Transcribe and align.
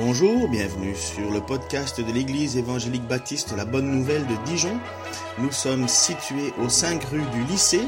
Bonjour, 0.00 0.48
bienvenue 0.48 0.94
sur 0.94 1.28
le 1.32 1.40
podcast 1.40 2.00
de 2.00 2.12
l'Église 2.12 2.56
évangélique 2.56 3.08
baptiste 3.08 3.56
La 3.56 3.64
Bonne 3.64 3.90
Nouvelle 3.90 4.24
de 4.28 4.36
Dijon. 4.44 4.78
Nous 5.38 5.50
sommes 5.50 5.88
situés 5.88 6.52
aux 6.62 6.68
5 6.68 7.02
rue 7.02 7.24
du 7.32 7.42
lycée 7.50 7.82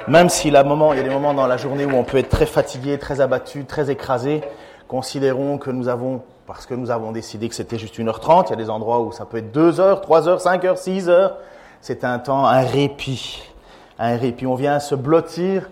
même 0.07 0.29
s'il 0.29 0.53
y 0.53 0.57
a 0.57 0.63
des 0.63 0.69
moments 0.69 1.35
dans 1.35 1.45
la 1.45 1.57
journée 1.57 1.85
où 1.85 1.93
on 1.95 2.03
peut 2.03 2.17
être 2.17 2.29
très 2.29 2.47
fatigué, 2.47 2.97
très 2.97 3.21
abattu, 3.21 3.65
très 3.65 3.91
écrasé, 3.91 4.41
considérons 4.87 5.59
que 5.59 5.69
nous 5.69 5.89
avons, 5.89 6.23
parce 6.47 6.65
que 6.65 6.73
nous 6.73 6.89
avons 6.89 7.11
décidé 7.11 7.49
que 7.49 7.53
c'était 7.53 7.77
juste 7.77 7.99
1h30, 7.99 8.45
il 8.47 8.49
y 8.49 8.53
a 8.53 8.55
des 8.55 8.71
endroits 8.71 8.99
où 9.01 9.11
ça 9.11 9.25
peut 9.25 9.37
être 9.37 9.51
2 9.51 9.79
heures, 9.79 10.01
3 10.01 10.27
heures, 10.27 10.41
5 10.41 10.65
heures, 10.65 10.79
6 10.79 11.07
heures. 11.07 11.37
C'est 11.81 12.03
un 12.03 12.17
temps, 12.17 12.47
un 12.47 12.61
répit. 12.61 13.43
Un 13.99 14.17
répit. 14.17 14.47
On 14.47 14.55
vient 14.55 14.79
se 14.79 14.95
blottir 14.95 15.69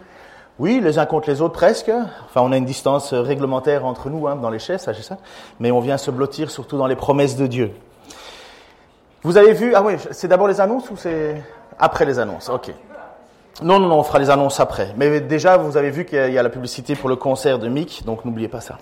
oui, 0.59 0.79
les 0.81 0.99
uns 0.99 1.05
contre 1.05 1.29
les 1.29 1.41
autres 1.41 1.53
presque. 1.53 1.91
Enfin, 2.25 2.41
on 2.41 2.51
a 2.51 2.57
une 2.57 2.65
distance 2.65 3.13
réglementaire 3.13 3.85
entre 3.85 4.09
nous 4.09 4.27
hein, 4.27 4.35
dans 4.35 4.51
les 4.51 4.59
chaises, 4.59 4.81
ça, 4.81 4.93
ça. 4.93 5.17
Mais 5.59 5.71
on 5.71 5.79
vient 5.79 5.97
se 5.97 6.11
blottir 6.11 6.51
surtout 6.51 6.77
dans 6.77 6.85
les 6.85 6.95
promesses 6.95 7.35
de 7.35 7.47
Dieu. 7.47 7.71
Vous 9.23 9.37
avez 9.37 9.53
vu 9.53 9.73
Ah 9.73 9.81
oui, 9.81 9.93
c'est 10.11 10.27
d'abord 10.27 10.47
les 10.47 10.61
annonces 10.61 10.89
ou 10.91 10.97
c'est 10.97 11.41
après 11.79 12.05
les 12.05 12.19
annonces? 12.19 12.49
Ok. 12.49 12.71
Non, 13.61 13.79
non, 13.79 13.87
non, 13.87 13.99
on 13.99 14.03
fera 14.03 14.19
les 14.19 14.29
annonces 14.29 14.59
après. 14.59 14.89
Mais 14.97 15.21
déjà, 15.21 15.57
vous 15.57 15.77
avez 15.77 15.89
vu 15.89 16.05
qu'il 16.05 16.31
y 16.31 16.37
a 16.37 16.43
la 16.43 16.49
publicité 16.49 16.95
pour 16.95 17.09
le 17.09 17.15
concert 17.15 17.57
de 17.57 17.67
Mick, 17.67 18.03
donc 18.05 18.25
n'oubliez 18.25 18.47
pas 18.47 18.61
ça. 18.61 18.77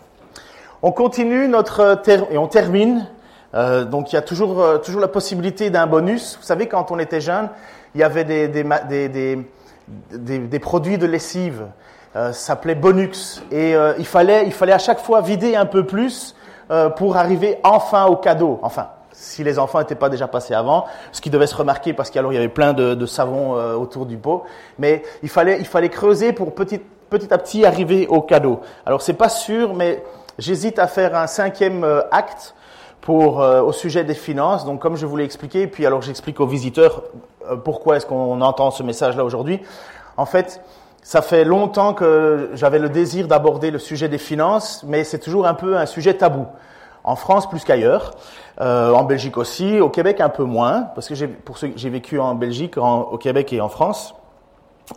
On 0.81 0.91
continue 0.91 1.47
notre 1.47 2.01
et 2.31 2.37
on 2.37 2.47
termine. 2.47 3.07
Euh, 3.53 3.83
donc 3.83 4.11
il 4.11 4.15
y 4.15 4.17
a 4.17 4.21
toujours 4.21 4.61
euh, 4.61 4.77
toujours 4.77 5.01
la 5.01 5.09
possibilité 5.09 5.69
d'un 5.69 5.85
bonus. 5.85 6.37
Vous 6.39 6.45
savez, 6.45 6.67
quand 6.67 6.89
on 6.89 6.99
était 6.99 7.19
jeune, 7.21 7.49
il 7.93 8.01
y 8.01 8.03
avait 8.03 8.23
des, 8.23 8.47
des 8.47 9.45
des, 9.87 10.59
produits 10.59 10.97
de 10.97 11.05
lessive. 11.05 11.65
Euh, 12.15 12.33
s'appelait 12.33 12.75
Bonux. 12.75 13.41
Et 13.51 13.73
euh, 13.75 13.93
il, 13.97 14.05
fallait, 14.05 14.45
il 14.45 14.51
fallait 14.51 14.73
à 14.73 14.79
chaque 14.79 14.99
fois 14.99 15.21
vider 15.21 15.55
un 15.55 15.65
peu 15.65 15.85
plus 15.85 16.35
euh, 16.69 16.89
pour 16.89 17.15
arriver 17.15 17.57
enfin 17.63 18.05
au 18.07 18.17
cadeau. 18.17 18.59
Enfin, 18.63 18.89
si 19.13 19.45
les 19.45 19.57
enfants 19.57 19.79
n'étaient 19.79 19.95
pas 19.95 20.09
déjà 20.09 20.27
passés 20.27 20.53
avant, 20.53 20.85
ce 21.13 21.21
qui 21.21 21.29
devait 21.29 21.47
se 21.47 21.55
remarquer 21.55 21.93
parce 21.93 22.09
qu'il 22.09 22.21
y 22.21 22.37
avait 22.37 22.49
plein 22.49 22.73
de, 22.73 23.05
savon 23.05 23.53
autour 23.75 24.05
du 24.05 24.17
pot. 24.17 24.43
Mais 24.77 25.03
il 25.23 25.29
fallait, 25.29 25.59
il 25.59 25.65
fallait 25.65 25.89
creuser 25.89 26.33
pour 26.33 26.53
petit, 26.53 26.81
petit 27.09 27.33
à 27.33 27.37
petit 27.37 27.65
arriver 27.65 28.07
au 28.07 28.21
cadeau. 28.21 28.61
Alors 28.85 29.01
c'est 29.01 29.13
pas 29.13 29.29
sûr, 29.29 29.73
mais 29.73 30.03
j'hésite 30.39 30.79
à 30.79 30.87
faire 30.87 31.15
un 31.15 31.27
cinquième 31.27 31.85
acte 32.11 32.55
pour 33.01 33.37
au 33.37 33.71
sujet 33.73 34.03
des 34.03 34.15
finances. 34.15 34.65
Donc 34.65 34.81
comme 34.81 34.95
je 34.95 35.05
vous 35.05 35.17
l'ai 35.17 35.25
expliqué, 35.25 35.67
puis 35.67 35.85
alors 35.85 36.01
j'explique 36.01 36.39
aux 36.39 36.47
visiteurs 36.47 37.03
pourquoi 37.63 37.97
est-ce 37.97 38.05
qu'on 38.05 38.41
entend 38.41 38.71
ce 38.71 38.83
message-là 38.83 39.23
aujourd'hui? 39.23 39.61
En 40.17 40.25
fait, 40.25 40.61
ça 41.03 41.21
fait 41.21 41.43
longtemps 41.43 41.93
que 41.93 42.51
j'avais 42.53 42.79
le 42.79 42.89
désir 42.89 43.27
d'aborder 43.27 43.71
le 43.71 43.79
sujet 43.79 44.07
des 44.07 44.17
finances, 44.17 44.83
mais 44.87 45.03
c'est 45.03 45.19
toujours 45.19 45.47
un 45.47 45.53
peu 45.53 45.77
un 45.77 45.85
sujet 45.85 46.13
tabou. 46.13 46.45
En 47.03 47.15
France 47.15 47.49
plus 47.49 47.63
qu'ailleurs, 47.63 48.11
euh, 48.59 48.91
en 48.91 49.03
Belgique 49.03 49.37
aussi, 49.37 49.79
au 49.79 49.89
Québec 49.89 50.21
un 50.21 50.29
peu 50.29 50.43
moins, 50.43 50.83
parce 50.93 51.07
que 51.07 51.15
j'ai, 51.15 51.27
pour 51.27 51.57
j'ai 51.57 51.89
vécu 51.89 52.19
en 52.19 52.35
Belgique, 52.35 52.77
au 52.77 53.17
Québec 53.17 53.51
et 53.53 53.61
en 53.61 53.69
France. 53.69 54.13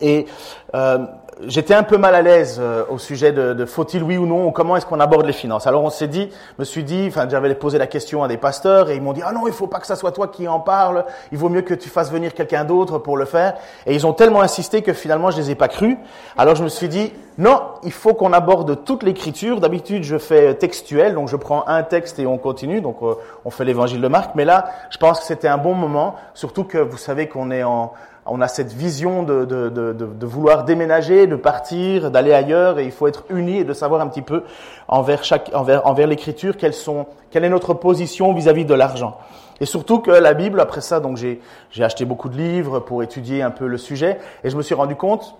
Et 0.00 0.26
euh, 0.74 0.98
j'étais 1.46 1.74
un 1.74 1.82
peu 1.82 1.96
mal 1.96 2.14
à 2.14 2.22
l'aise 2.22 2.58
euh, 2.60 2.84
au 2.88 2.98
sujet 2.98 3.32
de, 3.32 3.52
de 3.54 3.64
faut-il 3.64 4.02
oui 4.02 4.16
ou 4.16 4.26
non, 4.26 4.50
comment 4.52 4.76
est-ce 4.76 4.86
qu'on 4.86 5.00
aborde 5.00 5.26
les 5.26 5.32
finances. 5.32 5.66
Alors 5.66 5.82
on 5.82 5.90
s'est 5.90 6.08
dit, 6.08 6.30
me 6.58 6.64
suis 6.64 6.84
dit, 6.84 7.06
enfin 7.08 7.26
j'avais 7.28 7.54
posé 7.54 7.78
la 7.78 7.86
question 7.86 8.22
à 8.22 8.28
des 8.28 8.36
pasteurs 8.36 8.90
et 8.90 8.96
ils 8.96 9.02
m'ont 9.02 9.12
dit 9.12 9.22
ah 9.24 9.32
non 9.32 9.46
il 9.46 9.52
faut 9.52 9.66
pas 9.66 9.78
que 9.80 9.86
ça 9.86 9.96
soit 9.96 10.12
toi 10.12 10.28
qui 10.28 10.46
en 10.48 10.60
parle, 10.60 11.04
il 11.32 11.38
vaut 11.38 11.48
mieux 11.48 11.62
que 11.62 11.74
tu 11.74 11.88
fasses 11.88 12.10
venir 12.10 12.34
quelqu'un 12.34 12.64
d'autre 12.64 12.98
pour 12.98 13.16
le 13.16 13.24
faire. 13.24 13.54
Et 13.86 13.94
ils 13.94 14.06
ont 14.06 14.12
tellement 14.12 14.40
insisté 14.40 14.82
que 14.82 14.92
finalement 14.92 15.30
je 15.30 15.38
les 15.38 15.50
ai 15.50 15.54
pas 15.54 15.68
cru. 15.68 15.98
Alors 16.36 16.54
je 16.54 16.64
me 16.64 16.68
suis 16.68 16.88
dit 16.88 17.12
non, 17.36 17.60
il 17.82 17.92
faut 17.92 18.14
qu'on 18.14 18.32
aborde 18.32 18.84
toute 18.84 19.02
l'écriture. 19.02 19.60
D'habitude 19.60 20.04
je 20.04 20.18
fais 20.18 20.54
textuel, 20.54 21.14
donc 21.14 21.28
je 21.28 21.36
prends 21.36 21.66
un 21.66 21.82
texte 21.82 22.18
et 22.18 22.26
on 22.26 22.38
continue, 22.38 22.80
donc 22.80 22.98
euh, 23.02 23.14
on 23.44 23.50
fait 23.50 23.64
l'évangile 23.64 24.00
de 24.00 24.08
Marc. 24.08 24.34
Mais 24.34 24.44
là 24.44 24.66
je 24.90 24.98
pense 24.98 25.20
que 25.20 25.26
c'était 25.26 25.48
un 25.48 25.58
bon 25.58 25.74
moment, 25.74 26.14
surtout 26.34 26.64
que 26.64 26.78
vous 26.78 26.98
savez 26.98 27.28
qu'on 27.28 27.50
est 27.50 27.64
en 27.64 27.92
on 28.26 28.40
a 28.40 28.48
cette 28.48 28.72
vision 28.72 29.22
de, 29.22 29.44
de, 29.44 29.68
de, 29.68 29.92
de, 29.92 30.26
vouloir 30.26 30.64
déménager, 30.64 31.26
de 31.26 31.36
partir, 31.36 32.10
d'aller 32.10 32.32
ailleurs, 32.32 32.78
et 32.78 32.84
il 32.84 32.90
faut 32.90 33.06
être 33.06 33.24
unis 33.28 33.58
et 33.58 33.64
de 33.64 33.72
savoir 33.72 34.00
un 34.00 34.08
petit 34.08 34.22
peu 34.22 34.44
envers, 34.88 35.24
chaque, 35.24 35.50
envers, 35.54 35.86
envers 35.86 36.06
l'écriture 36.06 36.56
quelles 36.56 36.74
sont, 36.74 37.06
quelle 37.30 37.44
est 37.44 37.50
notre 37.50 37.74
position 37.74 38.32
vis-à-vis 38.32 38.64
de 38.64 38.74
l'argent. 38.74 39.18
Et 39.60 39.66
surtout 39.66 40.00
que 40.00 40.10
la 40.10 40.34
Bible, 40.34 40.60
après 40.60 40.80
ça, 40.80 41.00
donc 41.00 41.16
j'ai 41.16 41.40
acheté 41.78 42.04
beaucoup 42.04 42.28
de 42.28 42.36
livres 42.36 42.80
pour 42.80 43.02
étudier 43.02 43.42
un 43.42 43.50
peu 43.50 43.66
le 43.66 43.78
sujet, 43.78 44.18
et 44.42 44.50
je 44.50 44.56
me 44.56 44.62
suis 44.62 44.74
rendu 44.74 44.96
compte 44.96 45.36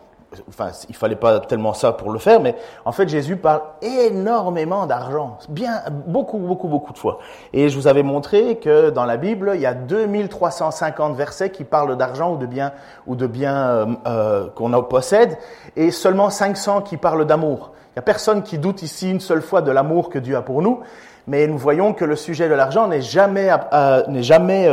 enfin, 0.49 0.71
il 0.89 0.95
fallait 0.95 1.17
pas 1.17 1.41
tellement 1.41 1.75
ça 1.75 1.93
pour 1.93 2.11
le 2.11 2.19
faire, 2.19 2.41
mais 2.41 2.55
en 2.84 2.93
fait, 2.93 3.09
Jésus 3.09 3.37
parle 3.37 3.62
énormément 3.83 4.87
d'argent, 4.87 5.39
bien, 5.49 5.83
beaucoup, 6.06 6.39
beaucoup, 6.39 6.69
beaucoup 6.69 6.93
de 6.93 6.99
fois. 6.99 7.19
Et 7.53 7.69
je 7.69 7.77
vous 7.77 7.87
avais 7.87 8.03
montré 8.03 8.56
que 8.56 8.91
dans 8.91 9.05
la 9.05 9.17
Bible, 9.17 9.53
il 9.55 9.61
y 9.61 9.67
a 9.67 9.75
2350 9.75 11.17
versets 11.17 11.50
qui 11.50 11.65
parlent 11.65 11.97
d'argent 11.97 12.34
ou 12.34 12.37
de 12.37 12.47
biens, 12.47 12.73
ou 13.06 13.17
de 13.17 13.27
biens 13.27 13.56
euh, 13.56 13.87
euh, 14.06 14.49
qu'on 14.55 14.71
possède, 14.83 15.39
et 15.77 15.91
seulement 15.91 16.31
500 16.31 16.83
qui 16.83 16.97
parlent 16.97 17.25
d'amour. 17.25 17.73
Il 17.93 17.97
y 17.97 17.99
a 18.00 18.03
personne 18.03 18.43
qui 18.43 18.59
doute 18.59 18.83
ici 18.83 19.11
une 19.11 19.21
seule 19.21 19.43
fois 19.43 19.62
de 19.62 19.71
l'amour 19.71 20.11
que 20.11 20.19
Dieu 20.19 20.37
a 20.37 20.43
pour 20.43 20.62
nous, 20.62 20.81
mais 21.27 21.47
nous 21.47 21.59
voyons 21.59 21.94
que 21.94 22.05
le 22.05 22.17
sujet 22.17 22.49
de 22.49 22.55
l'argent 22.55 22.89
n'est 22.89 23.00
jamais, 23.00 23.50
euh, 23.73 24.03
n'est 24.09 24.23
jamais, 24.23 24.69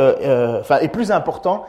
enfin, 0.60 0.78
est 0.78 0.88
plus 0.88 1.12
important 1.12 1.64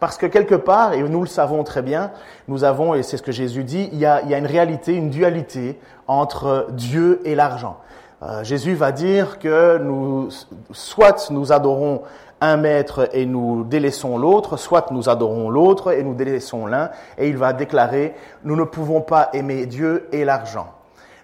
parce 0.00 0.18
que 0.18 0.26
quelque 0.26 0.54
part, 0.54 0.92
et 0.92 1.02
nous 1.02 1.20
le 1.20 1.26
savons 1.26 1.64
très 1.64 1.82
bien, 1.82 2.10
nous 2.48 2.64
avons, 2.64 2.94
et 2.94 3.02
c'est 3.02 3.16
ce 3.16 3.22
que 3.22 3.32
Jésus 3.32 3.64
dit, 3.64 3.88
il 3.92 3.98
y 3.98 4.06
a, 4.06 4.20
une 4.38 4.46
réalité, 4.46 4.94
une 4.94 5.10
dualité 5.10 5.78
entre 6.06 6.66
Dieu 6.70 7.20
et 7.24 7.34
l'argent. 7.34 7.78
Euh, 8.22 8.44
Jésus 8.44 8.74
va 8.74 8.92
dire 8.92 9.38
que 9.38 9.78
nous, 9.78 10.28
soit 10.70 11.30
nous 11.30 11.52
adorons 11.52 12.02
un 12.40 12.56
maître 12.56 13.08
et 13.12 13.24
nous 13.24 13.64
délaissons 13.64 14.18
l'autre, 14.18 14.56
soit 14.56 14.90
nous 14.90 15.08
adorons 15.08 15.48
l'autre 15.48 15.92
et 15.92 16.02
nous 16.02 16.14
délaissons 16.14 16.66
l'un, 16.66 16.90
et 17.18 17.28
il 17.28 17.36
va 17.36 17.52
déclarer, 17.52 18.14
nous 18.44 18.56
ne 18.56 18.64
pouvons 18.64 19.00
pas 19.00 19.30
aimer 19.32 19.66
Dieu 19.66 20.08
et 20.12 20.24
l'argent. 20.24 20.68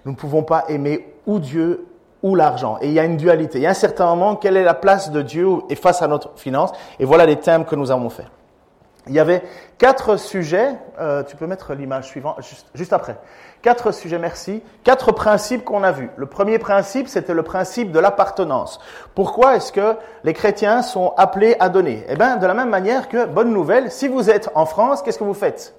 Nous 0.05 0.13
ne 0.13 0.17
pouvons 0.17 0.43
pas 0.43 0.65
aimer 0.69 1.15
ou 1.27 1.39
Dieu 1.39 1.87
ou 2.23 2.35
l'argent. 2.35 2.79
Et 2.81 2.89
il 2.89 2.93
y 2.93 3.01
a 3.01 3.05
une 3.05 3.17
dualité. 3.17 3.59
Il 3.59 3.63
y 3.63 3.67
a 3.67 3.71
un 3.71 3.75
certain 3.75 4.07
moment, 4.07 4.37
quelle 4.37 4.57
est 4.57 4.65
la 4.65 4.75
place 4.75 5.11
de 5.11 5.23
Dieu 5.23 5.49
et 5.69 5.75
face 5.75 6.03
à 6.03 6.09
notre 6.09 6.31
finance 6.37 6.73
Et 6.99 7.05
voilà 7.05 7.27
les 7.27 7.37
thèmes 7.37 7.65
que 7.65 7.77
nous 7.77 7.91
avons 7.91 8.09
faits. 8.09 8.27
Il 9.09 9.15
y 9.15 9.19
avait 9.19 9.43
quatre 9.79 10.17
sujets, 10.17 10.77
euh, 11.01 11.25
tu 11.25 11.35
peux 11.35 11.49
mettre 11.49 11.75
l'image 11.75 12.07
suivante 12.07 12.39
juste, 12.75 12.93
après. 12.93 13.17
Quatre 13.61 13.91
sujets, 13.91 14.19
merci. 14.19 14.63
Quatre 14.85 15.11
principes 15.11 15.65
qu'on 15.65 15.83
a 15.83 15.91
vus. 15.91 16.11
Le 16.17 16.27
premier 16.27 16.59
principe, 16.59 17.09
c'était 17.09 17.35
le 17.35 17.43
principe 17.43 17.91
de 17.91 17.99
l'appartenance. 17.99 18.79
Pourquoi 19.15 19.57
est-ce 19.57 19.73
que 19.73 19.97
les 20.23 20.35
chrétiens 20.35 20.83
sont 20.83 21.15
appelés 21.17 21.57
à 21.59 21.69
donner? 21.69 22.05
Eh 22.09 22.15
bien, 22.15 22.37
de 22.37 22.47
la 22.47 22.55
même 22.55 22.71
manière 22.71 23.09
que, 23.09 23.27
bonne 23.27 23.53
nouvelle, 23.53 23.91
si 23.91 24.07
vous 24.07 24.31
êtes 24.31 24.51
en 24.55 24.67
France, 24.67 25.03
qu'est-ce 25.03 25.19
que 25.19 25.25
vous 25.25 25.35
faites? 25.35 25.75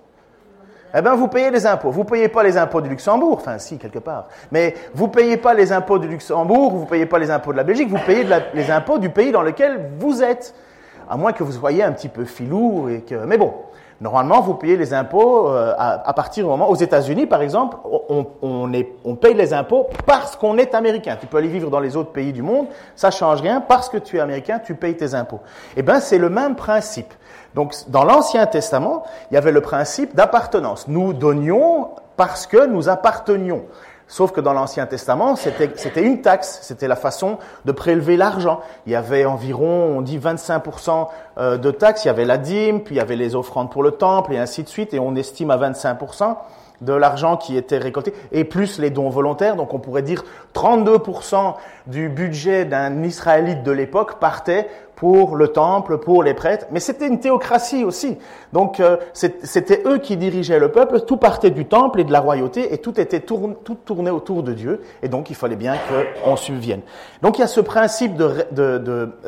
Eh 0.95 1.01
bien, 1.01 1.15
vous 1.15 1.27
payez 1.27 1.49
les 1.49 1.65
impôts. 1.65 1.91
Vous 1.91 2.03
payez 2.03 2.27
pas 2.27 2.43
les 2.43 2.57
impôts 2.57 2.81
du 2.81 2.89
Luxembourg, 2.89 3.37
enfin 3.39 3.57
si 3.57 3.77
quelque 3.77 3.99
part. 3.99 4.27
Mais 4.51 4.75
vous 4.93 5.07
payez 5.07 5.37
pas 5.37 5.53
les 5.53 5.71
impôts 5.71 5.97
du 5.97 6.07
Luxembourg, 6.07 6.71
vous 6.71 6.85
payez 6.85 7.05
pas 7.05 7.19
les 7.19 7.31
impôts 7.31 7.51
de 7.51 7.57
la 7.57 7.63
Belgique, 7.63 7.89
vous 7.89 8.03
payez 8.05 8.27
les 8.53 8.69
impôts 8.69 8.99
du 8.99 9.09
pays 9.09 9.31
dans 9.31 9.41
lequel 9.41 9.89
vous 9.97 10.21
êtes 10.21 10.53
à 11.09 11.17
moins 11.17 11.33
que 11.33 11.43
vous 11.43 11.51
soyez 11.51 11.83
un 11.83 11.91
petit 11.91 12.09
peu 12.09 12.25
filou 12.25 12.89
et 12.89 13.01
que. 13.01 13.15
Mais 13.25 13.37
bon, 13.37 13.53
normalement, 14.01 14.41
vous 14.41 14.55
payez 14.55 14.77
les 14.77 14.93
impôts 14.93 15.49
euh, 15.49 15.73
à, 15.77 16.13
partir 16.13 16.43
du 16.43 16.49
moment. 16.49 16.69
Aux 16.69 16.75
États-Unis, 16.75 17.25
par 17.25 17.41
exemple, 17.41 17.77
on, 18.09 18.25
on, 18.41 19.15
paye 19.15 19.33
les 19.33 19.53
impôts 19.53 19.87
parce 20.05 20.35
qu'on 20.35 20.57
est 20.57 20.75
américain. 20.75 21.17
Tu 21.19 21.27
peux 21.27 21.37
aller 21.37 21.47
vivre 21.47 21.69
dans 21.69 21.79
les 21.79 21.95
autres 21.95 22.11
pays 22.11 22.33
du 22.33 22.41
monde, 22.41 22.67
ça 22.95 23.11
change 23.11 23.41
rien. 23.41 23.61
Parce 23.61 23.89
que 23.89 23.97
tu 23.97 24.17
es 24.17 24.19
américain, 24.19 24.59
tu 24.59 24.75
payes 24.75 24.97
tes 24.97 25.13
impôts. 25.13 25.39
Eh 25.77 25.81
ben, 25.81 25.99
c'est 25.99 26.17
le 26.17 26.29
même 26.29 26.55
principe. 26.55 27.13
Donc, 27.55 27.75
dans 27.87 28.03
l'Ancien 28.03 28.45
Testament, 28.47 29.03
il 29.29 29.35
y 29.35 29.37
avait 29.37 29.51
le 29.51 29.61
principe 29.61 30.15
d'appartenance. 30.15 30.87
Nous 30.87 31.13
donnions 31.13 31.89
parce 32.17 32.47
que 32.47 32.65
nous 32.65 32.89
appartenions. 32.89 33.63
Sauf 34.07 34.31
que 34.31 34.41
dans 34.41 34.53
l'Ancien 34.53 34.85
Testament, 34.85 35.35
c'était 35.35 36.03
une 36.03 36.21
taxe, 36.21 36.59
c'était 36.61 36.87
la 36.87 36.95
façon 36.95 37.37
de 37.65 37.71
prélever 37.71 38.17
l'argent. 38.17 38.59
Il 38.85 38.91
y 38.91 38.95
avait 38.95 39.25
environ, 39.25 39.97
on 39.97 40.01
dit 40.01 40.19
25% 40.19 41.07
euh, 41.37 41.57
de 41.57 41.71
taxes, 41.71 42.05
il 42.05 42.07
y 42.07 42.11
avait 42.11 42.25
la 42.25 42.37
dîme, 42.37 42.81
puis 42.81 42.95
il 42.95 42.97
y 42.97 43.01
avait 43.01 43.15
les 43.15 43.35
offrandes 43.35 43.71
pour 43.71 43.81
le 43.81 43.91
temple, 43.91 44.33
et 44.33 44.37
ainsi 44.37 44.63
de 44.63 44.69
suite, 44.69 44.93
et 44.93 44.99
on 44.99 45.15
estime 45.15 45.51
à 45.51 45.57
25%. 45.57 46.35
de 46.81 46.91
l'argent 46.91 47.37
qui 47.37 47.55
était 47.55 47.77
récolté, 47.77 48.13
et 48.33 48.43
plus 48.43 48.77
les 48.77 48.89
dons 48.89 49.09
volontaires. 49.09 49.55
Donc 49.55 49.73
on 49.73 49.79
pourrait 49.79 50.01
dire 50.01 50.25
32% 50.53 51.53
du 51.87 52.09
budget 52.09 52.65
d'un 52.65 53.03
Israélite 53.03 53.63
de 53.63 53.71
l'époque 53.71 54.19
partait 54.19 54.67
pour 55.03 55.35
le 55.35 55.49
temple, 55.49 55.97
pour 55.97 56.23
les 56.23 56.33
prêtres. 56.33 56.67
Mais 56.71 56.79
c'était 56.79 57.07
une 57.09 57.19
théocratie 57.19 57.83
aussi. 57.83 58.17
Donc 58.53 58.79
euh, 58.79 58.95
c'était 59.11 59.83
eux 59.85 59.97
qui 59.97 60.15
dirigeaient 60.15 60.59
le 60.59 60.71
peuple. 60.71 61.01
Tout 61.01 61.17
partait 61.17 61.49
du 61.49 61.65
temple 61.65 61.99
et 61.99 62.03
de 62.05 62.11
la 62.13 62.21
royauté, 62.21 62.73
et 62.73 62.77
tout 62.77 62.97
était 62.97 63.19
tourné, 63.19 63.57
tout 63.65 63.75
tourné 63.75 64.11
autour 64.11 64.43
de 64.43 64.53
Dieu. 64.53 64.81
Et 65.01 65.09
donc 65.09 65.29
il 65.29 65.35
fallait 65.35 65.57
bien 65.57 65.75
qu'on 66.23 66.37
subvienne. 66.37 66.79
Donc 67.21 67.37
il 67.37 67.41
y 67.41 67.43
a 67.43 67.47
ce 67.47 67.59
principe 67.59 68.15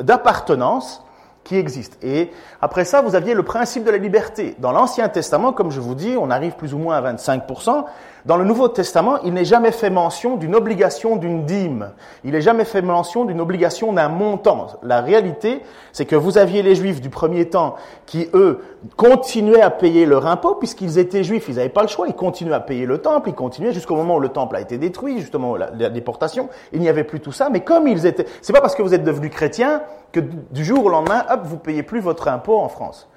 d'appartenance. 0.00 1.02
Qui 1.44 1.58
existe. 1.58 1.96
Et 2.02 2.32
après 2.60 2.84
ça, 2.84 3.02
vous 3.02 3.14
aviez 3.14 3.32
le 3.32 3.44
principe 3.44 3.84
de 3.84 3.92
la 3.92 3.98
liberté. 3.98 4.56
Dans 4.58 4.72
l'Ancien 4.72 5.08
Testament, 5.08 5.52
comme 5.52 5.70
je 5.70 5.78
vous 5.78 5.94
dis, 5.94 6.16
on 6.18 6.28
arrive 6.28 6.56
plus 6.56 6.74
ou 6.74 6.78
moins 6.78 6.96
à 6.96 7.12
25%. 7.12 7.84
Dans 8.26 8.36
le 8.36 8.44
Nouveau 8.44 8.66
Testament, 8.66 9.20
il 9.22 9.34
n'est 9.34 9.44
jamais 9.44 9.70
fait 9.70 9.88
mention 9.88 10.34
d'une 10.34 10.56
obligation 10.56 11.14
d'une 11.14 11.44
dîme. 11.44 11.92
Il 12.24 12.32
n'est 12.32 12.40
jamais 12.40 12.64
fait 12.64 12.82
mention 12.82 13.24
d'une 13.24 13.40
obligation 13.40 13.92
d'un 13.92 14.08
montant. 14.08 14.66
La 14.82 15.00
réalité, 15.00 15.62
c'est 15.92 16.06
que 16.06 16.16
vous 16.16 16.36
aviez 16.36 16.64
les 16.64 16.74
Juifs 16.74 17.00
du 17.00 17.08
premier 17.08 17.48
temps 17.48 17.76
qui, 18.04 18.28
eux, 18.34 18.64
continuaient 18.96 19.60
à 19.60 19.70
payer 19.70 20.06
leur 20.06 20.26
impôt 20.26 20.56
puisqu'ils 20.56 20.98
étaient 20.98 21.22
Juifs. 21.22 21.44
Ils 21.48 21.54
n'avaient 21.54 21.68
pas 21.68 21.82
le 21.82 21.88
choix. 21.88 22.08
Ils 22.08 22.14
continuaient 22.14 22.54
à 22.54 22.60
payer 22.60 22.84
le 22.84 22.98
temple. 22.98 23.28
Ils 23.28 23.34
continuaient 23.34 23.72
jusqu'au 23.72 23.94
moment 23.94 24.16
où 24.16 24.20
le 24.20 24.30
temple 24.30 24.56
a 24.56 24.60
été 24.60 24.76
détruit, 24.76 25.20
justement 25.20 25.54
la, 25.54 25.70
la 25.70 25.88
déportation. 25.88 26.48
Il 26.72 26.80
n'y 26.80 26.88
avait 26.88 27.04
plus 27.04 27.20
tout 27.20 27.30
ça. 27.30 27.48
Mais 27.48 27.60
comme 27.60 27.86
ils 27.86 28.06
étaient, 28.06 28.26
c'est 28.42 28.52
pas 28.52 28.60
parce 28.60 28.74
que 28.74 28.82
vous 28.82 28.92
êtes 28.92 29.04
devenus 29.04 29.30
chrétiens 29.30 29.82
que 30.10 30.18
du 30.18 30.64
jour 30.64 30.84
au 30.84 30.88
lendemain, 30.88 31.24
hop, 31.30 31.42
vous 31.44 31.58
payez 31.58 31.84
plus 31.84 32.00
votre 32.00 32.26
impôt 32.26 32.58
en 32.58 32.68
France. 32.68 33.08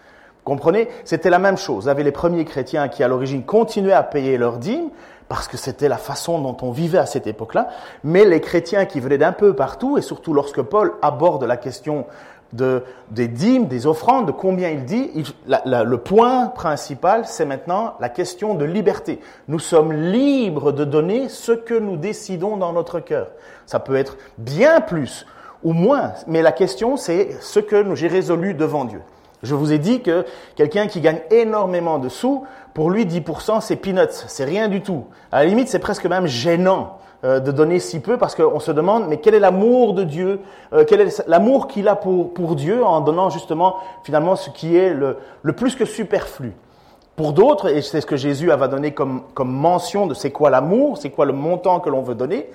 Comprenez 0.49 0.87
C'était 1.03 1.29
la 1.29 1.37
même 1.37 1.59
chose. 1.59 1.83
Vous 1.83 1.89
avez 1.89 2.01
les 2.01 2.11
premiers 2.11 2.43
chrétiens 2.43 2.87
qui, 2.87 3.03
à 3.03 3.07
l'origine, 3.07 3.43
continuaient 3.43 3.93
à 3.93 4.01
payer 4.01 4.35
leurs 4.39 4.57
dîmes, 4.57 4.89
parce 5.27 5.47
que 5.47 5.57
c'était 5.57 5.87
la 5.87 5.97
façon 5.97 6.39
dont 6.39 6.57
on 6.63 6.71
vivait 6.71 6.97
à 6.97 7.05
cette 7.05 7.27
époque-là, 7.27 7.69
mais 8.03 8.25
les 8.25 8.41
chrétiens 8.41 8.85
qui 8.85 8.99
venaient 8.99 9.19
d'un 9.19 9.31
peu 9.31 9.53
partout, 9.53 9.99
et 9.99 10.01
surtout 10.01 10.33
lorsque 10.33 10.63
Paul 10.63 10.93
aborde 11.03 11.43
la 11.43 11.55
question 11.55 12.07
de, 12.53 12.81
des 13.11 13.27
dîmes, 13.27 13.67
des 13.67 13.85
offrandes, 13.85 14.25
de 14.25 14.31
combien 14.31 14.69
il 14.69 14.85
dit, 14.85 15.11
le 15.45 15.97
point 15.97 16.47
principal, 16.47 17.27
c'est 17.27 17.45
maintenant 17.45 17.93
la 17.99 18.09
question 18.09 18.55
de 18.55 18.65
liberté. 18.65 19.19
Nous 19.49 19.59
sommes 19.59 19.93
libres 19.93 20.71
de 20.71 20.83
donner 20.83 21.29
ce 21.29 21.51
que 21.51 21.75
nous 21.75 21.95
décidons 21.95 22.57
dans 22.57 22.73
notre 22.73 22.99
cœur. 22.99 23.27
Ça 23.67 23.79
peut 23.79 23.97
être 23.97 24.17
bien 24.39 24.81
plus 24.81 25.27
ou 25.61 25.73
moins, 25.73 26.13
mais 26.25 26.41
la 26.41 26.53
question, 26.53 26.97
c'est 26.97 27.37
ce 27.39 27.59
que 27.59 27.93
j'ai 27.93 28.07
résolu 28.07 28.55
devant 28.55 28.85
Dieu. 28.85 29.01
Je 29.41 29.56
vous 29.56 29.71
ai 29.71 29.77
dit 29.77 30.01
que 30.01 30.25
quelqu'un 30.56 30.88
qui 30.88 31.01
gagne 31.01 31.21
énormément 31.31 31.97
de 31.97 32.09
sous, 32.09 32.45
pour 32.74 32.89
lui 32.89 33.06
10% 33.06 33.62
c'est 33.62 33.77
peanuts, 33.77 34.07
c'est 34.27 34.44
rien 34.45 34.68
du 34.68 34.81
tout. 34.81 35.06
À 35.31 35.44
la 35.44 35.50
limite 35.50 35.69
c'est 35.69 35.80
presque 35.80 36.06
même 36.06 36.27
gênant 36.27 36.97
euh, 37.24 37.39
de 37.39 37.51
donner 37.51 37.80
si 37.80 38.00
peu 38.00 38.18
parce 38.18 38.36
qu'on 38.36 38.59
se 38.59 38.71
demande 38.71 39.07
mais 39.07 39.18
quel 39.18 39.36
est 39.36 39.39
l'amour 39.39 39.94
de 39.94 40.03
Dieu, 40.03 40.41
euh, 40.74 40.83
quel 40.88 41.01
est 41.01 41.27
l'amour 41.27 41.68
qu'il 41.68 41.88
a 41.88 41.95
pour, 41.95 42.33
pour 42.33 42.56
Dieu 42.56 42.83
en 42.83 43.01
donnant 43.01 43.30
justement 43.30 43.77
finalement 44.03 44.36
ce 44.36 44.50
qui 44.50 44.75
est 44.75 44.94
le, 44.94 45.18
le 45.42 45.53
plus 45.53 45.75
que 45.75 45.85
superflu. 45.85 46.53
Pour 47.15 47.33
d'autres, 47.33 47.68
et 47.69 47.81
c'est 47.81 48.00
ce 48.00 48.06
que 48.06 48.15
Jésus 48.15 48.47
va 48.47 48.69
donné 48.69 48.94
comme, 48.94 49.24
comme 49.33 49.51
mention 49.51 50.07
de 50.07 50.13
c'est 50.13 50.31
quoi 50.31 50.50
l'amour, 50.50 50.97
c'est 50.97 51.09
quoi 51.09 51.25
le 51.25 51.33
montant 51.33 51.81
que 51.81 51.89
l'on 51.89 52.01
veut 52.01 52.15
donner, 52.15 52.50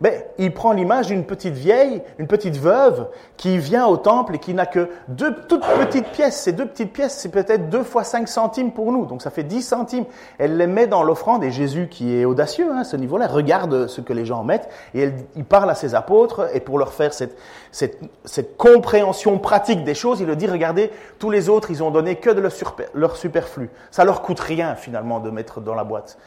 ben, 0.00 0.22
il 0.38 0.52
prend 0.52 0.72
l'image 0.72 1.06
d'une 1.06 1.24
petite 1.24 1.54
vieille, 1.54 2.02
une 2.18 2.26
petite 2.26 2.56
veuve 2.56 3.08
qui 3.36 3.58
vient 3.58 3.86
au 3.86 3.96
temple 3.96 4.36
et 4.36 4.38
qui 4.38 4.54
n'a 4.54 4.66
que 4.66 4.90
deux 5.08 5.34
toutes 5.48 5.66
petites 5.66 6.08
pièces. 6.08 6.40
Ces 6.40 6.52
deux 6.52 6.66
petites 6.66 6.92
pièces, 6.92 7.16
c'est 7.16 7.30
peut-être 7.30 7.70
deux 7.70 7.82
fois 7.82 8.04
cinq 8.04 8.28
centimes 8.28 8.72
pour 8.72 8.92
nous, 8.92 9.06
donc 9.06 9.22
ça 9.22 9.30
fait 9.30 9.42
dix 9.42 9.62
centimes. 9.62 10.04
Elle 10.38 10.56
les 10.56 10.66
met 10.66 10.86
dans 10.86 11.02
l'offrande 11.02 11.44
et 11.44 11.50
Jésus, 11.50 11.88
qui 11.88 12.16
est 12.16 12.24
audacieux 12.24 12.68
hein, 12.72 12.78
à 12.78 12.84
ce 12.84 12.96
niveau-là, 12.96 13.26
regarde 13.26 13.86
ce 13.86 14.00
que 14.00 14.12
les 14.12 14.24
gens 14.24 14.44
mettent 14.44 14.68
et 14.94 15.10
il 15.34 15.44
parle 15.44 15.70
à 15.70 15.74
ses 15.74 15.94
apôtres 15.94 16.48
et 16.54 16.60
pour 16.60 16.78
leur 16.78 16.92
faire 16.92 17.14
cette, 17.14 17.36
cette, 17.70 17.98
cette 18.24 18.56
compréhension 18.56 19.38
pratique 19.38 19.84
des 19.84 19.94
choses, 19.94 20.20
il 20.20 20.26
leur 20.26 20.36
dit, 20.36 20.46
regardez, 20.46 20.90
tous 21.18 21.30
les 21.30 21.48
autres, 21.48 21.70
ils 21.70 21.82
ont 21.82 21.90
donné 21.90 22.16
que 22.16 22.30
de 22.30 22.40
leur, 22.40 22.52
leur 22.94 23.16
superflu. 23.16 23.70
Ça 23.90 24.04
leur 24.04 24.22
coûte 24.22 24.40
rien 24.40 24.74
finalement 24.74 25.20
de 25.20 25.30
mettre 25.30 25.60
dans 25.60 25.74
la 25.74 25.84
boîte. 25.84 26.18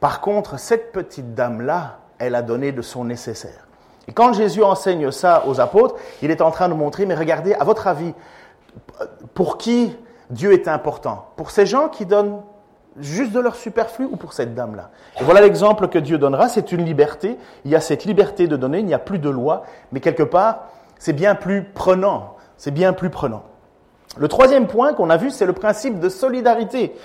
Par 0.00 0.20
contre, 0.20 0.58
cette 0.58 0.92
petite 0.92 1.34
dame-là, 1.34 1.98
elle 2.18 2.34
a 2.34 2.42
donné 2.42 2.72
de 2.72 2.82
son 2.82 3.04
nécessaire. 3.04 3.66
Et 4.06 4.12
quand 4.12 4.32
Jésus 4.32 4.62
enseigne 4.62 5.10
ça 5.10 5.44
aux 5.46 5.60
apôtres, 5.60 5.96
il 6.22 6.30
est 6.30 6.40
en 6.40 6.50
train 6.50 6.68
de 6.68 6.74
montrer, 6.74 7.04
mais 7.06 7.14
regardez, 7.14 7.54
à 7.54 7.64
votre 7.64 7.86
avis, 7.86 8.14
pour 9.34 9.58
qui 9.58 9.94
Dieu 10.30 10.52
est 10.52 10.66
important? 10.68 11.26
Pour 11.36 11.50
ces 11.50 11.66
gens 11.66 11.88
qui 11.88 12.06
donnent 12.06 12.40
juste 12.98 13.32
de 13.32 13.40
leur 13.40 13.54
superflu 13.54 14.06
ou 14.06 14.16
pour 14.16 14.32
cette 14.32 14.54
dame-là? 14.54 14.90
Et 15.20 15.24
voilà 15.24 15.40
l'exemple 15.40 15.88
que 15.88 15.98
Dieu 15.98 16.18
donnera, 16.18 16.48
c'est 16.48 16.72
une 16.72 16.84
liberté. 16.84 17.38
Il 17.64 17.70
y 17.70 17.76
a 17.76 17.80
cette 17.80 18.04
liberté 18.04 18.46
de 18.46 18.56
donner, 18.56 18.78
il 18.78 18.86
n'y 18.86 18.94
a 18.94 18.98
plus 18.98 19.18
de 19.18 19.30
loi, 19.30 19.64
mais 19.92 20.00
quelque 20.00 20.22
part, 20.22 20.68
c'est 20.98 21.12
bien 21.12 21.34
plus 21.34 21.64
prenant. 21.64 22.36
C'est 22.56 22.72
bien 22.72 22.92
plus 22.92 23.10
prenant. 23.10 23.44
Le 24.16 24.26
troisième 24.26 24.66
point 24.66 24.94
qu'on 24.94 25.10
a 25.10 25.16
vu, 25.16 25.30
c'est 25.30 25.46
le 25.46 25.52
principe 25.52 26.00
de 26.00 26.08
solidarité. 26.08 26.96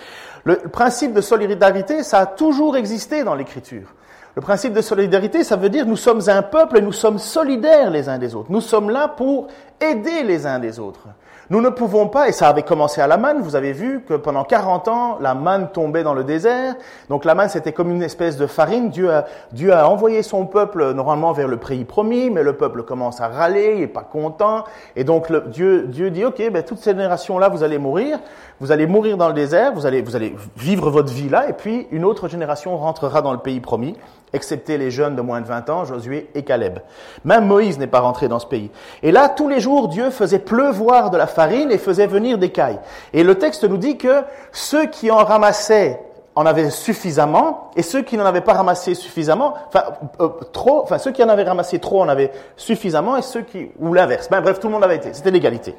Le 0.46 0.56
principe 0.56 1.14
de 1.14 1.22
solidarité, 1.22 2.02
ça 2.02 2.20
a 2.20 2.26
toujours 2.26 2.76
existé 2.76 3.24
dans 3.24 3.36
l'Écriture. 3.36 3.94
Le 4.36 4.42
principe 4.42 4.74
de 4.74 4.82
solidarité, 4.82 5.44
ça 5.44 5.56
veut 5.56 5.70
dire 5.70 5.86
nous 5.86 5.96
sommes 5.96 6.22
un 6.28 6.42
peuple 6.42 6.80
et 6.80 6.82
nous 6.82 6.92
sommes 6.92 7.20
solidaires 7.20 7.92
les 7.92 8.10
uns 8.10 8.18
des 8.18 8.34
autres. 8.34 8.52
Nous 8.52 8.62
sommes 8.62 8.90
là 8.90 9.08
pour 9.08 9.48
aider 9.80 10.24
les 10.24 10.48
uns 10.48 10.58
des 10.58 10.80
autres. 10.80 11.08
Nous 11.50 11.62
ne 11.62 11.70
pouvons 11.70 12.08
pas, 12.08 12.30
et 12.30 12.32
ça 12.32 12.48
avait 12.48 12.64
commencé 12.64 13.02
à 13.02 13.06
la 13.06 13.18
manne, 13.18 13.42
vous 13.42 13.56
avez 13.56 13.74
vu 13.74 14.02
que 14.08 14.14
pendant 14.14 14.44
40 14.44 14.88
ans, 14.88 15.18
la 15.20 15.36
manne 15.36 15.70
tombait 15.72 16.02
dans 16.02 16.14
le 16.14 16.24
désert. 16.24 16.74
Donc 17.10 17.26
la 17.26 17.36
manne, 17.36 17.50
c'était 17.50 17.74
comme 17.74 17.92
une 17.92 18.02
espèce 18.02 18.38
de 18.38 18.48
farine. 18.48 18.90
Dieu 18.90 19.12
a, 19.12 19.26
Dieu 19.52 19.74
a 19.74 19.88
envoyé 19.88 20.24
son 20.24 20.46
peuple 20.46 20.94
normalement 20.94 21.34
vers 21.34 21.50
le 21.50 21.58
pays 21.58 21.84
promis, 21.84 22.30
mais 22.30 22.42
le 22.44 22.54
peuple 22.54 22.82
commence 22.84 23.22
à 23.22 23.28
râler, 23.28 23.74
il 23.76 23.82
n'est 23.82 23.88
pas 23.88 24.04
content. 24.04 24.64
Et 24.96 25.04
donc 25.04 25.30
le, 25.30 25.42
Dieu, 25.42 25.86
Dieu 25.88 26.10
dit, 26.12 26.26
OK, 26.26 26.42
ben, 26.50 26.64
toute 26.64 26.80
cette 26.80 26.96
génération-là, 26.98 27.50
vous 27.50 27.62
allez 27.62 27.78
mourir. 27.78 28.20
Vous 28.60 28.72
allez 28.72 28.88
mourir 28.88 29.18
dans 29.18 29.28
le 29.28 29.34
désert, 29.34 29.74
vous 29.74 29.86
allez, 29.86 30.02
vous 30.02 30.16
allez 30.16 30.36
vivre 30.56 30.90
votre 30.90 31.12
vie 31.12 31.28
là, 31.28 31.50
et 31.50 31.54
puis 31.54 31.88
une 31.92 32.06
autre 32.06 32.30
génération 32.30 32.78
rentrera 32.78 33.22
dans 33.22 33.34
le 33.34 33.40
pays 33.40 33.60
promis 33.60 33.96
excepté 34.34 34.78
les 34.78 34.92
jeunes 34.92 35.16
de 35.16 35.22
moins 35.22 35.42
de 35.42 35.48
20 35.48 35.70
ans, 35.70 35.86
Josué 35.86 36.30
et 36.36 36.44
Caleb. 36.44 36.80
Même 37.24 37.46
Moïse 37.46 37.78
n'est 37.78 37.88
pas 37.88 38.00
rentré 38.00 38.28
dans 38.28 38.40
ce 38.40 38.48
pays. 38.48 38.72
Et 39.02 39.12
là, 39.12 39.30
tous 39.30 39.48
les 39.48 39.60
jours, 39.60 39.88
Dieu 39.88 40.10
faisait 40.10 40.40
pleuvoir 40.40 41.12
de 41.12 41.18
la 41.18 41.28
farine 41.28 41.72
et 41.72 41.78
faisait 41.78 42.08
venir 42.08 42.38
des 42.38 42.50
cailles. 42.50 42.80
Et 43.14 43.24
le 43.24 43.36
texte 43.36 43.64
nous 43.64 43.78
dit 43.78 43.98
que 43.98 44.24
ceux 44.52 44.88
qui 44.88 45.12
en 45.12 45.24
ramassaient 45.24 46.00
en 46.36 46.48
avaient 46.48 46.72
suffisamment, 46.72 47.70
et 47.76 47.84
ceux 47.84 48.02
qui 48.02 48.18
n'en 48.18 48.26
avaient 48.26 48.42
pas 48.42 48.54
ramassé 48.54 48.96
suffisamment, 48.96 49.54
enfin 49.68 49.84
euh, 50.20 50.30
trop, 50.52 50.82
enfin 50.82 50.98
ceux 50.98 51.12
qui 51.12 51.24
en 51.24 51.30
avaient 51.30 51.44
ramassé 51.44 51.78
trop 51.78 52.02
en 52.02 52.10
avaient 52.10 52.32
suffisamment, 52.58 53.18
et 53.18 53.22
ceux 53.22 53.42
qui 53.42 53.70
ou 53.80 53.94
l'inverse. 53.94 54.30
Ben, 54.32 54.42
bref, 54.42 54.60
tout 54.60 54.68
le 54.68 54.74
monde 54.74 54.84
avait 54.84 54.96
été. 54.96 55.14
C'était 55.14 55.30
l'égalité. 55.30 55.76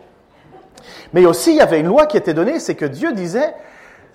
Mais 1.13 1.27
aussi, 1.27 1.51
il 1.51 1.57
y 1.57 1.61
avait 1.61 1.81
une 1.81 1.89
loi 1.89 2.07
qui 2.07 2.17
était 2.17 2.35
donnée, 2.35 2.61
c'est 2.61 2.77
que 2.77 2.85
Dieu 2.85 3.13
disait 3.13 3.53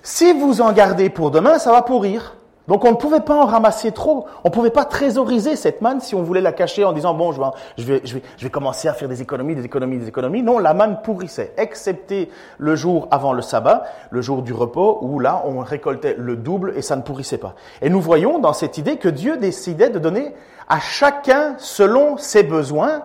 si 0.01 0.31
vous 0.33 0.61
en 0.61 0.71
gardez 0.71 1.09
pour 1.09 1.31
demain, 1.31 1.59
ça 1.59 1.71
va 1.71 1.81
pourrir. 1.81 2.35
Donc 2.69 2.85
on 2.85 2.91
ne 2.91 2.95
pouvait 2.95 3.19
pas 3.19 3.35
en 3.35 3.45
ramasser 3.45 3.91
trop. 3.91 4.27
On 4.43 4.49
ne 4.49 4.53
pouvait 4.53 4.69
pas 4.69 4.85
trésoriser 4.85 5.55
cette 5.55 5.81
manne 5.81 5.99
si 5.99 6.13
on 6.13 6.21
voulait 6.21 6.39
la 6.39 6.51
cacher 6.51 6.85
en 6.85 6.93
disant 6.93 7.15
bon, 7.15 7.31
je 7.31 7.41
vais, 7.41 7.51
je 7.77 8.13
vais, 8.13 8.23
je 8.37 8.43
vais, 8.43 8.49
commencer 8.51 8.87
à 8.87 8.93
faire 8.93 9.09
des 9.09 9.23
économies, 9.23 9.55
des 9.55 9.65
économies, 9.65 9.97
des 9.97 10.07
économies. 10.07 10.43
Non, 10.43 10.59
la 10.59 10.75
manne 10.75 11.01
pourrissait, 11.01 11.51
excepté 11.57 12.29
le 12.59 12.75
jour 12.75 13.07
avant 13.09 13.33
le 13.33 13.41
sabbat, 13.41 13.85
le 14.11 14.21
jour 14.21 14.43
du 14.43 14.53
repos, 14.53 14.99
où 15.01 15.19
là 15.19 15.41
on 15.45 15.59
récoltait 15.61 16.15
le 16.17 16.35
double 16.35 16.73
et 16.75 16.83
ça 16.83 16.95
ne 16.95 17.01
pourrissait 17.01 17.39
pas. 17.39 17.55
Et 17.81 17.89
nous 17.89 18.01
voyons 18.01 18.37
dans 18.37 18.53
cette 18.53 18.77
idée 18.77 18.97
que 18.97 19.09
Dieu 19.09 19.37
décidait 19.37 19.89
de 19.89 19.97
donner 19.97 20.35
à 20.67 20.79
chacun 20.79 21.55
selon 21.57 22.17
ses 22.17 22.43
besoins, 22.43 23.01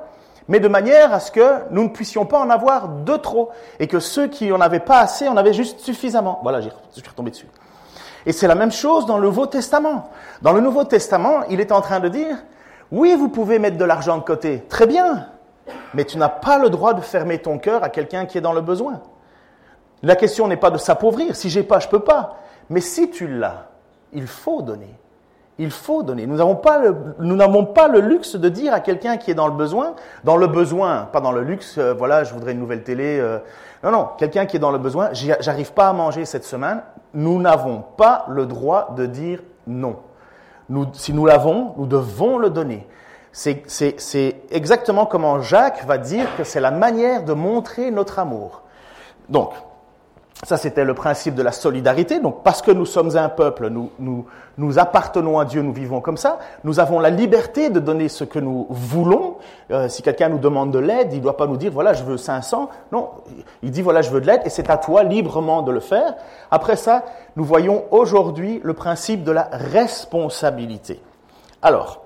mais 0.47 0.61
de 0.61 0.69
manière 0.69 1.15
à 1.15 1.21
ce 1.21 1.33
que 1.33 1.71
nous 1.71 1.85
ne 1.85 1.89
puissions 1.89 2.27
pas 2.27 2.39
en 2.39 2.51
avoir 2.51 2.89
de 2.89 3.17
trop 3.17 3.49
et 3.81 3.87
que 3.87 3.99
ceux 3.99 4.29
qui 4.29 4.53
en 4.53 4.61
avaient 4.61 4.79
pas 4.79 4.99
assez 4.99 5.27
en 5.27 5.39
avaient 5.39 5.55
juste 5.55 5.81
suffisamment. 5.81 6.41
Voilà, 6.43 6.61
je 6.61 6.69
suis 6.93 7.09
retombé 7.09 7.31
dessus. 7.31 7.49
Et 8.27 8.33
c'est 8.33 8.47
la 8.47 8.55
même 8.55 8.73
chose 8.73 9.07
dans 9.07 9.19
le 9.19 9.27
Nouveau 9.27 9.47
Testament. 9.47 10.11
Dans 10.43 10.53
le 10.53 10.61
Nouveau 10.61 10.85
Testament, 10.85 11.43
il 11.51 11.61
est 11.61 11.73
en 11.73 11.81
train 11.81 12.01
de 12.01 12.09
dire, 12.09 12.37
oui, 12.91 13.15
vous 13.15 13.29
pouvez 13.29 13.59
mettre 13.59 13.77
de 13.77 13.85
l'argent 13.85 14.19
de 14.19 14.23
côté, 14.23 14.65
très 14.69 14.87
bien, 14.87 15.27
mais 15.95 16.05
tu 16.05 16.19
n'as 16.19 16.29
pas 16.29 16.59
le 16.59 16.71
droit 16.71 16.95
de 16.95 17.01
fermer 17.01 17.39
ton 17.39 17.59
cœur 17.59 17.83
à 17.83 17.89
quelqu'un 17.89 18.27
qui 18.27 18.39
est 18.39 18.43
dans 18.43 18.53
le 18.53 18.61
besoin. 18.61 19.01
La 20.03 20.17
question 20.17 20.49
n'est 20.49 20.57
pas 20.57 20.71
de 20.71 20.79
s'appauvrir, 20.79 21.35
si 21.37 21.49
j'ai 21.49 21.63
pas, 21.63 21.81
je 21.81 21.89
peux 21.89 22.01
pas. 22.01 22.37
Mais 22.71 22.81
si 22.81 23.11
tu 23.11 23.27
l'as, 23.27 23.69
il 24.13 24.27
faut 24.27 24.63
donner. 24.63 24.95
Il 25.59 25.71
faut 25.71 26.03
donner. 26.03 26.27
Nous 26.27 26.37
n'avons 26.37 26.57
pas 26.57 26.81
pas 27.75 27.89
le 27.89 28.01
luxe 28.01 28.35
de 28.35 28.49
dire 28.49 28.75
à 28.75 28.81
quelqu'un 28.81 29.17
qui 29.17 29.31
est 29.31 29.35
dans 29.35 29.47
le 29.47 29.55
besoin, 29.55 29.95
dans 30.25 30.37
le 30.37 30.49
besoin, 30.49 31.09
pas 31.13 31.21
dans 31.21 31.31
le 31.31 31.43
luxe, 31.43 31.79
euh, 31.79 31.95
voilà, 31.95 32.25
je 32.25 32.35
voudrais 32.35 32.53
une 32.53 32.59
nouvelle 32.59 32.83
télé. 32.83 33.19
Euh, 33.21 33.39
non, 33.85 33.91
non, 33.91 34.09
quelqu'un 34.17 34.47
qui 34.47 34.57
est 34.57 34.61
dans 34.61 34.71
le 34.71 34.79
besoin, 34.79 35.11
j'arrive 35.13 35.75
pas 35.75 35.91
à 35.91 35.93
manger 35.93 36.25
cette 36.25 36.45
semaine, 36.45 36.83
nous 37.13 37.39
n'avons 37.41 37.85
pas 37.97 38.25
le 38.29 38.47
droit 38.47 38.95
de 38.97 39.05
dire 39.05 39.43
non. 39.67 39.97
Si 40.95 41.13
nous 41.13 41.27
l'avons, 41.27 41.75
nous 41.77 41.87
devons 41.87 42.39
le 42.39 42.49
donner. 42.49 42.89
C'est 43.31 44.41
exactement 44.51 45.05
comment 45.05 45.43
Jacques 45.43 45.85
va 45.85 45.99
dire 45.99 46.27
que 46.37 46.45
c'est 46.45 46.61
la 46.61 46.71
manière 46.71 47.25
de 47.25 47.35
montrer 47.35 47.91
notre 47.91 48.19
amour. 48.19 48.63
Donc, 49.29 49.53
Ça, 50.43 50.57
c'était 50.57 50.85
le 50.85 50.95
principe 50.95 51.37
de 51.37 51.43
la 51.43 51.53
solidarité. 51.53 52.19
Donc, 52.19 52.43
parce 52.43 52.61
que 52.61 52.73
nous 52.73 52.85
sommes 52.85 53.17
un 53.17 53.29
peuple, 53.29 53.69
nous, 53.69 53.91
nous, 53.99 54.27
nous 54.59 54.79
appartenons 54.79 55.39
à 55.39 55.45
Dieu, 55.45 55.63
nous 55.63 55.73
vivons 55.73 56.01
comme 56.01 56.17
ça. 56.17 56.39
Nous 56.65 56.81
avons 56.81 56.99
la 56.99 57.09
liberté 57.09 57.71
de 57.71 57.79
donner 57.79 58.09
ce 58.09 58.25
que 58.25 58.41
nous 58.41 58.67
voulons. 58.69 59.37
Euh, 59.71 59.89
si 59.89 60.03
quelqu'un 60.03 60.29
nous 60.29 60.39
demande 60.39 60.73
de 60.73 60.81
l'aide, 60.81 61.13
il 61.13 61.19
ne 61.19 61.23
doit 61.23 61.37
pas 61.37 61.47
nous 61.47 61.57
dire, 61.57 61.71
voilà, 61.73 61.93
je 61.93 62.03
veux 62.03 62.17
500. 62.17 62.69
Non, 62.91 63.11
il 63.63 63.71
dit, 63.71 63.81
voilà, 63.81 64.03
je 64.03 64.11
veux 64.11 64.21
de 64.21 64.27
l'aide, 64.27 64.43
et 64.45 64.51
c'est 64.51 64.69
à 64.69 64.77
toi 64.77 65.05
librement 65.05 65.63
de 65.63 65.71
le 65.71 65.81
faire. 65.81 66.15
Après 66.51 66.77
ça, 66.77 67.05
nous 67.37 67.45
voyons 67.45 67.85
aujourd'hui 67.93 68.61
le 68.65 68.75
principe 68.75 69.23
de 69.23 69.33
la 69.33 69.49
responsabilité. 69.53 71.01
Alors, 71.63 72.03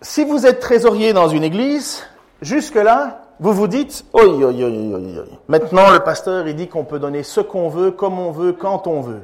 si 0.00 0.24
vous 0.24 0.46
êtes 0.46 0.58
trésorier 0.58 1.12
dans 1.12 1.28
une 1.28 1.44
église, 1.44 2.02
jusque-là, 2.40 3.27
vous 3.40 3.52
vous 3.52 3.68
dites, 3.68 4.04
oi, 4.12 4.24
oi, 4.24 4.46
oi, 4.46 4.52
oi, 4.52 5.24
maintenant 5.46 5.90
le 5.90 6.00
pasteur, 6.00 6.48
il 6.48 6.56
dit 6.56 6.68
qu'on 6.68 6.84
peut 6.84 6.98
donner 6.98 7.22
ce 7.22 7.40
qu'on 7.40 7.68
veut, 7.68 7.90
comme 7.92 8.18
on 8.18 8.32
veut, 8.32 8.52
quand 8.52 8.86
on 8.86 9.00
veut. 9.00 9.22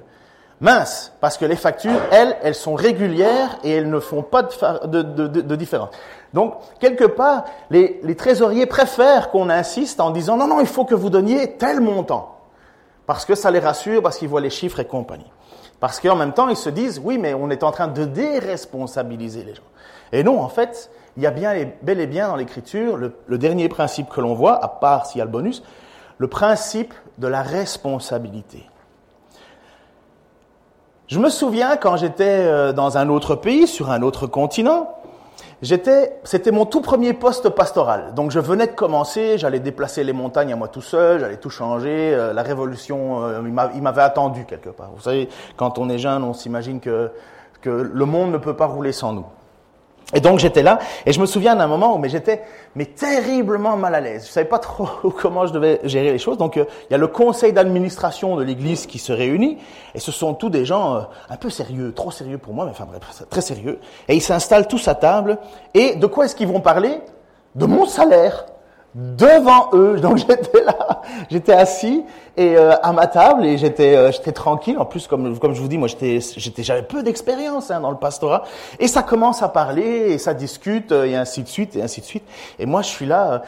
Mince, 0.60 1.12
parce 1.20 1.36
que 1.36 1.44
les 1.44 1.56
factures, 1.56 2.00
elles, 2.12 2.36
elles 2.42 2.54
sont 2.54 2.74
régulières 2.74 3.58
et 3.64 3.72
elles 3.72 3.90
ne 3.90 3.98
font 3.98 4.22
pas 4.22 4.42
de, 4.42 5.56
différence. 5.56 5.90
Donc, 6.32 6.54
quelque 6.78 7.04
part, 7.04 7.44
les, 7.70 8.00
les 8.02 8.14
trésoriers 8.14 8.66
préfèrent 8.66 9.30
qu'on 9.30 9.50
insiste 9.50 10.00
en 10.00 10.10
disant, 10.10 10.36
non, 10.36 10.46
non, 10.46 10.60
il 10.60 10.66
faut 10.66 10.84
que 10.84 10.94
vous 10.94 11.10
donniez 11.10 11.56
tel 11.56 11.80
montant. 11.80 12.38
Parce 13.06 13.24
que 13.24 13.34
ça 13.34 13.50
les 13.50 13.58
rassure, 13.58 14.00
parce 14.00 14.16
qu'ils 14.16 14.28
voient 14.28 14.40
les 14.40 14.50
chiffres 14.50 14.80
et 14.80 14.86
compagnie. 14.86 15.30
Parce 15.80 16.00
qu'en 16.00 16.16
même 16.16 16.32
temps, 16.32 16.48
ils 16.48 16.56
se 16.56 16.70
disent, 16.70 17.00
oui, 17.04 17.18
mais 17.18 17.34
on 17.34 17.50
est 17.50 17.62
en 17.62 17.70
train 17.70 17.88
de 17.88 18.04
déresponsabiliser 18.04 19.42
les 19.44 19.54
gens. 19.54 19.62
Et 20.12 20.22
non, 20.22 20.40
en 20.40 20.48
fait, 20.48 20.90
il 21.16 21.22
y 21.22 21.26
a 21.26 21.30
bien 21.30 21.54
et, 21.54 21.74
bel 21.82 22.00
et 22.00 22.06
bien 22.06 22.28
dans 22.28 22.36
l'écriture 22.36 22.96
le, 22.96 23.38
dernier 23.38 23.68
principe 23.68 24.08
que 24.08 24.20
l'on 24.20 24.34
voit, 24.34 24.62
à 24.62 24.68
part 24.68 25.06
s'il 25.06 25.18
y 25.18 25.22
a 25.22 25.24
le 25.24 25.30
bonus, 25.30 25.62
le 26.18 26.28
principe 26.28 26.94
de 27.18 27.28
la 27.28 27.42
responsabilité. 27.42 28.68
Je 31.06 31.18
me 31.18 31.28
souviens 31.28 31.76
quand 31.76 31.96
j'étais 31.96 32.24
euh, 32.24 32.72
dans 32.72 32.96
un 32.98 33.08
autre 33.08 33.34
pays, 33.34 33.66
sur 33.66 33.90
un 33.90 34.02
autre 34.02 34.26
continent, 34.26 34.90
c'était 35.62 36.50
mon 36.50 36.66
tout 36.66 36.80
premier 36.80 37.12
poste 37.12 37.48
pastoral. 37.48 38.14
Donc 38.14 38.30
je 38.30 38.40
venais 38.40 38.66
de 38.66 38.72
commencer, 38.72 39.38
j'allais 39.38 39.60
déplacer 39.60 40.02
les 40.04 40.12
montagnes 40.12 40.52
à 40.52 40.56
moi 40.56 40.68
tout 40.68 40.82
seul, 40.82 41.20
j'allais 41.20 41.36
tout 41.36 41.50
changer. 41.50 42.12
Euh, 42.14 42.32
la 42.32 42.42
révolution, 42.42 43.24
euh, 43.24 43.70
il 43.74 43.82
m'avait 43.82 44.02
attendu 44.02 44.44
quelque 44.46 44.70
part. 44.70 44.90
Vous 44.94 45.02
savez, 45.02 45.28
quand 45.56 45.78
on 45.78 45.88
est 45.88 45.98
jeune, 45.98 46.24
on 46.24 46.32
s'imagine 46.32 46.80
que 46.80 47.10
le 47.64 48.04
monde 48.04 48.32
ne 48.32 48.38
peut 48.38 48.56
pas 48.56 48.66
rouler 48.66 48.92
sans 48.92 49.12
nous. 49.12 49.26
Et 50.12 50.20
donc 50.20 50.38
j'étais 50.38 50.62
là, 50.62 50.78
et 51.06 51.12
je 51.12 51.20
me 51.20 51.26
souviens 51.26 51.56
d'un 51.56 51.66
moment 51.66 51.94
où 51.94 51.98
mais 51.98 52.08
j'étais 52.08 52.42
mais 52.76 52.84
terriblement 52.84 53.76
mal 53.76 53.94
à 53.94 54.00
l'aise. 54.00 54.26
Je 54.26 54.30
savais 54.30 54.48
pas 54.48 54.58
trop 54.58 54.86
comment 55.20 55.46
je 55.46 55.52
devais 55.52 55.80
gérer 55.84 56.12
les 56.12 56.18
choses. 56.18 56.36
Donc 56.36 56.56
euh, 56.56 56.66
il 56.88 56.92
y 56.92 56.94
a 56.94 56.98
le 56.98 57.06
conseil 57.06 57.52
d'administration 57.52 58.36
de 58.36 58.42
l'église 58.42 58.86
qui 58.86 58.98
se 58.98 59.12
réunit, 59.12 59.58
et 59.94 60.00
ce 60.00 60.12
sont 60.12 60.34
tous 60.34 60.50
des 60.50 60.64
gens 60.64 60.96
euh, 60.96 61.00
un 61.30 61.36
peu 61.36 61.50
sérieux, 61.50 61.92
trop 61.94 62.10
sérieux 62.10 62.38
pour 62.38 62.52
moi, 62.52 62.66
mais 62.66 62.72
enfin 62.72 62.86
bref, 62.86 63.00
très 63.30 63.40
sérieux. 63.40 63.80
Et 64.08 64.14
ils 64.14 64.22
s'installent 64.22 64.68
tous 64.68 64.86
à 64.88 64.94
table. 64.94 65.38
Et 65.72 65.94
de 65.96 66.06
quoi 66.06 66.26
est-ce 66.26 66.36
qu'ils 66.36 66.48
vont 66.48 66.60
parler? 66.60 67.00
De 67.54 67.66
mon 67.66 67.86
salaire 67.86 68.46
devant 68.94 69.70
eux. 69.72 69.96
Donc 70.00 70.18
j'étais 70.18 70.62
là, 70.62 71.02
j'étais 71.30 71.52
assis 71.52 72.04
et 72.36 72.56
euh, 72.56 72.74
à 72.82 72.92
ma 72.92 73.06
table 73.06 73.44
et 73.44 73.58
j'étais 73.58 73.96
euh, 73.96 74.12
j'étais 74.12 74.32
tranquille. 74.32 74.78
En 74.78 74.84
plus, 74.84 75.06
comme 75.06 75.38
comme 75.38 75.54
je 75.54 75.60
vous 75.60 75.68
dis, 75.68 75.78
moi 75.78 75.88
j'étais 75.88 76.20
j'étais 76.36 76.62
j'avais 76.62 76.82
peu 76.82 77.02
d'expérience 77.02 77.70
hein, 77.70 77.80
dans 77.80 77.90
le 77.90 77.96
pastorat. 77.96 78.44
Et 78.78 78.88
ça 78.88 79.02
commence 79.02 79.42
à 79.42 79.48
parler 79.48 79.82
et 79.82 80.18
ça 80.18 80.34
discute 80.34 80.92
euh, 80.92 81.04
et 81.04 81.16
ainsi 81.16 81.42
de 81.42 81.48
suite 81.48 81.76
et 81.76 81.82
ainsi 81.82 82.00
de 82.00 82.06
suite. 82.06 82.24
Et 82.58 82.66
moi 82.66 82.82
je 82.82 82.88
suis 82.88 83.06
là, 83.06 83.44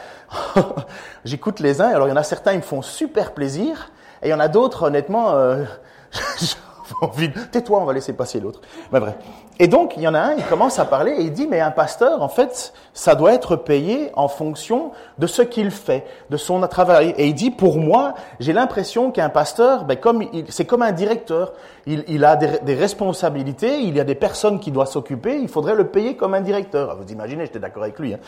euh, 0.56 0.62
j'écoute 1.24 1.60
les 1.60 1.80
uns. 1.80 1.88
Alors 1.88 2.08
il 2.08 2.10
y 2.10 2.14
en 2.14 2.16
a 2.16 2.24
certains 2.24 2.52
ils 2.52 2.58
me 2.58 2.62
font 2.62 2.82
super 2.82 3.32
plaisir 3.32 3.90
et 4.22 4.28
il 4.28 4.30
y 4.30 4.34
en 4.34 4.40
a 4.40 4.48
d'autres 4.48 4.84
honnêtement. 4.84 5.34
envie 7.00 7.28
de... 7.28 7.40
Tais-toi, 7.40 7.80
on 7.80 7.84
va 7.84 7.92
laisser 7.92 8.12
passer 8.12 8.40
l'autre. 8.40 8.60
Mais 8.92 9.00
bref. 9.00 9.14
Et 9.58 9.68
donc, 9.68 9.94
il 9.96 10.02
y 10.02 10.08
en 10.08 10.14
a 10.14 10.20
un, 10.20 10.34
il 10.34 10.44
commence 10.44 10.78
à 10.78 10.84
parler 10.84 11.12
et 11.12 11.22
il 11.22 11.32
dit, 11.32 11.46
mais 11.46 11.60
un 11.60 11.70
pasteur, 11.70 12.22
en 12.22 12.28
fait, 12.28 12.74
ça 12.92 13.14
doit 13.14 13.32
être 13.32 13.56
payé 13.56 14.10
en 14.14 14.28
fonction 14.28 14.92
de 15.18 15.26
ce 15.26 15.40
qu'il 15.40 15.70
fait, 15.70 16.04
de 16.28 16.36
son 16.36 16.60
travail. 16.68 17.14
Et 17.16 17.28
il 17.28 17.34
dit, 17.34 17.50
pour 17.50 17.78
moi, 17.78 18.14
j'ai 18.38 18.52
l'impression 18.52 19.10
qu'un 19.10 19.30
pasteur, 19.30 19.84
ben, 19.84 19.96
comme 19.96 20.24
c'est 20.50 20.66
comme 20.66 20.82
un 20.82 20.92
directeur. 20.92 21.54
Il, 21.86 22.04
il 22.08 22.24
a 22.24 22.36
des, 22.36 22.58
des, 22.64 22.74
responsabilités, 22.74 23.78
il 23.78 23.96
y 23.96 24.00
a 24.00 24.04
des 24.04 24.16
personnes 24.16 24.58
qui 24.58 24.72
doivent 24.72 24.90
s'occuper, 24.90 25.38
il 25.40 25.48
faudrait 25.48 25.76
le 25.76 25.86
payer 25.86 26.16
comme 26.16 26.34
un 26.34 26.40
directeur. 26.40 26.96
Vous 27.00 27.12
imaginez, 27.12 27.46
j'étais 27.46 27.60
d'accord 27.60 27.84
avec 27.84 27.98
lui. 27.98 28.12
Hein. 28.12 28.18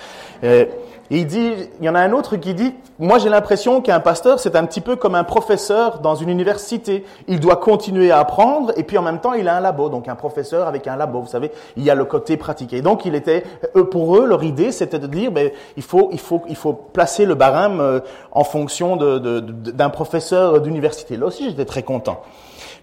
Euh, 0.45 0.65
il 1.11 1.27
dit, 1.27 1.53
il 1.81 1.85
y 1.85 1.89
en 1.89 1.95
a 1.95 2.01
un 2.01 2.13
autre 2.13 2.37
qui 2.37 2.55
dit, 2.55 2.75
moi 2.99 3.19
j'ai 3.19 3.31
l'impression 3.31 3.81
qu'un 3.81 3.99
pasteur, 3.99 4.39
c'est 4.39 4.55
un 4.55 4.65
petit 4.67 4.83
peu 4.83 4.97
comme 4.97 5.15
un 5.15 5.25
professeur 5.25 6.01
dans 6.01 6.15
une 6.15 6.29
université. 6.29 7.05
Il 7.27 7.41
doit 7.41 7.57
continuer 7.57 8.11
à 8.11 8.19
apprendre 8.19 8.73
et 8.77 8.83
puis 8.83 8.99
en 8.99 9.03
même 9.03 9.19
temps, 9.19 9.33
il 9.33 9.49
a 9.49 9.57
un 9.57 9.61
labo. 9.61 9.89
Donc 9.89 10.07
un 10.07 10.15
professeur 10.15 10.69
avec 10.69 10.87
un 10.87 10.97
labo, 10.97 11.18
vous 11.21 11.29
savez, 11.29 11.51
il 11.77 11.85
y 11.85 11.91
a 11.91 11.95
le 11.95 12.05
côté 12.05 12.37
pratiqué. 12.37 12.83
Donc 12.83 13.05
il 13.05 13.15
était, 13.15 13.45
pour 13.91 14.17
eux, 14.17 14.27
leur 14.27 14.45
idée, 14.45 14.73
c'était 14.73 14.99
de 14.99 15.07
dire, 15.07 15.31
ben, 15.31 15.51
il 15.77 15.83
faut, 15.83 16.11
il 16.13 16.21
faut, 16.21 16.43
il 16.49 16.57
faut 16.57 16.73
placer 16.73 17.25
le 17.27 17.35
barème 17.35 17.81
euh, 17.81 18.01
en 18.33 18.45
fonction 18.45 18.97
de, 18.97 19.19
de, 19.19 19.41
d'un 19.41 19.91
professeur 19.91 20.61
d'université. 20.61 21.17
Là 21.17 21.27
aussi, 21.27 21.51
j'étais 21.51 21.65
très 21.65 21.83
content. 21.83 22.23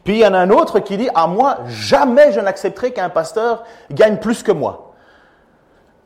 Puis 0.03 0.15
il 0.15 0.19
y 0.19 0.25
en 0.25 0.33
a 0.33 0.37
un 0.37 0.51
autre 0.51 0.79
qui 0.79 0.97
dit, 0.97 1.09
à 1.15 1.27
moi, 1.27 1.57
jamais 1.67 2.31
je 2.31 2.39
n'accepterai 2.39 2.91
qu'un 2.91 3.09
pasteur 3.09 3.63
gagne 3.91 4.17
plus 4.17 4.43
que 4.43 4.51
moi. 4.51 4.93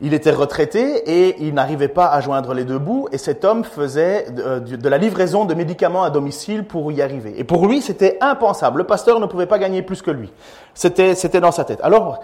Il 0.02 0.14
était 0.14 0.32
retraité 0.32 0.82
et 1.06 1.36
il 1.40 1.54
n'arrivait 1.54 1.90
pas 1.90 2.08
à 2.08 2.22
joindre 2.22 2.54
les 2.54 2.64
deux 2.64 2.80
bouts 2.80 3.10
et 3.12 3.18
cet 3.18 3.44
homme 3.44 3.66
faisait 3.66 4.32
de, 4.32 4.60
de, 4.60 4.90
la 4.90 4.98
livraison 4.98 5.44
de 5.44 5.54
médicaments 5.54 6.04
à 6.04 6.10
domicile 6.10 6.64
pour 6.64 6.90
y 6.92 7.02
arriver. 7.02 7.34
Et 7.38 7.44
pour 7.44 7.68
lui, 7.68 7.82
c'était 7.82 8.18
impensable. 8.22 8.78
Le 8.78 8.84
pasteur 8.86 9.20
ne 9.20 9.26
pouvait 9.26 9.46
pas 9.46 9.60
gagner 9.60 9.82
plus 9.82 10.02
que 10.02 10.12
lui. 10.12 10.32
C'était, 10.74 11.16
c'était 11.16 11.42
dans 11.42 11.52
sa 11.52 11.66
tête. 11.66 11.80
Alors, 11.84 12.22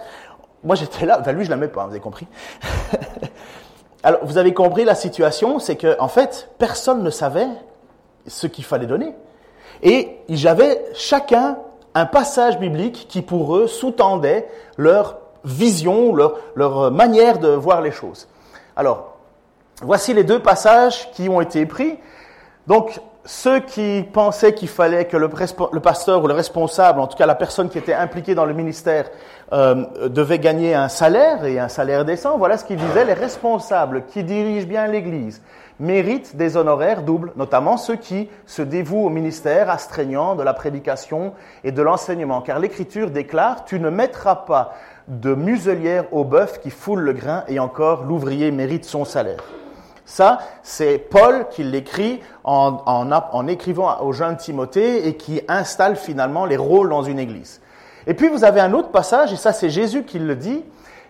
moi 0.64 0.74
j'étais 0.74 1.04
là, 1.04 1.18
enfin 1.20 1.32
lui 1.32 1.44
je 1.44 1.50
l'aimais 1.50 1.68
pas, 1.68 1.84
vous 1.84 1.90
avez 1.90 2.00
compris. 2.00 2.26
Alors, 4.02 4.20
vous 4.22 4.38
avez 4.38 4.54
compris 4.54 4.84
la 4.84 4.94
situation, 4.94 5.58
c'est 5.58 5.76
que 5.76 6.00
en 6.00 6.08
fait, 6.08 6.50
personne 6.58 7.02
ne 7.02 7.10
savait 7.10 7.48
ce 8.26 8.46
qu'il 8.46 8.64
fallait 8.64 8.86
donner. 8.86 9.14
Et 9.82 10.18
j'avais 10.28 10.84
chacun 10.94 11.58
un 11.94 12.06
passage 12.06 12.58
biblique 12.58 13.06
qui 13.08 13.22
pour 13.22 13.56
eux 13.56 13.66
sous-tendait 13.66 14.48
leur 14.76 15.18
vision, 15.46 16.14
leur, 16.14 16.36
leur 16.54 16.90
manière 16.90 17.38
de 17.38 17.48
voir 17.48 17.80
les 17.80 17.92
choses. 17.92 18.28
Alors, 18.76 19.16
voici 19.80 20.12
les 20.12 20.24
deux 20.24 20.40
passages 20.40 21.10
qui 21.12 21.28
ont 21.28 21.40
été 21.40 21.64
pris. 21.64 21.98
Donc, 22.66 23.00
ceux 23.24 23.60
qui 23.60 24.04
pensaient 24.12 24.54
qu'il 24.54 24.68
fallait 24.68 25.06
que 25.06 25.16
le, 25.16 25.28
le, 25.72 25.80
pasteur 25.80 26.22
ou 26.22 26.28
le 26.28 26.34
responsable, 26.34 27.00
en 27.00 27.06
tout 27.06 27.16
cas 27.16 27.26
la 27.26 27.34
personne 27.34 27.68
qui 27.68 27.78
était 27.78 27.94
impliquée 27.94 28.34
dans 28.34 28.44
le 28.44 28.54
ministère, 28.54 29.10
euh, 29.52 29.84
devait 30.08 30.38
gagner 30.38 30.74
un 30.74 30.88
salaire 30.88 31.44
et 31.44 31.58
un 31.58 31.68
salaire 31.68 32.04
décent, 32.04 32.38
voilà 32.38 32.56
ce 32.56 32.64
qu'ils 32.64 32.76
disaient, 32.76 33.04
les 33.04 33.12
responsables 33.12 34.04
qui 34.06 34.22
dirigent 34.22 34.66
bien 34.66 34.86
l'Église 34.86 35.42
méritent 35.78 36.36
des 36.36 36.56
honoraires 36.56 37.02
doubles, 37.02 37.32
notamment 37.36 37.76
ceux 37.76 37.96
qui 37.96 38.30
se 38.46 38.62
dévouent 38.62 39.06
au 39.06 39.10
ministère 39.10 39.68
astreignant 39.70 40.34
de 40.34 40.42
la 40.42 40.54
prédication 40.54 41.34
et 41.64 41.72
de 41.72 41.82
l'enseignement. 41.82 42.40
Car 42.40 42.58
l'Écriture 42.58 43.10
déclare, 43.10 43.64
tu 43.64 43.78
ne 43.78 43.90
mettras 43.90 44.36
pas 44.36 44.74
de 45.08 45.34
muselière 45.34 46.12
au 46.12 46.24
bœuf 46.24 46.60
qui 46.60 46.70
foule 46.70 47.00
le 47.00 47.12
grain 47.12 47.44
et 47.48 47.58
encore 47.58 48.04
l'ouvrier 48.04 48.50
mérite 48.50 48.84
son 48.84 49.04
salaire. 49.04 49.42
Ça, 50.04 50.38
c'est 50.62 50.98
Paul 50.98 51.46
qui 51.50 51.64
l'écrit 51.64 52.20
en, 52.44 52.80
en, 52.86 53.46
écrivant 53.48 54.00
au 54.02 54.12
jeune 54.12 54.36
Timothée 54.36 55.08
et 55.08 55.16
qui 55.16 55.40
installe 55.48 55.96
finalement 55.96 56.44
les 56.44 56.56
rôles 56.56 56.88
dans 56.88 57.02
une 57.02 57.18
église. 57.18 57.60
Et 58.06 58.14
puis 58.14 58.28
vous 58.28 58.44
avez 58.44 58.60
un 58.60 58.72
autre 58.72 58.90
passage, 58.90 59.32
et 59.32 59.36
ça 59.36 59.52
c'est 59.52 59.70
Jésus 59.70 60.04
qui 60.04 60.20
le 60.20 60.36
dit, 60.36 60.64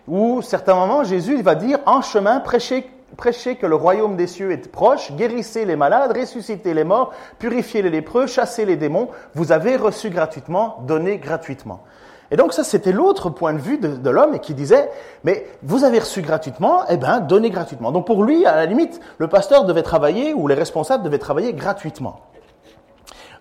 où 0.07 0.41
certains 0.41 0.73
moments 0.73 1.03
Jésus 1.03 1.39
va 1.43 1.53
dire 1.53 1.79
en 1.85 2.01
chemin 2.01 2.39
prêchez 2.39 2.89
prêchez 3.15 3.55
que 3.55 3.65
le 3.65 3.75
royaume 3.75 4.17
des 4.17 4.27
cieux 4.27 4.51
est 4.51 4.69
proche, 4.69 5.11
guérissez 5.13 5.63
les 5.63 5.75
malades, 5.75 6.15
ressuscitez 6.15 6.73
les 6.73 6.83
morts, 6.83 7.13
purifiez 7.39 7.81
les 7.81 7.89
lépreux, 7.89 8.27
chassez 8.27 8.65
les 8.65 8.75
démons, 8.75 9.09
vous 9.33 9.51
avez 9.51 9.77
reçu 9.77 10.09
gratuitement, 10.09 10.83
donnez 10.85 11.17
gratuitement. 11.17 11.83
Et 12.31 12.35
donc 12.35 12.53
ça, 12.53 12.63
c'était 12.63 12.91
l'autre 12.91 13.29
point 13.29 13.53
de 13.53 13.59
vue 13.59 13.77
de, 13.77 14.09
l'homme 14.09 14.35
et 14.35 14.39
qui 14.39 14.53
disait, 14.53 14.89
mais 15.23 15.47
vous 15.63 15.83
avez 15.83 15.99
reçu 15.99 16.21
gratuitement, 16.21 16.83
eh 16.89 16.97
ben, 16.97 17.19
donnez 17.19 17.49
gratuitement. 17.49 17.91
Donc 17.91 18.05
pour 18.05 18.23
lui, 18.23 18.45
à 18.45 18.55
la 18.55 18.65
limite, 18.65 18.99
le 19.17 19.27
pasteur 19.27 19.65
devait 19.65 19.83
travailler 19.83 20.33
ou 20.33 20.47
les 20.47 20.55
responsables 20.55 21.03
devaient 21.03 21.19
travailler 21.19 21.53
gratuitement. 21.53 22.21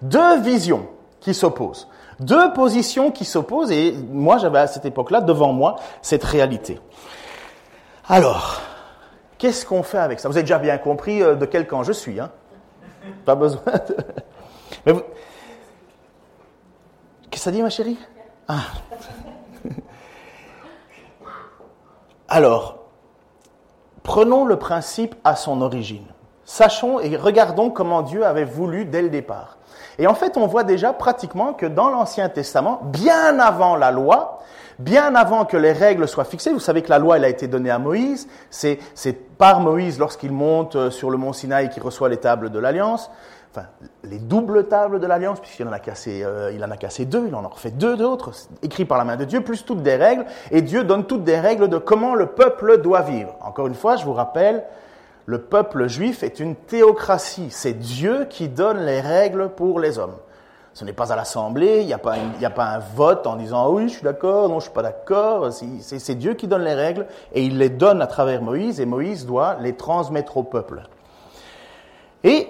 Deux 0.03 0.41
visions 0.41 0.87
qui 1.21 1.35
s'opposent. 1.35 1.89
Deux 2.21 2.53
positions 2.53 3.11
qui 3.11 3.25
s'opposent 3.25 3.73
et 3.73 3.95
moi, 4.11 4.39
j'avais 4.39 4.61
à 4.61 4.67
cette 4.67 4.85
époque-là 4.85 5.21
devant 5.21 5.53
moi 5.53 5.77
cette 6.01 6.25
réalité. 6.25 6.81
Alors, 8.09 8.61
Qu'est-ce 9.39 9.67
qu'on 9.67 9.83
fait 9.83 9.99
avec 9.99 10.21
ça? 10.21 10.29
Vous 10.29 10.37
avez 10.37 10.45
déjà 10.45 10.59
bien 10.59 10.79
compris 10.79 11.23
euh, 11.23 11.35
de 11.35 11.45
quel 11.45 11.67
camp 11.67 11.83
je 11.83 11.93
suis, 11.93 12.19
hein? 12.19 12.31
Pas 13.25 13.35
besoin 13.35 13.63
de... 13.67 13.97
Mais 14.87 14.93
vous... 14.93 15.03
Qu'est-ce 17.31 17.31
que 17.31 17.39
ça 17.39 17.51
dit, 17.51 17.63
ma 17.63 17.71
chérie? 17.71 17.99
Ah. 18.49 18.63
Alors, 22.29 22.79
prenons 24.03 24.45
le 24.45 24.59
principe 24.59 25.15
à 25.25 25.37
son 25.37 25.63
origine. 25.63 26.07
Sachons 26.45 27.01
et 27.01 27.17
regardons 27.17 27.71
comment 27.71 28.03
Dieu 28.03 28.25
avait 28.25 28.45
voulu 28.45 28.85
dès 28.85 29.03
le 29.03 29.11
départ. 29.11 29.59
Et 29.99 30.07
en 30.07 30.15
fait, 30.15 30.37
on 30.37 30.47
voit 30.47 30.65
déjà 30.65 30.93
pratiquement 30.93 31.53
que 31.55 31.67
dans 31.67 31.89
l'Ancien 31.89 32.29
Testament, 32.29 32.81
bien 32.85 33.39
avant 33.39 33.77
la 33.77 33.91
loi, 33.91 34.41
bien 34.79 35.15
avant 35.15 35.45
que 35.45 35.57
les 35.57 35.73
règles 35.73 36.07
soient 36.07 36.25
fixées, 36.25 36.53
vous 36.53 36.61
savez 36.61 36.83
que 36.83 36.91
la 36.91 36.99
loi, 36.99 37.17
elle 37.17 37.25
a 37.25 37.29
été 37.29 37.49
donnée 37.49 37.71
à 37.71 37.79
Moïse, 37.79 38.29
c'est 38.51 38.79
par 39.39 39.61
Moïse 39.61 39.99
lorsqu'il 39.99 40.33
monte 40.33 40.77
euh, 40.77 40.91
sur 40.91 41.11
le 41.11 41.17
mont 41.17 41.33
Sinaï 41.33 41.69
qui 41.69 41.81
reçoit 41.81 42.09
les 42.09 42.17
tables 42.17 42.51
de 42.51 42.59
l'Alliance, 42.59 43.11
les 44.05 44.19
doubles 44.19 44.69
tables 44.69 45.01
de 45.01 45.07
l'Alliance, 45.07 45.41
puisqu'il 45.41 45.67
en 45.67 45.73
a 45.73 45.79
cassé, 45.79 46.23
euh, 46.25 46.57
en 46.63 46.71
a 46.71 46.77
cassé 46.77 47.05
deux, 47.05 47.27
il 47.29 47.35
en 47.35 47.45
a 47.45 47.49
refait 47.49 47.71
deux 47.71 47.97
d'autres, 47.97 48.33
écrits 48.63 48.85
par 48.85 48.99
la 48.99 49.05
main 49.05 49.17
de 49.17 49.25
Dieu, 49.25 49.43
plus 49.43 49.65
toutes 49.65 49.83
des 49.83 49.97
règles, 49.97 50.27
et 50.51 50.63
Dieu 50.63 50.85
donne 50.85 51.05
toutes 51.07 51.25
des 51.25 51.39
règles 51.39 51.69
de 51.69 51.79
comment 51.79 52.15
le 52.15 52.27
peuple 52.27 52.79
doit 52.79 53.03
vivre. 53.03 53.35
Encore 53.41 53.67
une 53.67 53.75
fois, 53.75 53.97
je 53.97 54.05
vous 54.05 54.13
rappelle, 54.13 54.65
le 55.27 55.41
peuple 55.41 55.89
juif 55.89 56.23
est 56.23 56.39
une 56.39 56.55
théocratie. 56.55 57.49
C'est 57.51 57.75
Dieu 57.75 58.27
qui 58.31 58.49
donne 58.49 58.79
les 58.79 59.01
règles 59.01 59.51
pour 59.51 59.81
les 59.81 59.99
hommes. 59.99 60.15
Ce 60.73 60.85
n'est 60.85 60.93
pas 60.93 61.11
à 61.11 61.17
l'Assemblée, 61.17 61.81
il 61.81 61.87
n'y 61.87 61.95
a, 61.95 61.99
pas 61.99 62.17
a 62.43 62.51
pas 62.51 62.67
un 62.67 62.79
vote 62.79 63.27
en 63.27 63.37
disant 63.37 63.71
oui, 63.71 63.89
je 63.89 63.95
suis 63.95 64.03
d'accord, 64.03 64.51
non, 64.51 64.59
je 64.59 64.65
suis 64.65 64.75
pas 64.75 64.83
d'accord. 64.83 65.51
C'est 65.51 66.15
Dieu 66.17 66.35
qui 66.35 66.47
donne 66.47 66.65
les 66.65 66.75
règles 66.75 67.07
et 67.33 67.43
il 67.43 67.57
les 67.57 67.71
donne 67.71 68.03
à 68.03 68.07
travers 68.07 68.43
Moïse 68.43 68.79
et 68.79 68.85
Moïse 68.85 69.25
doit 69.25 69.57
les 69.61 69.75
transmettre 69.75 70.37
au 70.37 70.43
peuple. 70.43 70.83
Et 72.25 72.49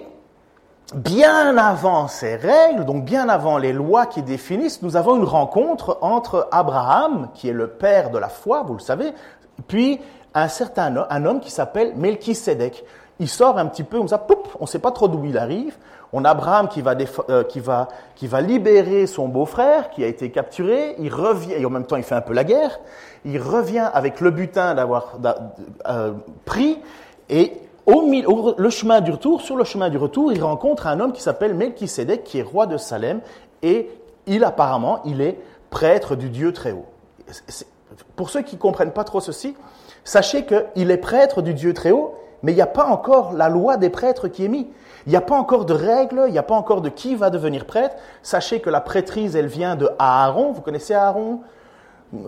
bien 0.95 1.57
avant 1.57 2.07
ces 2.07 2.35
règles, 2.35 2.85
donc 2.85 3.03
bien 3.03 3.27
avant 3.29 3.57
les 3.57 3.73
lois 3.73 4.05
qui 4.05 4.21
définissent, 4.21 4.81
nous 4.81 4.95
avons 4.95 5.17
une 5.17 5.25
rencontre 5.25 5.97
entre 6.01 6.47
Abraham, 6.51 7.29
qui 7.33 7.49
est 7.49 7.53
le 7.53 7.67
père 7.67 8.09
de 8.09 8.17
la 8.17 8.29
foi, 8.29 8.63
vous 8.63 8.73
le 8.73 8.79
savez, 8.79 9.13
puis 9.67 9.99
un 10.33 10.47
certain 10.47 10.95
homme, 10.95 11.07
un 11.09 11.25
homme 11.25 11.39
qui 11.39 11.51
s'appelle 11.51 11.93
Melchisedec. 11.95 12.83
Il 13.19 13.27
sort 13.27 13.57
un 13.57 13.65
petit 13.65 13.83
peu 13.83 13.97
comme 13.97 14.07
ça, 14.07 14.25
on 14.59 14.63
ne 14.63 14.67
sait 14.67 14.79
pas 14.79 14.91
trop 14.91 15.07
d'où 15.07 15.25
il 15.25 15.37
arrive. 15.37 15.75
On 16.13 16.23
a 16.23 16.29
Abraham 16.29 16.67
qui 16.69 16.81
va, 16.81 16.95
euh, 17.29 17.43
qui, 17.43 17.59
va, 17.59 17.87
qui 18.15 18.27
va 18.27 18.39
libérer 18.41 19.07
son 19.07 19.27
beau-frère 19.27 19.89
qui 19.89 20.03
a 20.03 20.07
été 20.07 20.29
capturé. 20.29 20.95
Il 20.99 21.13
revient, 21.13 21.53
et 21.53 21.65
en 21.65 21.69
même 21.69 21.85
temps 21.85 21.97
il 21.97 22.03
fait 22.03 22.15
un 22.15 22.21
peu 22.21 22.33
la 22.33 22.43
guerre. 22.43 22.79
Il 23.25 23.41
revient 23.41 23.89
avec 23.91 24.21
le 24.21 24.29
butin 24.29 24.75
d'avoir 24.75 25.17
euh, 25.89 26.13
pris. 26.45 26.79
Et 27.29 27.53
le 27.87 28.69
chemin 28.69 29.01
du 29.01 29.11
retour, 29.11 29.41
sur 29.41 29.55
le 29.55 29.63
chemin 29.63 29.89
du 29.89 29.97
retour, 29.97 30.31
il 30.33 30.43
rencontre 30.43 30.87
un 30.87 30.99
homme 30.99 31.13
qui 31.13 31.21
s'appelle 31.21 31.53
Melchisedec, 31.53 32.23
qui 32.23 32.39
est 32.39 32.43
roi 32.43 32.65
de 32.65 32.77
Salem. 32.77 33.21
Et 33.61 33.89
il 34.25 34.43
apparemment, 34.43 34.99
il 35.05 35.21
est 35.21 35.39
prêtre 35.69 36.15
du 36.15 36.29
Dieu 36.29 36.53
très 36.53 36.71
haut. 36.71 36.85
Pour 38.15 38.29
ceux 38.29 38.41
qui 38.41 38.55
ne 38.55 38.61
comprennent 38.61 38.91
pas 38.91 39.03
trop 39.03 39.21
ceci, 39.21 39.55
Sachez 40.07 40.45
qu'il 40.45 40.89
est 40.89 40.97
prêtre 40.97 41.41
du 41.41 41.53
Dieu 41.53 41.73
très 41.73 41.91
haut, 41.91 42.15
mais 42.41 42.53
il 42.53 42.55
n'y 42.55 42.61
a 42.61 42.65
pas 42.65 42.85
encore 42.85 43.33
la 43.33 43.49
loi 43.49 43.75
des 43.75 43.89
prêtres 43.89 44.29
qui 44.29 44.45
est 44.45 44.47
mise. 44.47 44.67
Il 45.05 45.09
n'y 45.09 45.17
a 45.17 45.21
pas 45.21 45.35
encore 45.35 45.65
de 45.65 45.73
règles, 45.73 46.23
il 46.27 46.31
n'y 46.31 46.37
a 46.37 46.43
pas 46.43 46.55
encore 46.55 46.79
de 46.79 46.87
qui 46.87 47.15
va 47.15 47.29
devenir 47.29 47.65
prêtre. 47.65 47.97
Sachez 48.23 48.61
que 48.61 48.69
la 48.69 48.79
prêtrise, 48.79 49.35
elle 49.35 49.47
vient 49.47 49.75
de 49.75 49.89
Aaron. 49.99 50.53
Vous 50.53 50.61
connaissez 50.61 50.93
Aaron? 50.93 51.41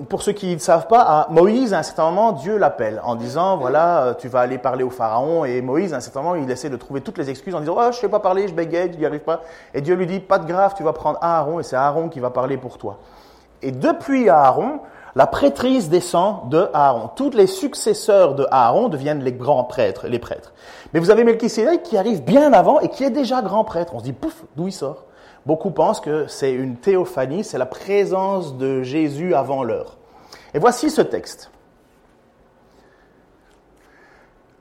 Pour 0.10 0.24
ceux 0.24 0.34
qui 0.34 0.54
ne 0.54 0.60
savent 0.60 0.88
pas, 0.88 1.28
Moïse, 1.30 1.74
à 1.74 1.80
un 1.80 1.84
certain 1.84 2.10
moment, 2.10 2.34
Dieu 2.34 2.58
l'appelle 2.58 3.00
en 3.06 3.16
disant, 3.16 3.56
voilà, 3.56 4.04
euh, 4.04 4.14
tu 4.14 4.28
vas 4.28 4.42
aller 4.42 4.58
parler 4.58 4.84
au 4.84 4.90
Pharaon. 4.90 5.46
Et 5.46 5.62
Moïse, 5.62 5.94
à 5.94 5.98
un 5.98 6.02
certain 6.02 6.22
moment, 6.22 6.36
il 6.36 6.52
essaie 6.52 6.70
de 6.70 6.76
trouver 6.76 7.00
toutes 7.00 7.18
les 7.18 7.30
excuses 7.30 7.56
en 7.56 7.62
disant, 7.62 7.76
oh, 7.78 7.84
je 7.84 7.88
ne 7.88 7.94
sais 7.94 8.10
pas 8.10 8.20
parler, 8.20 8.50
je 8.50 8.54
bégaye, 8.54 8.92
je 8.92 8.98
n'y 8.98 9.06
arrive 9.06 9.22
pas. 9.22 9.42
Et 9.74 9.80
Dieu 9.80 9.96
lui 9.96 10.06
dit, 10.06 10.20
pas 10.20 10.38
de 10.38 10.46
grave, 10.46 10.74
tu 10.76 10.84
vas 10.84 10.92
prendre 10.92 11.18
Aaron 11.22 11.62
et 11.62 11.64
c'est 11.64 11.78
Aaron 11.78 12.10
qui 12.10 12.20
va 12.20 12.30
parler 12.30 12.58
pour 12.58 12.78
toi. 12.78 12.98
Et 13.62 13.72
depuis 13.72 14.28
Aaron, 14.28 14.82
la 15.16 15.28
prêtrise 15.28 15.90
descend 15.90 16.50
de 16.50 16.70
Aaron. 16.74 17.10
Tous 17.16 17.32
les 17.32 17.48
successeurs 17.48 18.36
de 18.36 18.46
Aaron 18.52 18.90
deviennent 18.90 19.24
les 19.24 19.34
grands 19.34 19.64
prêtres, 19.64 20.08
les 20.08 20.20
prêtres. 20.20 20.52
Mais 20.94 21.00
vous 21.00 21.10
avez 21.10 21.24
Melchisedec 21.24 21.84
qui 21.84 21.98
arrive 21.98 22.24
bien 22.24 22.52
avant 22.52 22.82
et 22.82 22.90
qui 22.90 23.06
est 23.06 23.10
déjà 23.12 23.42
grand 23.42 23.64
prêtre. 23.64 23.94
On 23.96 24.00
se 24.00 24.04
dit, 24.04 24.14
pouf, 24.14 24.44
d'où 24.58 24.68
il 24.68 24.74
sort? 24.74 25.06
Beaucoup 25.50 25.72
pensent 25.72 26.00
que 26.00 26.28
c'est 26.28 26.54
une 26.54 26.76
théophanie, 26.76 27.44
c'est 27.44 27.58
la 27.58 27.66
présence 27.66 28.56
de 28.58 28.84
Jésus 28.84 29.34
avant 29.34 29.64
l'heure. 29.64 29.98
Et 30.54 30.60
voici 30.60 30.92
ce 30.92 31.02
texte. 31.02 31.50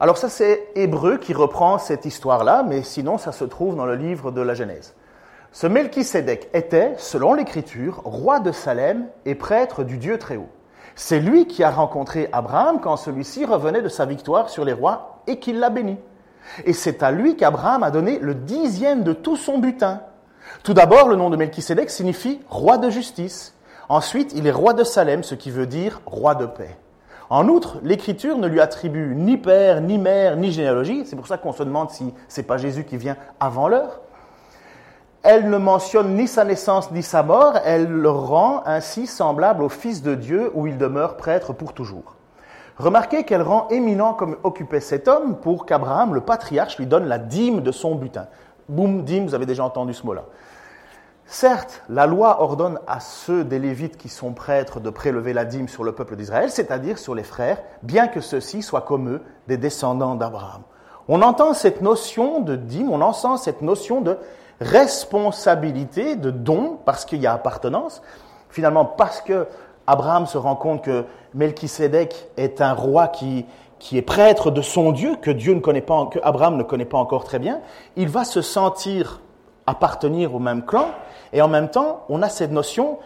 Alors 0.00 0.16
ça 0.16 0.30
c'est 0.30 0.66
Hébreu 0.76 1.18
qui 1.18 1.34
reprend 1.34 1.76
cette 1.76 2.06
histoire-là, 2.06 2.64
mais 2.66 2.82
sinon 2.82 3.18
ça 3.18 3.32
se 3.32 3.44
trouve 3.44 3.76
dans 3.76 3.84
le 3.84 3.96
livre 3.96 4.30
de 4.30 4.40
la 4.40 4.54
Genèse. 4.54 4.94
Ce 5.52 5.66
Melchisédek 5.66 6.48
était, 6.54 6.94
selon 6.96 7.34
l'Écriture, 7.34 8.00
roi 8.06 8.40
de 8.40 8.50
Salem 8.50 9.08
et 9.26 9.34
prêtre 9.34 9.84
du 9.84 9.98
Dieu 9.98 10.16
très 10.16 10.38
haut. 10.38 10.48
C'est 10.94 11.20
lui 11.20 11.46
qui 11.46 11.62
a 11.62 11.70
rencontré 11.70 12.30
Abraham 12.32 12.80
quand 12.80 12.96
celui-ci 12.96 13.44
revenait 13.44 13.82
de 13.82 13.90
sa 13.90 14.06
victoire 14.06 14.48
sur 14.48 14.64
les 14.64 14.72
rois 14.72 15.20
et 15.26 15.38
qu'il 15.38 15.58
l'a 15.58 15.68
béni. 15.68 15.98
Et 16.64 16.72
c'est 16.72 17.02
à 17.02 17.10
lui 17.10 17.36
qu'Abraham 17.36 17.82
a 17.82 17.90
donné 17.90 18.18
le 18.18 18.34
dixième 18.34 19.02
de 19.02 19.12
tout 19.12 19.36
son 19.36 19.58
butin. 19.58 20.00
Tout 20.62 20.74
d'abord, 20.74 21.08
le 21.08 21.16
nom 21.16 21.30
de 21.30 21.36
Melchisédek 21.36 21.90
signifie 21.90 22.40
roi 22.48 22.78
de 22.78 22.90
justice. 22.90 23.54
Ensuite, 23.88 24.32
il 24.34 24.46
est 24.46 24.52
roi 24.52 24.74
de 24.74 24.84
Salem, 24.84 25.22
ce 25.22 25.34
qui 25.34 25.50
veut 25.50 25.66
dire 25.66 26.00
roi 26.06 26.34
de 26.34 26.46
paix. 26.46 26.76
En 27.30 27.48
outre, 27.48 27.78
l'Écriture 27.82 28.38
ne 28.38 28.46
lui 28.46 28.60
attribue 28.60 29.14
ni 29.14 29.36
père, 29.36 29.80
ni 29.80 29.98
mère, 29.98 30.36
ni 30.36 30.50
généalogie. 30.52 31.04
C'est 31.06 31.16
pour 31.16 31.26
ça 31.26 31.38
qu'on 31.38 31.52
se 31.52 31.62
demande 31.62 31.90
si 31.90 32.12
c'est 32.26 32.42
pas 32.42 32.56
Jésus 32.56 32.84
qui 32.84 32.96
vient 32.96 33.16
avant 33.40 33.68
l'heure 33.68 34.00
elle 35.22 35.50
ne 35.50 35.58
mentionne 35.58 36.14
ni 36.14 36.28
sa 36.28 36.44
naissance 36.44 36.90
ni 36.90 37.02
sa 37.02 37.22
mort, 37.22 37.58
elle 37.64 37.86
le 37.86 38.10
rend 38.10 38.62
ainsi 38.66 39.06
semblable 39.06 39.62
au 39.62 39.68
Fils 39.68 40.02
de 40.02 40.14
Dieu 40.14 40.50
où 40.54 40.66
il 40.66 40.78
demeure 40.78 41.16
prêtre 41.16 41.52
pour 41.52 41.72
toujours. 41.72 42.14
Remarquez 42.78 43.24
qu'elle 43.24 43.42
rend 43.42 43.66
éminent 43.68 44.14
comme 44.14 44.36
occupait 44.44 44.80
cet 44.80 45.08
homme 45.08 45.36
pour 45.36 45.66
qu'Abraham, 45.66 46.14
le 46.14 46.20
patriarche, 46.20 46.78
lui 46.78 46.86
donne 46.86 47.06
la 47.06 47.18
dîme 47.18 47.60
de 47.60 47.72
son 47.72 47.96
butin. 47.96 48.26
Boum, 48.68 49.02
dîme, 49.02 49.26
vous 49.26 49.34
avez 49.34 49.46
déjà 49.46 49.64
entendu 49.64 49.94
ce 49.94 50.04
mot-là. 50.04 50.24
Certes, 51.24 51.82
la 51.88 52.06
loi 52.06 52.42
ordonne 52.42 52.80
à 52.86 53.00
ceux 53.00 53.44
des 53.44 53.58
Lévites 53.58 53.98
qui 53.98 54.08
sont 54.08 54.32
prêtres 54.32 54.80
de 54.80 54.88
prélever 54.88 55.32
la 55.34 55.44
dîme 55.44 55.68
sur 55.68 55.84
le 55.84 55.92
peuple 55.92 56.16
d'Israël, 56.16 56.50
c'est-à-dire 56.50 56.98
sur 56.98 57.14
les 57.14 57.22
frères, 57.22 57.62
bien 57.82 58.08
que 58.08 58.20
ceux-ci 58.20 58.62
soient 58.62 58.80
comme 58.80 59.10
eux, 59.10 59.22
des 59.46 59.58
descendants 59.58 60.14
d'Abraham. 60.14 60.62
On 61.06 61.20
entend 61.22 61.52
cette 61.52 61.82
notion 61.82 62.40
de 62.40 62.56
dîme, 62.56 62.90
on 62.90 63.00
entend 63.00 63.36
cette 63.36 63.62
notion 63.62 64.00
de 64.00 64.16
responsabilité 64.60 66.16
de 66.16 66.30
don, 66.30 66.78
parce 66.84 67.04
qu'il 67.04 67.20
y 67.20 67.26
a 67.26 67.32
appartenance, 67.32 68.02
finalement 68.48 68.84
parce 68.84 69.20
que 69.20 69.46
Abraham 69.86 70.26
se 70.26 70.36
rend 70.36 70.56
compte 70.56 70.82
que 70.84 71.04
Melchisédek 71.34 72.28
est 72.36 72.60
un 72.60 72.74
roi 72.74 73.08
qui, 73.08 73.46
qui 73.78 73.96
est 73.96 74.02
prêtre 74.02 74.50
de 74.50 74.62
son 74.62 74.92
Dieu, 74.92 75.16
que 75.20 75.30
Dieu 75.30 75.54
ne 75.54 75.60
connaît 75.60 75.80
pas, 75.80 76.06
que 76.06 76.18
Abraham 76.22 76.56
ne 76.56 76.62
connaît 76.62 76.84
pas 76.84 76.98
encore 76.98 77.24
très 77.24 77.38
bien, 77.38 77.60
il 77.96 78.08
va 78.08 78.24
se 78.24 78.42
sentir 78.42 79.20
appartenir 79.66 80.34
au 80.34 80.38
même 80.38 80.64
clan, 80.64 80.88
et 81.32 81.42
en 81.42 81.48
même 81.48 81.68
temps, 81.68 82.04
on 82.08 82.22
a 82.22 82.28
cette 82.28 82.52
notion, 82.52 82.98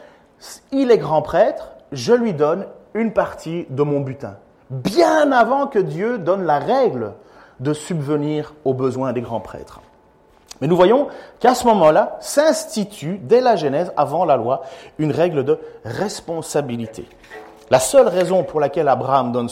il 0.70 0.90
est 0.90 0.98
grand 0.98 1.22
prêtre, 1.22 1.72
je 1.90 2.14
lui 2.14 2.32
donne 2.35 2.66
une 2.94 3.12
partie 3.12 3.66
de 3.70 3.82
mon 3.82 4.00
butin. 4.00 4.37
Bien 4.70 5.32
avant 5.32 5.66
que 5.66 5.78
Dieu 5.78 6.18
donne 6.18 6.44
la 6.44 6.58
règle 6.58 7.14
de 7.61 7.72
subvenir 7.72 8.54
aux 8.64 8.74
besoins 8.74 9.12
des 9.12 9.20
grands 9.20 9.40
prêtres. 9.40 9.80
Mais 10.61 10.68
nous 10.68 10.76
voyons 10.76 11.08
qu'à 11.40 11.54
ce 11.54 11.66
moment-là 11.66 12.16
s'institue, 12.20 13.18
dès 13.20 13.40
la 13.40 13.56
Genèse, 13.56 13.92
avant 13.96 14.24
la 14.24 14.37
loi, 14.37 14.62
une 14.98 15.11
règle 15.11 15.44
de 15.44 15.58
responsabilité. 15.85 17.08
La 17.72 17.80
seule 17.80 18.08
raison 18.08 18.44
pour 18.44 18.61
laquelle 18.61 18.87
Abraham 18.87 19.32
donne 19.32 19.48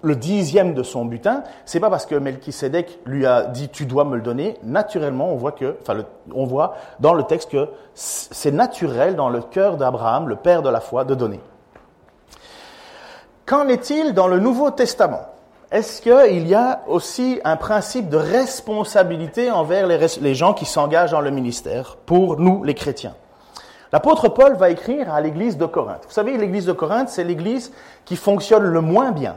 le 0.00 0.16
dixième 0.16 0.72
de 0.72 0.82
son 0.82 1.04
butin, 1.04 1.42
c'est 1.66 1.78
pas 1.78 1.90
parce 1.90 2.06
que 2.06 2.14
Melchisedec 2.14 3.00
lui 3.04 3.26
a 3.26 3.42
dit 3.42 3.68
tu 3.68 3.84
dois 3.84 4.04
me 4.04 4.16
le 4.16 4.22
donner. 4.22 4.56
Naturellement, 4.62 5.30
on 5.30 5.36
voit 5.36 5.52
que, 5.52 5.76
enfin, 5.82 6.04
on 6.34 6.46
voit 6.46 6.76
dans 7.00 7.12
le 7.12 7.24
texte 7.24 7.50
que 7.50 7.68
c'est 7.92 8.50
naturel 8.50 9.14
dans 9.14 9.28
le 9.28 9.42
cœur 9.42 9.76
d'Abraham, 9.76 10.26
le 10.26 10.36
père 10.36 10.62
de 10.62 10.70
la 10.70 10.80
foi, 10.80 11.04
de 11.04 11.14
donner. 11.14 11.40
Qu'en 13.44 13.68
est-il 13.68 14.14
dans 14.14 14.26
le 14.26 14.38
Nouveau 14.38 14.70
Testament? 14.70 15.26
Est-ce 15.70 16.00
qu'il 16.00 16.48
y 16.48 16.54
a 16.54 16.80
aussi 16.86 17.42
un 17.44 17.56
principe 17.56 18.08
de 18.08 18.16
responsabilité 18.16 19.50
envers 19.50 19.86
les, 19.86 20.34
gens 20.34 20.54
qui 20.54 20.64
s'engagent 20.64 21.10
dans 21.10 21.20
le 21.20 21.30
ministère, 21.30 21.98
pour 22.06 22.40
nous 22.40 22.64
les 22.64 22.72
chrétiens? 22.72 23.14
L'apôtre 23.92 24.28
Paul 24.28 24.54
va 24.54 24.70
écrire 24.70 25.12
à 25.12 25.20
l'église 25.20 25.56
de 25.56 25.66
Corinthe. 25.66 26.02
Vous 26.06 26.12
savez, 26.12 26.36
l'église 26.36 26.66
de 26.66 26.72
Corinthe, 26.72 27.08
c'est 27.08 27.24
l'église 27.24 27.72
qui 28.04 28.16
fonctionne 28.16 28.64
le 28.64 28.80
moins 28.80 29.12
bien. 29.12 29.36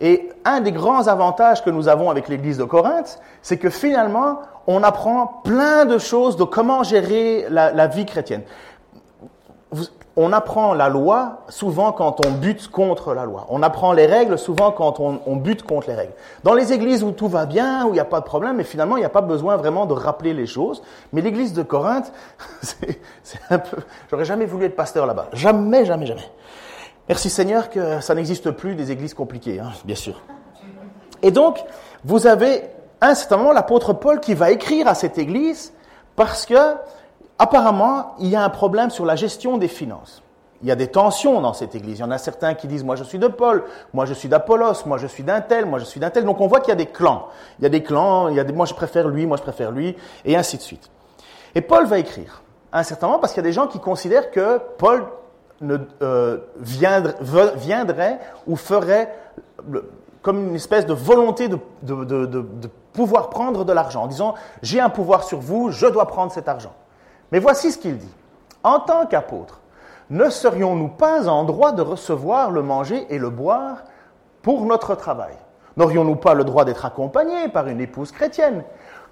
Et 0.00 0.30
un 0.44 0.60
des 0.60 0.72
grands 0.72 1.06
avantages 1.06 1.62
que 1.62 1.70
nous 1.70 1.86
avons 1.86 2.10
avec 2.10 2.28
l'église 2.28 2.58
de 2.58 2.64
Corinthe, 2.64 3.20
c'est 3.42 3.58
que 3.58 3.70
finalement, 3.70 4.40
on 4.66 4.82
apprend 4.82 5.40
plein 5.44 5.84
de 5.84 5.98
choses 5.98 6.36
de 6.36 6.44
comment 6.44 6.82
gérer 6.82 7.46
la, 7.48 7.86
vie 7.86 8.06
chrétienne 8.06 8.42
on 10.16 10.32
apprend 10.32 10.74
la 10.74 10.88
loi 10.88 11.44
souvent 11.48 11.92
quand 11.92 12.24
on 12.26 12.30
bute 12.30 12.68
contre 12.68 13.14
la 13.14 13.24
loi. 13.24 13.46
On 13.48 13.62
apprend 13.62 13.92
les 13.92 14.06
règles 14.06 14.38
souvent 14.38 14.70
quand 14.70 15.00
on, 15.00 15.36
bute 15.36 15.62
contre 15.62 15.88
les 15.88 15.94
règles. 15.94 16.12
Dans 16.44 16.54
les 16.54 16.72
églises 16.72 17.02
où 17.02 17.12
tout 17.12 17.28
va 17.28 17.46
bien, 17.46 17.86
où 17.86 17.90
il 17.90 17.94
n'y 17.94 18.00
a 18.00 18.04
pas 18.04 18.20
de 18.20 18.26
problème, 18.26 18.56
mais 18.56 18.64
finalement 18.64 18.96
il 18.96 19.00
n'y 19.00 19.06
a 19.06 19.10
pas 19.10 19.22
besoin 19.22 19.56
vraiment 19.56 19.86
de 19.86 19.94
rappeler 19.94 20.34
les 20.34 20.46
choses. 20.46 20.82
Mais 21.12 21.22
l'église 21.22 21.54
de 21.54 21.62
Corinthe, 21.62 22.12
c'est 22.62 23.40
un 23.50 23.58
peu... 23.58 23.78
J'aurais 24.10 24.26
jamais 24.26 24.44
voulu 24.44 24.66
être 24.66 24.76
pasteur 24.76 25.06
là-bas. 25.06 25.28
Jamais, 25.32 25.84
jamais, 25.86 26.06
jamais. 26.06 26.30
Merci 27.08 27.30
Seigneur 27.30 27.70
que 27.70 28.00
ça 28.00 28.14
n'existe 28.14 28.50
plus 28.50 28.74
des 28.74 28.92
églises 28.92 29.14
compliquées, 29.14 29.60
hein, 29.60 29.70
bien 29.84 29.96
sûr. 29.96 30.20
Et 31.22 31.30
donc, 31.30 31.58
vous 32.04 32.26
avez 32.26 32.64
un 33.00 33.14
certain 33.14 33.36
moment, 33.38 33.52
l'apôtre 33.52 33.92
Paul 33.92 34.20
qui 34.20 34.34
va 34.34 34.50
écrire 34.50 34.86
à 34.86 34.94
cette 34.94 35.18
église 35.18 35.72
parce 36.16 36.46
que, 36.46 36.74
apparemment, 37.42 38.14
il 38.20 38.28
y 38.28 38.36
a 38.36 38.44
un 38.44 38.48
problème 38.48 38.90
sur 38.90 39.04
la 39.04 39.16
gestion 39.16 39.58
des 39.58 39.66
finances. 39.66 40.22
Il 40.62 40.68
y 40.68 40.70
a 40.70 40.76
des 40.76 40.86
tensions 40.86 41.40
dans 41.40 41.52
cette 41.52 41.74
église. 41.74 41.98
Il 41.98 42.02
y 42.02 42.04
en 42.04 42.12
a 42.12 42.18
certains 42.18 42.54
qui 42.54 42.68
disent, 42.68 42.84
moi 42.84 42.94
je 42.94 43.02
suis 43.02 43.18
de 43.18 43.26
Paul, 43.26 43.64
moi 43.92 44.06
je 44.06 44.14
suis 44.14 44.28
d'Apollos, 44.28 44.86
moi 44.86 44.96
je 44.96 45.08
suis 45.08 45.24
d'un 45.24 45.40
tel, 45.40 45.66
moi 45.66 45.80
je 45.80 45.84
suis 45.84 45.98
d'un 45.98 46.10
tel. 46.10 46.24
Donc 46.24 46.40
on 46.40 46.46
voit 46.46 46.60
qu'il 46.60 46.68
y 46.68 46.72
a 46.72 46.76
des 46.76 46.86
clans. 46.86 47.26
Il 47.58 47.64
y 47.64 47.66
a 47.66 47.68
des 47.68 47.82
clans, 47.82 48.28
il 48.28 48.36
y 48.36 48.40
a 48.40 48.44
des, 48.44 48.52
moi 48.52 48.64
je 48.64 48.74
préfère 48.74 49.08
lui, 49.08 49.26
moi 49.26 49.36
je 49.36 49.42
préfère 49.42 49.72
lui, 49.72 49.96
et 50.24 50.36
ainsi 50.36 50.56
de 50.56 50.62
suite. 50.62 50.88
Et 51.56 51.62
Paul 51.62 51.86
va 51.86 51.98
écrire, 51.98 52.42
à 52.70 52.78
un 52.78 52.82
certain 52.84 53.08
moment, 53.08 53.18
parce 53.18 53.32
qu'il 53.32 53.42
y 53.42 53.46
a 53.46 53.48
des 53.48 53.52
gens 53.52 53.66
qui 53.66 53.80
considèrent 53.80 54.30
que 54.30 54.60
Paul 54.78 55.04
ne, 55.60 55.78
euh, 56.00 56.38
viendrait, 56.60 58.20
ou 58.46 58.54
ferait 58.54 59.12
comme 60.22 60.50
une 60.50 60.54
espèce 60.54 60.86
de 60.86 60.94
volonté 60.94 61.48
de, 61.48 61.58
de 61.82 62.70
pouvoir 62.92 63.30
prendre 63.30 63.64
de 63.64 63.72
l'argent, 63.72 64.04
en 64.04 64.06
disant, 64.06 64.34
j'ai 64.62 64.78
un 64.78 64.90
pouvoir 64.90 65.24
sur 65.24 65.40
vous, 65.40 65.72
je 65.72 65.88
dois 65.88 66.06
prendre 66.06 66.30
cet 66.30 66.46
argent. 66.46 66.72
Mais 67.32 67.38
voici 67.38 67.72
ce 67.72 67.78
qu'il 67.78 67.96
dit. 67.96 68.14
En 68.62 68.78
tant 68.78 69.06
qu'apôtre, 69.06 69.60
ne 70.10 70.28
serions-nous 70.28 70.88
pas 70.88 71.28
en 71.28 71.44
droit 71.44 71.72
de 71.72 71.82
recevoir 71.82 72.50
le 72.50 72.62
manger 72.62 73.06
et 73.08 73.18
le 73.18 73.30
boire 73.30 73.78
pour 74.42 74.66
notre 74.66 74.94
travail? 74.94 75.34
N'aurions-nous 75.76 76.16
pas 76.16 76.34
le 76.34 76.44
droit 76.44 76.66
d'être 76.66 76.84
accompagnés 76.84 77.48
par 77.48 77.66
une 77.66 77.80
épouse 77.80 78.12
chrétienne, 78.12 78.62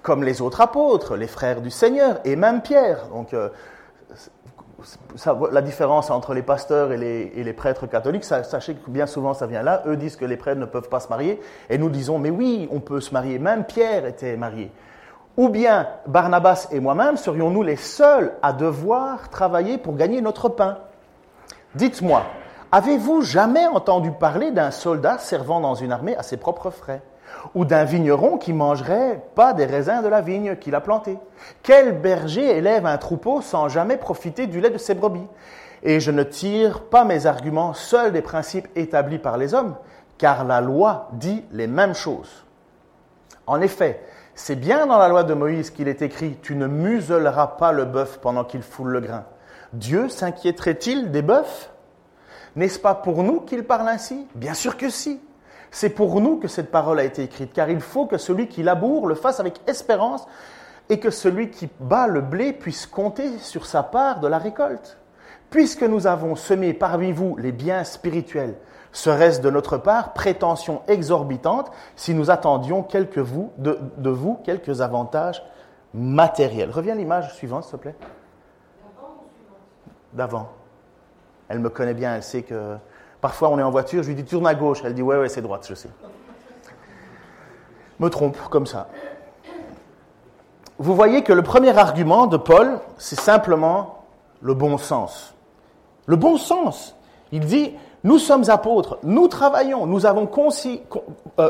comme 0.03 0.23
les 0.23 0.41
autres 0.41 0.61
apôtres, 0.61 1.17
les 1.17 1.27
frères 1.27 1.61
du 1.61 1.71
Seigneur 1.71 2.19
et 2.23 2.35
même 2.35 2.61
Pierre? 2.61 3.07
Donc, 3.07 3.33
euh, 3.33 3.49
la 5.51 5.61
différence 5.61 6.11
entre 6.11 6.33
les 6.33 6.43
pasteurs 6.43 6.91
et 6.91 6.97
les, 6.97 7.53
prêtres 7.53 7.87
catholiques, 7.87 8.23
sachez 8.23 8.75
que 8.75 8.89
bien 8.89 9.07
souvent 9.07 9.33
ça 9.33 9.47
vient 9.47 9.63
là. 9.63 9.83
Eux 9.87 9.97
disent 9.97 10.15
que 10.15 10.25
les 10.25 10.37
prêtres 10.37 10.59
ne 10.59 10.65
peuvent 10.65 10.89
pas 10.89 10.99
se 10.99 11.09
marier, 11.09 11.41
et 11.69 11.77
nous 11.77 11.89
disons, 11.89 12.19
mais 12.19 12.29
oui, 12.29 12.69
on 12.71 12.79
peut 12.79 13.01
se 13.01 13.13
marier. 13.13 13.39
Même 13.39 13.65
Pierre 13.65 14.05
était 14.05 14.37
marié. 14.37 14.71
Ou 15.37 15.49
bien 15.49 15.87
Barnabas 16.07 16.67
et 16.71 16.79
moi-même 16.79 17.17
serions-nous 17.17 17.63
les 17.63 17.77
seuls 17.77 18.33
à 18.41 18.51
devoir 18.51 19.29
travailler 19.29 19.77
pour 19.77 19.95
gagner 19.95 20.21
notre 20.21 20.49
pain? 20.49 20.79
Dites-moi, 21.75 22.23
avez-vous 22.71 23.21
jamais 23.21 23.65
entendu 23.67 24.11
parler 24.11 24.51
d'un 24.51 24.71
soldat 24.71 25.17
servant 25.17 25.61
dans 25.61 25.75
une 25.75 25.93
armée 25.93 26.17
à 26.17 26.23
ses 26.23 26.37
propres 26.37 26.69
frais? 26.69 27.01
Ou 27.55 27.63
d'un 27.63 27.85
vigneron 27.85 28.37
qui 28.37 28.51
mangerait 28.51 29.23
pas 29.35 29.53
des 29.53 29.65
raisins 29.65 30.03
de 30.03 30.09
la 30.09 30.19
vigne 30.19 30.57
qu'il 30.57 30.75
a 30.75 30.81
plantés 30.81 31.17
Quel 31.63 31.97
berger 31.97 32.57
élève 32.57 32.85
un 32.85 32.97
troupeau 32.97 33.41
sans 33.41 33.69
jamais 33.69 33.95
profiter 33.95 34.47
du 34.47 34.59
lait 34.59 34.69
de 34.69 34.77
ses 34.77 34.95
brebis? 34.95 35.27
Et 35.81 36.01
je 36.01 36.11
ne 36.11 36.23
tire 36.23 36.81
pas 36.81 37.05
mes 37.05 37.25
arguments 37.25 37.73
seuls 37.73 38.11
des 38.11 38.21
principes 38.21 38.67
établis 38.75 39.17
par 39.17 39.37
les 39.37 39.53
hommes, 39.53 39.75
car 40.17 40.43
la 40.43 40.59
loi 40.59 41.07
dit 41.13 41.43
les 41.51 41.67
mêmes 41.67 41.95
choses. 41.95 42.45
En 43.47 43.61
effet, 43.61 44.03
c'est 44.43 44.55
bien 44.55 44.87
dans 44.87 44.97
la 44.97 45.07
loi 45.07 45.23
de 45.23 45.35
Moïse 45.35 45.69
qu'il 45.69 45.87
est 45.87 46.01
écrit 46.01 46.35
Tu 46.41 46.55
ne 46.55 46.65
muselleras 46.65 47.45
pas 47.45 47.71
le 47.71 47.85
bœuf 47.85 48.17
pendant 48.19 48.43
qu'il 48.43 48.63
foule 48.63 48.89
le 48.89 48.99
grain. 48.99 49.25
Dieu 49.71 50.09
s'inquiéterait-il 50.09 51.11
des 51.11 51.21
bœufs? 51.21 51.69
N'est-ce 52.55 52.79
pas 52.79 52.95
pour 52.95 53.21
nous 53.21 53.41
qu'il 53.41 53.63
parle 53.63 53.87
ainsi? 53.87 54.25
Bien 54.33 54.55
sûr 54.55 54.77
que 54.77 54.89
si. 54.89 55.21
C'est 55.69 55.91
pour 55.91 56.19
nous 56.21 56.37
que 56.37 56.47
cette 56.47 56.71
parole 56.71 56.99
a 56.99 57.03
été 57.03 57.21
écrite, 57.21 57.53
car 57.53 57.69
il 57.69 57.81
faut 57.81 58.07
que 58.07 58.17
celui 58.17 58.47
qui 58.47 58.63
laboure 58.63 59.05
le 59.05 59.13
fasse 59.13 59.39
avec 59.39 59.61
espérance 59.67 60.25
et 60.89 60.99
que 60.99 61.11
celui 61.11 61.51
qui 61.51 61.69
bat 61.79 62.07
le 62.07 62.21
blé 62.21 62.51
puisse 62.51 62.87
compter 62.87 63.37
sur 63.37 63.67
sa 63.67 63.83
part 63.83 64.21
de 64.21 64.27
la 64.27 64.39
récolte. 64.39 64.97
Puisque 65.51 65.83
nous 65.83 66.07
avons 66.07 66.35
semé 66.35 66.73
parmi 66.73 67.11
vous 67.11 67.37
les 67.37 67.51
biens 67.51 67.83
spirituels, 67.83 68.55
serait-ce 68.91 69.41
de 69.41 69.49
notre 69.49 69.77
part 69.77 70.13
prétention 70.13 70.81
exorbitante 70.87 71.71
si 71.95 72.13
nous 72.13 72.29
attendions 72.29 72.85
vous, 73.17 73.51
de, 73.57 73.79
de 73.97 74.09
vous 74.09 74.39
quelques 74.43 74.81
avantages 74.81 75.43
matériels? 75.93 76.71
Reviens 76.71 76.93
à 76.93 76.97
l'image 76.97 77.33
suivante, 77.33 77.63
s'il 77.63 77.73
te 77.73 77.77
plaît 77.77 77.95
d'avant. 80.13 80.49
Elle 81.47 81.59
me 81.59 81.69
connaît 81.69 81.93
bien, 81.93 82.15
elle 82.15 82.23
sait 82.23 82.43
que 82.43 82.75
parfois 83.21 83.49
on 83.49 83.59
est 83.59 83.63
en 83.63 83.71
voiture, 83.71 84.03
je 84.03 84.09
lui 84.09 84.15
dis 84.15 84.25
tourne 84.25 84.47
à 84.47 84.55
gauche, 84.55 84.81
elle 84.83 84.93
dit 84.93 85.01
ouais 85.01 85.17
ouais 85.17 85.29
c'est 85.29 85.41
droite, 85.41 85.65
je 85.67 85.73
sais. 85.73 85.89
Me 87.99 88.09
trompe 88.09 88.37
comme 88.49 88.65
ça. 88.65 88.89
Vous 90.79 90.95
voyez 90.95 91.23
que 91.23 91.31
le 91.31 91.43
premier 91.43 91.77
argument 91.77 92.25
de 92.25 92.37
Paul, 92.37 92.79
c'est 92.97 93.19
simplement 93.19 94.05
le 94.41 94.55
bon 94.55 94.79
sens. 94.79 95.35
Le 96.07 96.15
bon 96.15 96.37
sens. 96.37 96.95
Il 97.31 97.45
dit, 97.45 97.75
nous 98.03 98.17
sommes 98.17 98.49
apôtres, 98.49 98.97
nous 99.03 99.27
travaillons, 99.27 99.85
nous 99.85 100.05
avons 100.05 100.29
euh, 101.39 101.49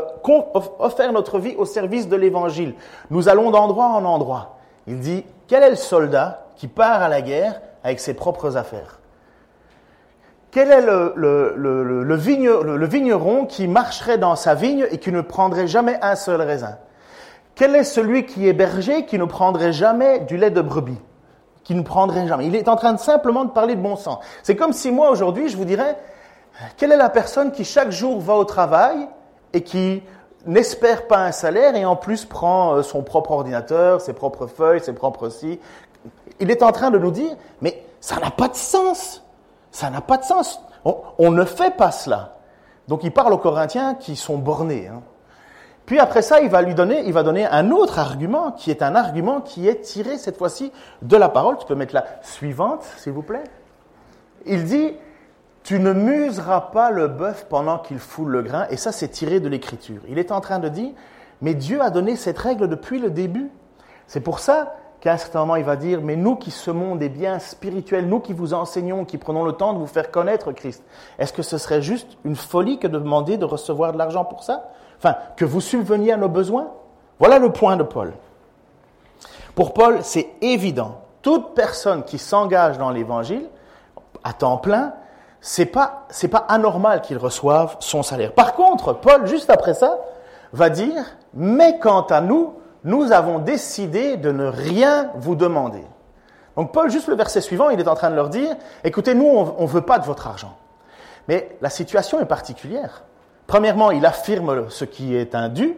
offert 0.78 1.12
notre 1.12 1.38
vie 1.38 1.54
au 1.56 1.64
service 1.64 2.08
de 2.08 2.16
l'Évangile. 2.16 2.74
Nous 3.10 3.28
allons 3.28 3.50
d'endroit 3.50 3.86
en 3.86 4.04
endroit. 4.04 4.58
Il 4.86 5.00
dit, 5.00 5.24
quel 5.48 5.62
est 5.62 5.70
le 5.70 5.76
soldat 5.76 6.46
qui 6.56 6.68
part 6.68 7.02
à 7.02 7.08
la 7.08 7.22
guerre 7.22 7.60
avec 7.84 8.00
ses 8.00 8.14
propres 8.14 8.56
affaires? 8.56 8.98
Quel 10.50 10.70
est 10.70 10.82
le, 10.82 12.14
vigneron 12.86 13.46
qui 13.46 13.66
marcherait 13.66 14.18
dans 14.18 14.36
sa 14.36 14.54
vigne 14.54 14.86
et 14.90 14.98
qui 14.98 15.10
ne 15.10 15.22
prendrait 15.22 15.66
jamais 15.66 15.98
un 16.02 16.14
seul 16.14 16.42
raisin? 16.42 16.76
Quel 17.54 17.74
est 17.74 17.84
celui 17.84 18.26
qui 18.26 18.46
est 18.46 18.52
berger 18.52 19.06
qui 19.06 19.18
ne 19.18 19.24
prendrait 19.24 19.72
jamais 19.72 20.20
du 20.20 20.36
lait 20.36 20.50
de 20.50 20.60
brebis? 20.60 21.00
Qui 21.64 21.74
ne 21.74 21.82
prendrait 21.82 22.26
jamais. 22.28 22.46
Il 22.46 22.56
est 22.56 22.68
en 22.68 22.76
train 22.76 22.92
de 22.92 22.98
simplement 22.98 23.46
de 23.46 23.50
parler 23.50 23.76
de 23.76 23.80
bon 23.80 23.96
sens. 23.96 24.18
C'est 24.42 24.56
comme 24.56 24.74
si 24.74 24.90
moi 24.90 25.10
aujourd'hui 25.10 25.48
je 25.48 25.56
vous 25.56 25.64
dirais, 25.64 25.96
quelle 26.76 26.92
est 26.92 26.96
la 26.96 27.10
personne 27.10 27.52
qui 27.52 27.64
chaque 27.64 27.90
jour 27.90 28.20
va 28.20 28.34
au 28.34 28.44
travail 28.44 29.08
et 29.52 29.62
qui 29.62 30.02
n'espère 30.46 31.06
pas 31.06 31.18
un 31.18 31.32
salaire 31.32 31.76
et 31.76 31.84
en 31.84 31.96
plus 31.96 32.24
prend 32.24 32.74
euh, 32.74 32.82
son 32.82 33.02
propre 33.02 33.32
ordinateur, 33.32 34.00
ses 34.00 34.12
propres 34.12 34.46
feuilles, 34.46 34.80
ses 34.80 34.92
propres 34.92 35.28
si, 35.28 35.60
il 36.40 36.50
est 36.50 36.62
en 36.62 36.72
train 36.72 36.90
de 36.90 36.98
nous 36.98 37.10
dire, 37.10 37.36
mais 37.60 37.84
ça 38.00 38.16
n'a 38.16 38.30
pas 38.30 38.48
de 38.48 38.56
sens. 38.56 39.22
Ça 39.70 39.90
n'a 39.90 40.00
pas 40.00 40.18
de 40.18 40.24
sens. 40.24 40.60
On, 40.84 41.30
ne 41.30 41.44
fait 41.44 41.76
pas 41.76 41.92
cela. 41.92 42.36
Donc 42.88 43.04
il 43.04 43.12
parle 43.12 43.32
aux 43.32 43.38
Corinthiens 43.38 43.94
qui 43.94 44.16
sont 44.16 44.36
bornés. 44.36 44.88
Hein. 44.88 45.02
Puis 45.86 45.98
après 45.98 46.22
ça, 46.22 46.40
il 46.40 46.50
va 46.50 46.62
lui 46.62 46.74
donner, 46.74 47.02
il 47.06 47.12
va 47.12 47.22
donner 47.22 47.46
un 47.46 47.70
autre 47.70 47.98
argument 47.98 48.52
qui 48.52 48.70
est 48.70 48.82
un 48.82 48.94
argument 48.96 49.40
qui 49.40 49.68
est 49.68 49.80
tiré 49.80 50.18
cette 50.18 50.36
fois-ci 50.36 50.72
de 51.00 51.16
la 51.16 51.28
parole. 51.28 51.56
Tu 51.58 51.66
peux 51.66 51.74
mettre 51.74 51.94
la 51.94 52.04
suivante, 52.22 52.82
s'il 52.98 53.12
vous 53.12 53.22
plaît. 53.22 53.44
Il 54.46 54.64
dit, 54.64 54.94
tu 55.62 55.78
ne 55.78 55.92
museras 55.92 56.60
pas 56.72 56.90
le 56.90 57.08
bœuf 57.08 57.46
pendant 57.48 57.78
qu'il 57.78 57.98
foule 57.98 58.30
le 58.30 58.42
grain. 58.42 58.66
Et 58.70 58.76
ça, 58.76 58.92
c'est 58.92 59.08
tiré 59.08 59.40
de 59.40 59.48
l'écriture. 59.48 60.00
Il 60.08 60.18
est 60.18 60.32
en 60.32 60.40
train 60.40 60.58
de 60.58 60.68
dire, 60.68 60.90
mais 61.40 61.54
Dieu 61.54 61.80
a 61.80 61.90
donné 61.90 62.16
cette 62.16 62.38
règle 62.38 62.68
depuis 62.68 62.98
le 62.98 63.10
début. 63.10 63.50
C'est 64.06 64.20
pour 64.20 64.40
ça 64.40 64.74
qu'à 65.00 65.12
un 65.12 65.16
certain 65.16 65.40
moment, 65.40 65.56
il 65.56 65.64
va 65.64 65.76
dire, 65.76 66.00
mais 66.02 66.16
nous 66.16 66.36
qui 66.36 66.50
semons 66.50 66.96
des 66.96 67.08
biens 67.08 67.38
spirituels, 67.38 68.08
nous 68.08 68.20
qui 68.20 68.32
vous 68.32 68.54
enseignons, 68.54 69.04
qui 69.04 69.18
prenons 69.18 69.44
le 69.44 69.52
temps 69.52 69.72
de 69.72 69.78
vous 69.78 69.86
faire 69.86 70.10
connaître 70.10 70.52
Christ, 70.52 70.82
est-ce 71.18 71.32
que 71.32 71.42
ce 71.42 71.58
serait 71.58 71.82
juste 71.82 72.08
une 72.24 72.36
folie 72.36 72.78
que 72.78 72.86
de 72.86 72.98
demander 72.98 73.36
de 73.36 73.44
recevoir 73.44 73.92
de 73.92 73.98
l'argent 73.98 74.24
pour 74.24 74.42
ça? 74.42 74.70
Enfin, 74.98 75.16
que 75.36 75.44
vous 75.44 75.60
subveniez 75.60 76.12
à 76.12 76.16
nos 76.16 76.28
besoins? 76.28 76.68
Voilà 77.18 77.38
le 77.38 77.50
point 77.50 77.76
de 77.76 77.82
Paul. 77.82 78.12
Pour 79.54 79.74
Paul, 79.74 79.98
c'est 80.02 80.30
évident. 80.40 81.02
Toute 81.22 81.54
personne 81.54 82.04
qui 82.04 82.18
s'engage 82.18 82.78
dans 82.78 82.90
l'évangile, 82.90 83.48
à 84.24 84.32
temps 84.32 84.56
plein, 84.56 84.94
c'est 85.44 85.66
pas, 85.66 86.06
c'est 86.08 86.28
pas 86.28 86.46
anormal 86.48 87.02
qu'il 87.02 87.18
reçoive 87.18 87.76
son 87.80 88.04
salaire. 88.04 88.32
Par 88.32 88.54
contre, 88.54 88.92
Paul, 88.94 89.26
juste 89.26 89.50
après 89.50 89.74
ça, 89.74 89.98
va 90.52 90.70
dire, 90.70 91.04
mais 91.34 91.78
quant 91.80 92.02
à 92.02 92.20
nous, 92.20 92.54
nous 92.84 93.10
avons 93.10 93.40
décidé 93.40 94.16
de 94.16 94.30
ne 94.30 94.46
rien 94.46 95.10
vous 95.16 95.34
demander. 95.34 95.84
Donc 96.56 96.72
Paul, 96.72 96.90
juste 96.90 97.08
le 97.08 97.16
verset 97.16 97.40
suivant, 97.40 97.70
il 97.70 97.80
est 97.80 97.88
en 97.88 97.96
train 97.96 98.10
de 98.10 98.14
leur 98.14 98.28
dire, 98.28 98.54
écoutez, 98.84 99.14
nous, 99.14 99.26
on 99.26 99.62
ne 99.62 99.66
veut 99.66 99.80
pas 99.82 99.98
de 99.98 100.04
votre 100.04 100.28
argent. 100.28 100.56
Mais 101.26 101.56
la 101.60 101.70
situation 101.70 102.20
est 102.20 102.26
particulière. 102.26 103.02
Premièrement, 103.48 103.90
il 103.90 104.06
affirme 104.06 104.70
ce 104.70 104.84
qui 104.84 105.16
est 105.16 105.34
un 105.34 105.48
dû, 105.48 105.76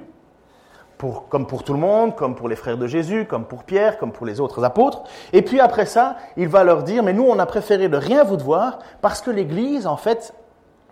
pour, 0.98 1.28
comme 1.28 1.46
pour 1.46 1.64
tout 1.64 1.72
le 1.72 1.78
monde, 1.78 2.14
comme 2.14 2.34
pour 2.34 2.48
les 2.48 2.56
frères 2.56 2.78
de 2.78 2.86
Jésus, 2.86 3.26
comme 3.26 3.44
pour 3.44 3.64
Pierre, 3.64 3.98
comme 3.98 4.12
pour 4.12 4.26
les 4.26 4.40
autres 4.40 4.64
apôtres. 4.64 5.02
Et 5.32 5.42
puis 5.42 5.60
après 5.60 5.86
ça, 5.86 6.16
il 6.36 6.48
va 6.48 6.64
leur 6.64 6.82
dire, 6.82 7.02
mais 7.02 7.12
nous, 7.12 7.24
on 7.24 7.38
a 7.38 7.46
préféré 7.46 7.88
de 7.88 7.96
rien 7.96 8.24
vous 8.24 8.36
devoir 8.36 8.78
parce 9.00 9.20
que 9.20 9.30
l'Église, 9.30 9.86
en 9.86 9.96
fait, 9.96 10.34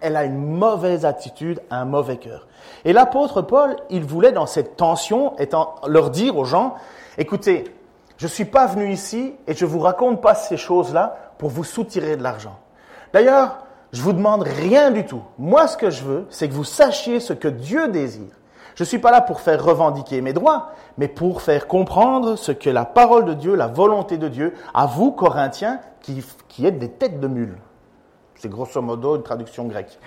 elle 0.01 0.17
a 0.17 0.25
une 0.25 0.57
mauvaise 0.57 1.05
attitude, 1.05 1.61
un 1.71 1.85
mauvais 1.85 2.17
cœur. 2.17 2.49
Et 2.85 2.93
l'apôtre 2.93 3.41
Paul, 3.43 3.77
il 3.89 4.05
voulait 4.05 4.33
dans 4.33 4.47
cette 4.47 4.77
tension, 4.77 5.39
étant, 5.39 5.77
leur 5.87 6.11
dire 6.11 6.37
aux 6.37 6.45
gens, 6.45 6.75
écoutez, 7.19 7.65
je 8.19 8.27
ne 8.27 8.31
suis 8.31 8.45
pas 8.45 8.67
venu 8.67 8.93
ici 8.93 9.35
et 9.47 9.55
je 9.55 9.65
ne 9.65 9.71
vous 9.71 9.81
raconte 9.81 10.21
pas 10.21 10.35
ces 10.35 10.57
choses-là 10.57 11.17
pour 11.39 11.51
vous 11.51 11.65
soutirer 11.65 12.17
de 12.17 12.23
l'argent. 12.23 12.59
D'ailleurs, 13.13 13.59
je 13.93 14.03
vous 14.03 14.13
demande 14.13 14.43
rien 14.43 14.91
du 14.91 15.05
tout. 15.05 15.23
Moi, 15.39 15.69
ce 15.69 15.77
que 15.77 15.91
je 15.91 16.03
veux, 16.03 16.27
c'est 16.31 16.49
que 16.49 16.55
vous 16.55 16.65
sachiez 16.65 17.21
ce 17.21 17.33
que 17.33 17.49
Dieu 17.49 17.89
désire. 17.89 18.35
Je 18.75 18.83
ne 18.83 18.87
suis 18.87 18.99
pas 18.99 19.11
là 19.11 19.21
pour 19.21 19.41
faire 19.41 19.63
revendiquer 19.63 20.21
mes 20.21 20.33
droits, 20.33 20.71
mais 20.99 21.09
pour 21.09 21.43
faire 21.43 21.67
comprendre 21.67 22.37
ce 22.37 22.53
que 22.53 22.71
la 22.71 22.85
parole 22.85 23.25
de 23.25 23.35
Dieu, 23.35 23.55
la 23.55 23.67
volonté 23.67 24.17
de 24.17 24.29
Dieu, 24.29 24.55
à 24.73 24.87
vous, 24.87 25.13
Corinthiens, 25.13 25.81
qui, 26.01 26.25
qui 26.49 26.67
êtes 26.67 26.79
des 26.79 26.91
têtes 26.91 27.21
de 27.21 27.29
mules. 27.29 27.59
C'est 28.37 28.49
grosso 28.49 28.81
modo 28.81 29.17
une 29.17 29.23
traduction 29.23 29.65
grecque. 29.67 29.99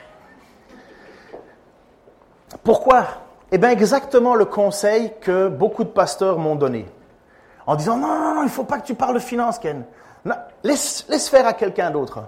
Pourquoi? 2.63 3.06
Eh 3.51 3.58
bien, 3.58 3.69
exactement 3.69 4.36
le 4.36 4.45
conseil 4.45 5.13
que 5.21 5.47
beaucoup 5.47 5.84
de 5.84 5.89
pasteurs 5.89 6.39
m'ont 6.39 6.56
donné. 6.56 6.86
En 7.67 7.75
disant, 7.75 7.97
non, 7.97 8.08
non, 8.08 8.36
non, 8.36 8.41
il 8.41 8.45
ne 8.45 8.49
faut 8.49 8.63
pas 8.63 8.80
que 8.80 8.86
tu 8.86 8.95
parles 8.95 9.13
de 9.13 9.19
finances, 9.19 9.60
Ken. 9.60 9.86
laisse, 10.63 11.06
laisse 11.10 11.30
faire 11.30 11.47
à 11.47 11.54
quelqu'un 11.54 11.91
d'autre. 11.91 12.23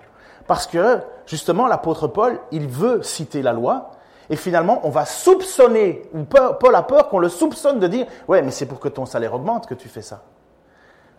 Parce 0.48 0.68
que, 0.68 1.00
justement, 1.26 1.68
l'apôtre 1.68 2.08
Paul, 2.08 2.40
il 2.52 2.68
veut 2.68 3.04
citer 3.04 3.42
la 3.42 3.54
loi, 3.54 3.92
et 4.30 4.36
finalement, 4.36 4.82
on 4.84 4.90
va 4.90 5.06
soupçonner, 5.06 6.04
ou 6.14 6.24
Paul 6.24 6.76
a 6.76 6.84
peur 6.84 7.10
qu'on 7.10 7.20
le 7.20 7.30
soupçonne 7.30 7.80
de 7.80 7.88
dire, 7.88 8.08
ouais, 8.28 8.42
mais 8.42 8.52
c'est 8.52 8.66
pour 8.66 8.80
que 8.80 8.90
ton 8.90 9.06
salaire 9.06 9.34
augmente 9.34 9.68
que 9.68 9.74
tu 9.74 9.88
fais 9.88 10.02
ça. 10.02 10.24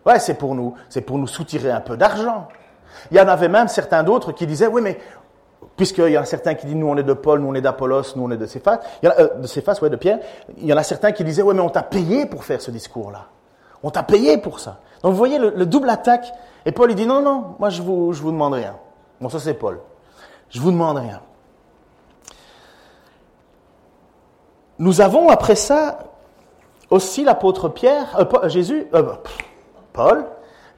Ouais, 0.05 0.19
c'est 0.19 0.35
pour 0.35 0.55
nous, 0.55 0.75
c'est 0.89 1.01
pour 1.01 1.17
nous 1.17 1.27
soutirer 1.27 1.71
un 1.71 1.81
peu 1.81 1.97
d'argent. 1.97 2.47
Il 3.11 3.17
y 3.17 3.19
en 3.19 3.27
avait 3.27 3.49
même 3.49 3.67
certains 3.67 4.03
d'autres 4.03 4.31
qui 4.31 4.45
disaient, 4.45 4.67
oui, 4.67 4.81
mais 4.81 4.99
puisqu'il 5.75 6.09
y 6.09 6.17
en 6.17 6.21
a 6.21 6.25
certains 6.25 6.53
qui 6.53 6.67
disent, 6.67 6.75
nous 6.75 6.87
on 6.87 6.97
est 6.97 7.03
de 7.03 7.13
Paul, 7.13 7.39
nous 7.39 7.47
on 7.47 7.53
est 7.55 7.61
d'Apollos, 7.61 8.15
nous 8.15 8.23
on 8.23 8.31
est 8.31 8.37
de 8.37 8.45
Céphas, 8.45 8.79
euh, 9.03 9.29
de 9.37 9.47
Céphas, 9.47 9.79
ouais, 9.81 9.89
de 9.89 9.95
Pierre. 9.95 10.19
Il 10.57 10.65
y 10.65 10.73
en 10.73 10.77
a 10.77 10.83
certains 10.83 11.11
qui 11.11 11.23
disaient, 11.23 11.41
oui, 11.41 11.55
mais 11.55 11.61
on 11.61 11.69
t'a 11.69 11.83
payé 11.83 12.25
pour 12.25 12.43
faire 12.43 12.61
ce 12.61 12.69
discours-là. 12.69 13.25
On 13.81 13.89
t'a 13.89 14.03
payé 14.03 14.37
pour 14.37 14.59
ça. 14.59 14.79
Donc 15.01 15.13
vous 15.13 15.17
voyez 15.17 15.39
le, 15.39 15.65
double 15.65 15.89
attaque. 15.89 16.31
Et 16.65 16.71
Paul, 16.71 16.91
il 16.91 16.95
dit, 16.95 17.05
non, 17.05 17.21
non, 17.21 17.55
moi 17.57 17.69
je 17.69 17.81
vous, 17.81 18.13
je 18.13 18.21
vous 18.21 18.31
demande 18.31 18.53
rien. 18.53 18.75
Bon, 19.19 19.29
ça 19.29 19.39
c'est 19.39 19.53
Paul. 19.53 19.79
Je 20.49 20.59
vous 20.59 20.71
demande 20.71 20.97
rien. 20.97 21.21
Nous 24.79 25.01
avons 25.01 25.27
après 25.29 25.55
ça 25.55 25.99
aussi 26.89 27.25
l'apôtre 27.25 27.67
Pierre, 27.67 28.17
euh, 28.17 28.47
Jésus, 28.49 28.87
euh, 28.93 29.13
Paul, 29.91 30.25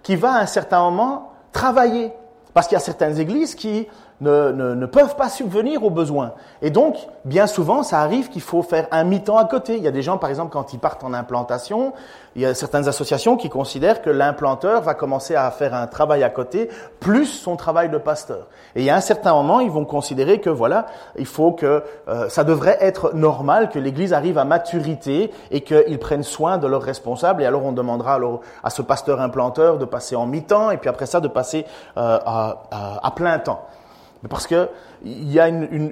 qui 0.02 0.16
va 0.16 0.34
à 0.34 0.40
un 0.40 0.48
certain 0.48 0.82
moment 0.82 1.34
travailler. 1.52 2.12
Parce 2.54 2.68
qu'il 2.68 2.76
y 2.76 2.82
a 2.82 2.84
certaines 2.84 3.20
églises 3.20 3.56
qui 3.56 3.88
ne, 4.22 4.52
ne, 4.52 4.86
peuvent 4.86 5.16
pas 5.16 5.30
subvenir 5.30 5.84
aux 5.84 5.90
besoins. 5.90 6.34
Et 6.62 6.70
donc, 6.70 6.96
bien 7.26 7.48
souvent, 7.48 7.82
ça 7.82 8.02
arrive 8.02 8.30
qu'il 8.30 8.44
faut 8.44 8.62
faire 8.62 8.88
un 8.92 9.04
mi-temps 9.04 9.38
à 9.38 9.46
côté. 9.46 9.78
Il 9.78 9.84
y 9.84 9.88
a 9.88 9.92
des 9.92 10.04
gens, 10.04 10.20
par 10.20 10.30
exemple, 10.30 10.52
quand 10.52 10.74
ils 10.74 10.80
partent 10.80 11.04
en 11.04 11.14
implantation, 11.14 11.94
il 12.36 12.44
y 12.44 12.46
a 12.46 12.54
certaines 12.54 12.88
associations 12.88 13.36
qui 13.36 13.50
considèrent 13.50 14.02
que 14.02 14.12
l'implanteur 14.12 14.84
va 14.84 14.94
commencer 14.94 15.36
à 15.36 15.50
faire 15.50 15.74
un 15.74 15.88
travail 15.88 16.24
à 16.24 16.30
côté, 16.30 16.70
plus 17.00 17.26
son 17.26 17.56
travail 17.56 17.90
de 17.90 17.98
pasteur. 17.98 18.48
Et 18.76 18.82
il 18.82 18.86
y 18.86 18.92
a 18.92 18.96
un 18.96 19.02
certain 19.02 19.34
moment, 19.34 19.60
ils 19.60 19.72
vont 19.72 19.86
considérer 19.86 20.40
que 20.40 20.52
voilà, 20.52 20.86
il 21.18 21.26
faut 21.26 21.52
que 21.52 21.84
euh, 22.08 22.30
ça 22.30 22.44
devrait 22.44 22.78
être 22.80 23.14
normal 23.16 23.70
que 23.70 23.80
l'Église 23.80 24.14
arrive 24.14 24.38
à 24.38 24.46
maturité 24.46 25.32
et 25.50 25.62
qu'ils 25.62 26.00
prennent 26.00 26.24
soin 26.24 26.60
de 26.60 26.68
leurs 26.68 26.84
responsables. 26.84 27.42
Et 27.42 27.46
alors, 27.48 27.66
on 27.66 27.72
demandera 27.72 28.20
à 28.64 28.70
ce 28.70 28.84
pasteur 28.84 29.20
implanteur 29.20 29.80
de 29.80 29.86
passer 29.86 30.16
en 30.16 30.28
mi-temps 30.28 30.70
et 30.70 30.78
puis 30.78 30.90
après 30.90 31.08
ça 31.08 31.22
de 31.22 31.28
passer 31.28 31.66
euh, 31.98 32.20
à 32.24 33.14
plein 33.16 33.40
temps. 33.40 33.66
Mais 34.24 34.30
parce 34.30 34.46
qu'il 34.46 34.68
y 35.04 35.40
a 35.40 35.48
une, 35.48 35.92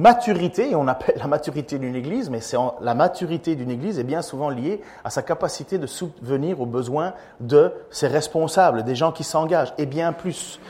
maturité, 0.00 0.70
et 0.70 0.74
on 0.74 0.88
appelle 0.88 1.16
la 1.18 1.26
maturité 1.26 1.78
d'une 1.78 1.94
église, 1.94 2.30
mais 2.30 2.40
c'est 2.40 2.56
la 2.80 2.94
maturité 2.94 3.54
d'une 3.56 3.70
église 3.70 3.98
est 3.98 4.04
bien 4.04 4.22
souvent 4.22 4.48
liée 4.48 4.80
à 5.04 5.10
sa 5.10 5.22
capacité 5.22 5.78
de 5.78 5.86
subvenir 5.86 6.60
aux 6.60 6.66
besoins 6.66 7.12
de 7.40 7.72
ses 7.90 8.08
responsables, 8.08 8.84
des 8.84 8.94
gens 8.94 9.12
qui 9.12 9.24
s'engagent, 9.24 9.74
et 9.76 9.86
bien 9.86 10.12
plus. 10.12 10.60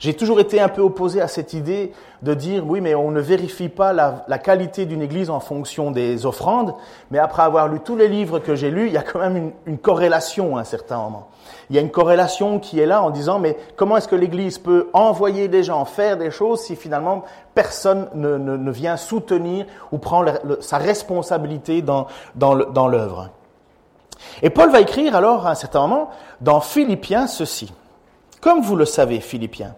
J'ai 0.00 0.14
toujours 0.14 0.40
été 0.40 0.58
un 0.58 0.68
peu 0.68 0.80
opposé 0.80 1.20
à 1.20 1.28
cette 1.28 1.52
idée 1.52 1.92
de 2.22 2.32
dire 2.32 2.66
oui, 2.66 2.80
mais 2.80 2.94
on 2.94 3.10
ne 3.10 3.20
vérifie 3.20 3.68
pas 3.68 3.92
la, 3.92 4.38
qualité 4.38 4.86
d'une 4.86 5.02
église 5.02 5.28
en 5.28 5.40
fonction 5.40 5.90
des 5.90 6.24
offrandes, 6.24 6.74
mais 7.10 7.18
après 7.18 7.42
avoir 7.42 7.68
lu 7.68 7.80
tous 7.80 7.96
les 7.96 8.08
livres 8.08 8.38
que 8.38 8.54
j'ai 8.54 8.70
lus, 8.70 8.86
il 8.86 8.94
y 8.94 8.96
a 8.96 9.02
quand 9.02 9.18
même 9.18 9.52
une, 9.66 9.76
corrélation 9.76 10.56
à 10.56 10.60
un 10.60 10.64
certain 10.64 10.96
moment. 10.96 11.28
Il 11.68 11.76
y 11.76 11.78
a 11.78 11.82
une 11.82 11.90
corrélation 11.90 12.58
qui 12.58 12.80
est 12.80 12.86
là 12.86 13.02
en 13.02 13.10
disant, 13.10 13.38
mais 13.38 13.58
comment 13.76 13.98
est-ce 13.98 14.08
que 14.08 14.16
l'Église 14.16 14.56
peut 14.56 14.88
envoyer 14.94 15.48
des 15.48 15.62
gens 15.62 15.84
faire 15.84 16.16
des 16.16 16.30
choses 16.30 16.62
si 16.62 16.76
finalement 16.76 17.22
personne 17.54 18.08
ne, 18.14 18.38
ne, 18.38 18.70
vient 18.70 18.96
soutenir 18.96 19.66
ou 19.92 19.98
prend 19.98 20.24
sa 20.60 20.78
responsabilité 20.78 21.82
dans, 21.82 22.06
dans 22.34 22.88
l'œuvre? 22.88 23.28
Et 24.40 24.48
Paul 24.48 24.70
va 24.70 24.80
écrire 24.80 25.14
alors 25.14 25.46
à 25.46 25.50
un 25.50 25.54
certain 25.54 25.86
moment 25.86 26.08
dans 26.40 26.60
Philippiens 26.60 27.26
ceci. 27.26 27.70
Comme 28.40 28.62
vous 28.62 28.76
le 28.76 28.86
savez, 28.86 29.20
Philippiens, 29.20 29.74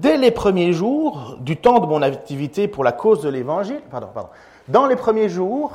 dès 0.00 0.16
les 0.16 0.30
premiers 0.30 0.72
jours 0.72 1.36
du 1.40 1.56
temps 1.56 1.80
de 1.80 1.86
mon 1.86 2.02
activité 2.02 2.68
pour 2.68 2.84
la 2.84 2.92
cause 2.92 3.22
de 3.22 3.28
l'Évangile, 3.28 3.80
dans 4.68 4.86
les 4.86 4.96
premiers 4.96 5.28
jours 5.28 5.72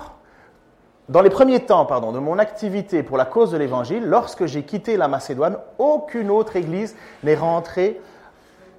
dans 1.10 1.21
les 1.21 1.32
premiers 1.32 1.62
temps 1.62 1.86
de 1.86 2.19
mon 2.19 2.38
activité 2.38 3.01
pour 3.01 3.17
la 3.17 3.25
cause 3.25 3.51
de 3.51 3.58
l'Évangile, 3.58 4.05
lorsque 4.05 4.45
j'ai 4.45 4.62
quitté 4.62 4.95
la 4.95 5.08
Macédoine, 5.08 5.58
aucune 5.79 6.29
autre 6.29 6.55
Église 6.55 6.95
n'est 7.23 7.36
rentrée 7.36 7.99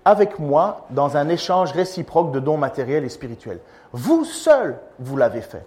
avec 0.04 0.38
moi 0.38 0.86
dans 0.90 1.16
un 1.16 1.28
échange 1.28 1.72
réciproque 1.72 2.30
de 2.30 2.38
dons 2.38 2.56
matériels 2.56 3.04
et 3.04 3.08
spirituels. 3.08 3.58
Vous 3.92 4.24
seul, 4.24 4.78
vous 5.00 5.16
l'avez 5.16 5.40
fait. 5.40 5.66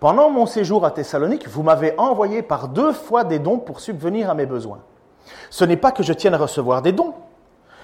Pendant 0.00 0.28
mon 0.28 0.46
séjour 0.46 0.84
à 0.84 0.90
Thessalonique, 0.90 1.48
vous 1.48 1.62
m'avez 1.62 1.94
envoyé 1.98 2.42
par 2.42 2.66
deux 2.66 2.92
fois 2.92 3.22
des 3.22 3.38
dons 3.38 3.58
pour 3.58 3.78
subvenir 3.78 4.28
à 4.28 4.34
mes 4.34 4.44
besoins. 4.44 4.80
Ce 5.50 5.64
n'est 5.64 5.76
pas 5.76 5.92
que 5.92 6.02
je 6.02 6.12
tienne 6.12 6.34
à 6.34 6.38
recevoir 6.38 6.82
des 6.82 6.92
dons. 6.92 7.14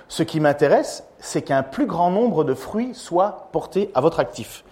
Ce 0.09 0.23
qui 0.23 0.41
m'intéresse, 0.41 1.05
c'est 1.19 1.43
qu'un 1.43 1.63
plus 1.63 1.87
grand 1.87 2.11
nombre 2.11 2.45
de 2.45 2.55
fruits 2.55 2.95
soient 2.95 3.49
portés 3.53 3.91
à 3.95 4.01
votre 4.01 4.21
actif. 4.21 4.65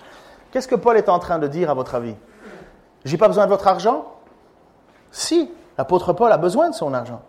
Qu'est-ce 0.50 0.68
que 0.68 0.74
Paul 0.74 0.96
est 0.96 1.08
en 1.08 1.18
train 1.18 1.38
de 1.38 1.46
dire 1.46 1.70
à 1.70 1.74
votre 1.74 1.94
avis? 1.94 2.14
J'ai 3.04 3.16
pas 3.16 3.28
besoin 3.28 3.44
de 3.44 3.50
votre 3.50 3.66
argent? 3.66 4.04
Si, 5.10 5.50
l'apôtre 5.78 6.12
Paul 6.12 6.30
a 6.32 6.36
besoin 6.36 6.70
de 6.70 6.74
son 6.74 6.92
argent. 6.92 7.22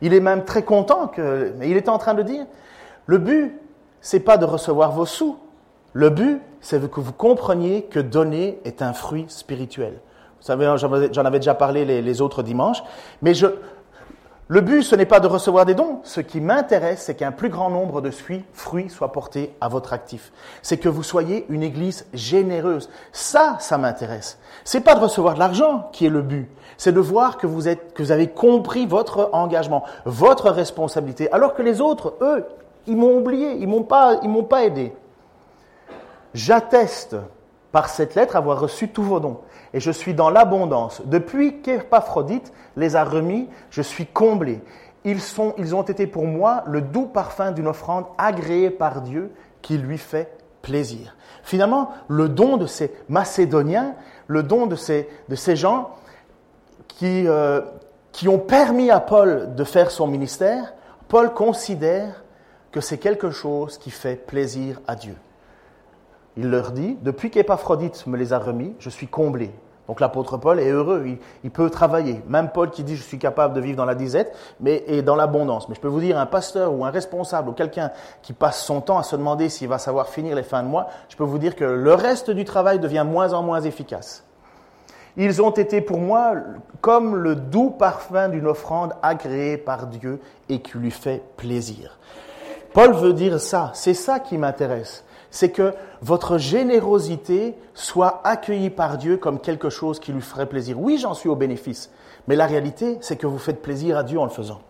Il 0.00 0.14
est 0.14 0.20
même 0.20 0.44
très 0.44 0.62
content 0.62 1.08
que, 1.08 1.52
mais 1.58 1.68
il 1.68 1.76
est 1.76 1.88
en 1.88 1.98
train 1.98 2.14
de 2.14 2.22
dire, 2.22 2.46
le 3.06 3.18
but, 3.18 3.60
c'est 4.00 4.20
pas 4.20 4.38
de 4.38 4.46
recevoir 4.46 4.92
vos 4.92 5.04
sous. 5.04 5.38
Le 5.92 6.10
but, 6.10 6.40
c'est 6.60 6.90
que 6.90 7.00
vous 7.00 7.12
compreniez 7.12 7.82
que 7.82 8.00
donner 8.00 8.60
est 8.64 8.82
un 8.82 8.92
fruit 8.92 9.26
spirituel. 9.28 10.00
Vous 10.40 10.46
savez, 10.46 10.72
j'en 11.12 11.24
avais 11.24 11.38
déjà 11.38 11.54
parlé 11.54 11.84
les, 11.84 12.00
les 12.00 12.20
autres 12.22 12.42
dimanches, 12.42 12.82
mais 13.20 13.34
je, 13.34 13.46
le 14.52 14.62
but, 14.62 14.82
ce 14.82 14.96
n'est 14.96 15.06
pas 15.06 15.20
de 15.20 15.28
recevoir 15.28 15.64
des 15.64 15.76
dons. 15.76 16.00
Ce 16.02 16.20
qui 16.20 16.40
m'intéresse, 16.40 17.02
c'est 17.02 17.14
qu'un 17.14 17.30
plus 17.30 17.50
grand 17.50 17.70
nombre 17.70 18.00
de 18.00 18.10
fruits 18.10 18.90
soient 18.90 19.12
portés 19.12 19.54
à 19.60 19.68
votre 19.68 19.92
actif. 19.92 20.32
C'est 20.60 20.76
que 20.76 20.88
vous 20.88 21.04
soyez 21.04 21.46
une 21.50 21.62
église 21.62 22.04
généreuse. 22.14 22.90
Ça, 23.12 23.58
ça 23.60 23.78
m'intéresse. 23.78 24.40
C'est 24.64 24.80
pas 24.80 24.96
de 24.96 25.00
recevoir 25.00 25.34
de 25.34 25.38
l'argent 25.38 25.88
qui 25.92 26.04
est 26.04 26.10
le 26.10 26.22
but. 26.22 26.50
C'est 26.78 26.90
de 26.90 26.98
voir 26.98 27.38
que 27.38 27.46
vous 27.46 27.68
êtes, 27.68 27.94
que 27.94 28.02
vous 28.02 28.10
avez 28.10 28.26
compris 28.26 28.86
votre 28.86 29.30
engagement, 29.34 29.84
votre 30.04 30.50
responsabilité. 30.50 31.30
Alors 31.30 31.54
que 31.54 31.62
les 31.62 31.80
autres, 31.80 32.16
eux, 32.20 32.44
ils 32.88 32.96
m'ont 32.96 33.18
oublié, 33.18 33.52
ils 33.52 33.68
m'ont 33.68 33.84
pas, 33.84 34.18
ils 34.24 34.28
m'ont 34.28 34.42
pas 34.42 34.64
aidé. 34.64 34.92
J'atteste 36.34 37.14
par 37.72 37.88
cette 37.88 38.14
lettre 38.14 38.36
avoir 38.36 38.60
reçu 38.60 38.88
tous 38.88 39.02
vos 39.02 39.20
dons 39.20 39.40
et 39.72 39.80
je 39.80 39.90
suis 39.90 40.14
dans 40.14 40.30
l'abondance. 40.30 41.02
Depuis 41.04 41.60
qu'Épaphrodite 41.60 42.52
les 42.76 42.96
a 42.96 43.04
remis, 43.04 43.48
je 43.70 43.82
suis 43.82 44.06
comblé. 44.06 44.60
Ils, 45.04 45.20
sont, 45.20 45.54
ils 45.58 45.74
ont 45.74 45.82
été 45.82 46.06
pour 46.06 46.26
moi 46.26 46.62
le 46.66 46.80
doux 46.80 47.06
parfum 47.06 47.52
d'une 47.52 47.68
offrande 47.68 48.06
agréée 48.18 48.70
par 48.70 49.00
Dieu 49.00 49.32
qui 49.62 49.78
lui 49.78 49.98
fait 49.98 50.36
plaisir. 50.62 51.16
Finalement, 51.42 51.90
le 52.08 52.28
don 52.28 52.56
de 52.56 52.66
ces 52.66 52.92
Macédoniens, 53.08 53.94
le 54.26 54.42
don 54.42 54.66
de 54.66 54.76
ces, 54.76 55.08
de 55.28 55.34
ces 55.34 55.56
gens 55.56 55.90
qui, 56.88 57.26
euh, 57.26 57.62
qui 58.12 58.28
ont 58.28 58.38
permis 58.38 58.90
à 58.90 59.00
Paul 59.00 59.54
de 59.54 59.64
faire 59.64 59.90
son 59.90 60.06
ministère, 60.06 60.74
Paul 61.08 61.32
considère 61.32 62.22
que 62.72 62.80
c'est 62.80 62.98
quelque 62.98 63.30
chose 63.30 63.78
qui 63.78 63.90
fait 63.90 64.16
plaisir 64.16 64.80
à 64.86 64.96
Dieu. 64.96 65.16
Il 66.36 66.50
leur 66.50 66.72
dit, 66.72 66.96
depuis 67.02 67.30
qu'Épaphrodite 67.30 68.06
me 68.06 68.16
les 68.16 68.32
a 68.32 68.38
remis, 68.38 68.74
je 68.78 68.88
suis 68.88 69.08
comblé. 69.08 69.50
Donc 69.90 69.98
l'apôtre 69.98 70.36
Paul 70.36 70.60
est 70.60 70.70
heureux, 70.70 71.04
il, 71.42 71.50
peut 71.50 71.68
travailler. 71.68 72.22
Même 72.28 72.50
Paul 72.50 72.70
qui 72.70 72.84
dit 72.84 72.94
je 72.94 73.02
suis 73.02 73.18
capable 73.18 73.54
de 73.54 73.60
vivre 73.60 73.76
dans 73.76 73.84
la 73.84 73.96
disette, 73.96 74.32
mais 74.60 74.84
et 74.86 75.02
dans 75.02 75.16
l'abondance. 75.16 75.68
Mais 75.68 75.74
je 75.74 75.80
peux 75.80 75.88
vous 75.88 75.98
dire, 75.98 76.16
un 76.16 76.26
pasteur 76.26 76.72
ou 76.72 76.84
un 76.84 76.90
responsable 76.90 77.48
ou 77.48 77.52
quelqu'un 77.54 77.90
qui 78.22 78.32
passe 78.32 78.62
son 78.62 78.80
temps 78.80 78.98
à 78.98 79.02
se 79.02 79.16
demander 79.16 79.48
s'il 79.48 79.66
va 79.66 79.78
savoir 79.78 80.08
finir 80.08 80.36
les 80.36 80.44
fins 80.44 80.62
de 80.62 80.68
mois, 80.68 80.86
je 81.08 81.16
peux 81.16 81.24
vous 81.24 81.38
dire 81.38 81.56
que 81.56 81.64
le 81.64 81.92
reste 81.92 82.30
du 82.30 82.44
travail 82.44 82.78
devient 82.78 83.04
moins 83.04 83.32
en 83.32 83.42
moins 83.42 83.62
efficace. 83.62 84.22
Ils 85.16 85.42
ont 85.42 85.50
été 85.50 85.80
pour 85.80 85.98
moi 85.98 86.34
comme 86.80 87.16
le 87.16 87.34
doux 87.34 87.70
parfum 87.70 88.28
d'une 88.28 88.46
offrande 88.46 88.94
agréée 89.02 89.56
par 89.56 89.88
Dieu 89.88 90.20
et 90.48 90.60
qui 90.60 90.78
lui 90.78 90.92
fait 90.92 91.20
plaisir. 91.36 91.98
Paul 92.72 92.92
veut 92.92 93.12
dire 93.12 93.40
ça, 93.40 93.72
c'est 93.74 93.94
ça 93.94 94.20
qui 94.20 94.38
m'intéresse 94.38 95.02
c'est 95.30 95.50
que 95.50 95.74
votre 96.02 96.38
générosité 96.38 97.56
soit 97.74 98.20
accueillie 98.24 98.70
par 98.70 98.98
Dieu 98.98 99.16
comme 99.16 99.40
quelque 99.40 99.70
chose 99.70 100.00
qui 100.00 100.12
lui 100.12 100.20
ferait 100.20 100.46
plaisir. 100.46 100.80
Oui, 100.80 100.98
j'en 100.98 101.14
suis 101.14 101.28
au 101.28 101.36
bénéfice, 101.36 101.90
mais 102.26 102.36
la 102.36 102.46
réalité, 102.46 102.98
c'est 103.00 103.16
que 103.16 103.26
vous 103.26 103.38
faites 103.38 103.62
plaisir 103.62 103.96
à 103.96 104.02
Dieu 104.02 104.18
en 104.18 104.24
le 104.24 104.30
faisant. 104.30 104.60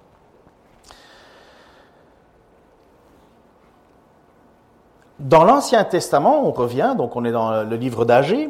Dans 5.19 5.45
l'Ancien 5.45 5.85
Testament, 5.85 6.47
on 6.47 6.51
revient, 6.51 6.95
donc 6.97 7.15
on 7.15 7.25
est 7.25 7.33
dans 7.33 7.63
le 7.63 7.77
livre 7.77 8.07
d'Agé, 8.07 8.49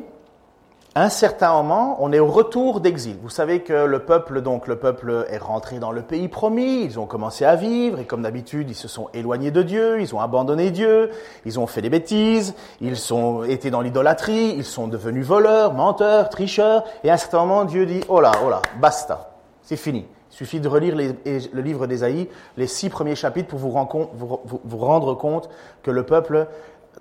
un 0.96 1.08
certain 1.08 1.52
moment, 1.52 1.96
on 2.00 2.12
est 2.12 2.18
au 2.18 2.26
retour 2.26 2.80
d'exil. 2.80 3.16
Vous 3.22 3.30
savez 3.30 3.60
que 3.60 3.72
le 3.72 4.00
peuple, 4.00 4.40
donc 4.40 4.66
le 4.66 4.74
peuple 4.76 5.24
est 5.30 5.38
rentré 5.38 5.78
dans 5.78 5.92
le 5.92 6.02
pays 6.02 6.26
promis, 6.26 6.82
ils 6.82 6.98
ont 6.98 7.06
commencé 7.06 7.44
à 7.44 7.54
vivre, 7.54 8.00
et 8.00 8.04
comme 8.04 8.22
d'habitude, 8.22 8.68
ils 8.68 8.74
se 8.74 8.88
sont 8.88 9.08
éloignés 9.14 9.52
de 9.52 9.62
Dieu, 9.62 10.00
ils 10.00 10.14
ont 10.16 10.20
abandonné 10.20 10.72
Dieu, 10.72 11.10
ils 11.44 11.60
ont 11.60 11.68
fait 11.68 11.80
des 11.80 11.90
bêtises, 11.90 12.54
ils 12.80 12.96
sont 12.96 13.44
été 13.44 13.70
dans 13.70 13.82
l'idolâtrie, 13.82 14.54
ils 14.56 14.64
sont 14.64 14.88
devenus 14.88 15.24
voleurs, 15.24 15.74
menteurs, 15.74 16.28
tricheurs, 16.28 16.84
et 17.04 17.10
à 17.10 17.14
un 17.14 17.18
certain 17.18 17.38
moment, 17.38 17.64
Dieu 17.64 17.86
dit, 17.86 18.00
oh 18.08 18.20
là, 18.20 18.32
oh 18.44 18.50
là, 18.50 18.60
basta, 18.80 19.30
c'est 19.62 19.76
fini. 19.76 20.06
Il 20.32 20.36
suffit 20.36 20.58
de 20.58 20.68
relire 20.68 20.96
le 20.96 21.60
livre 21.60 21.86
d'Ésaïe, 21.86 22.28
les 22.56 22.66
six 22.66 22.88
premiers 22.88 23.14
chapitres, 23.14 23.48
pour 23.48 23.60
vous 23.60 23.70
rendre 23.70 25.14
compte 25.14 25.50
que 25.82 25.90
le 25.92 26.04
peuple 26.04 26.48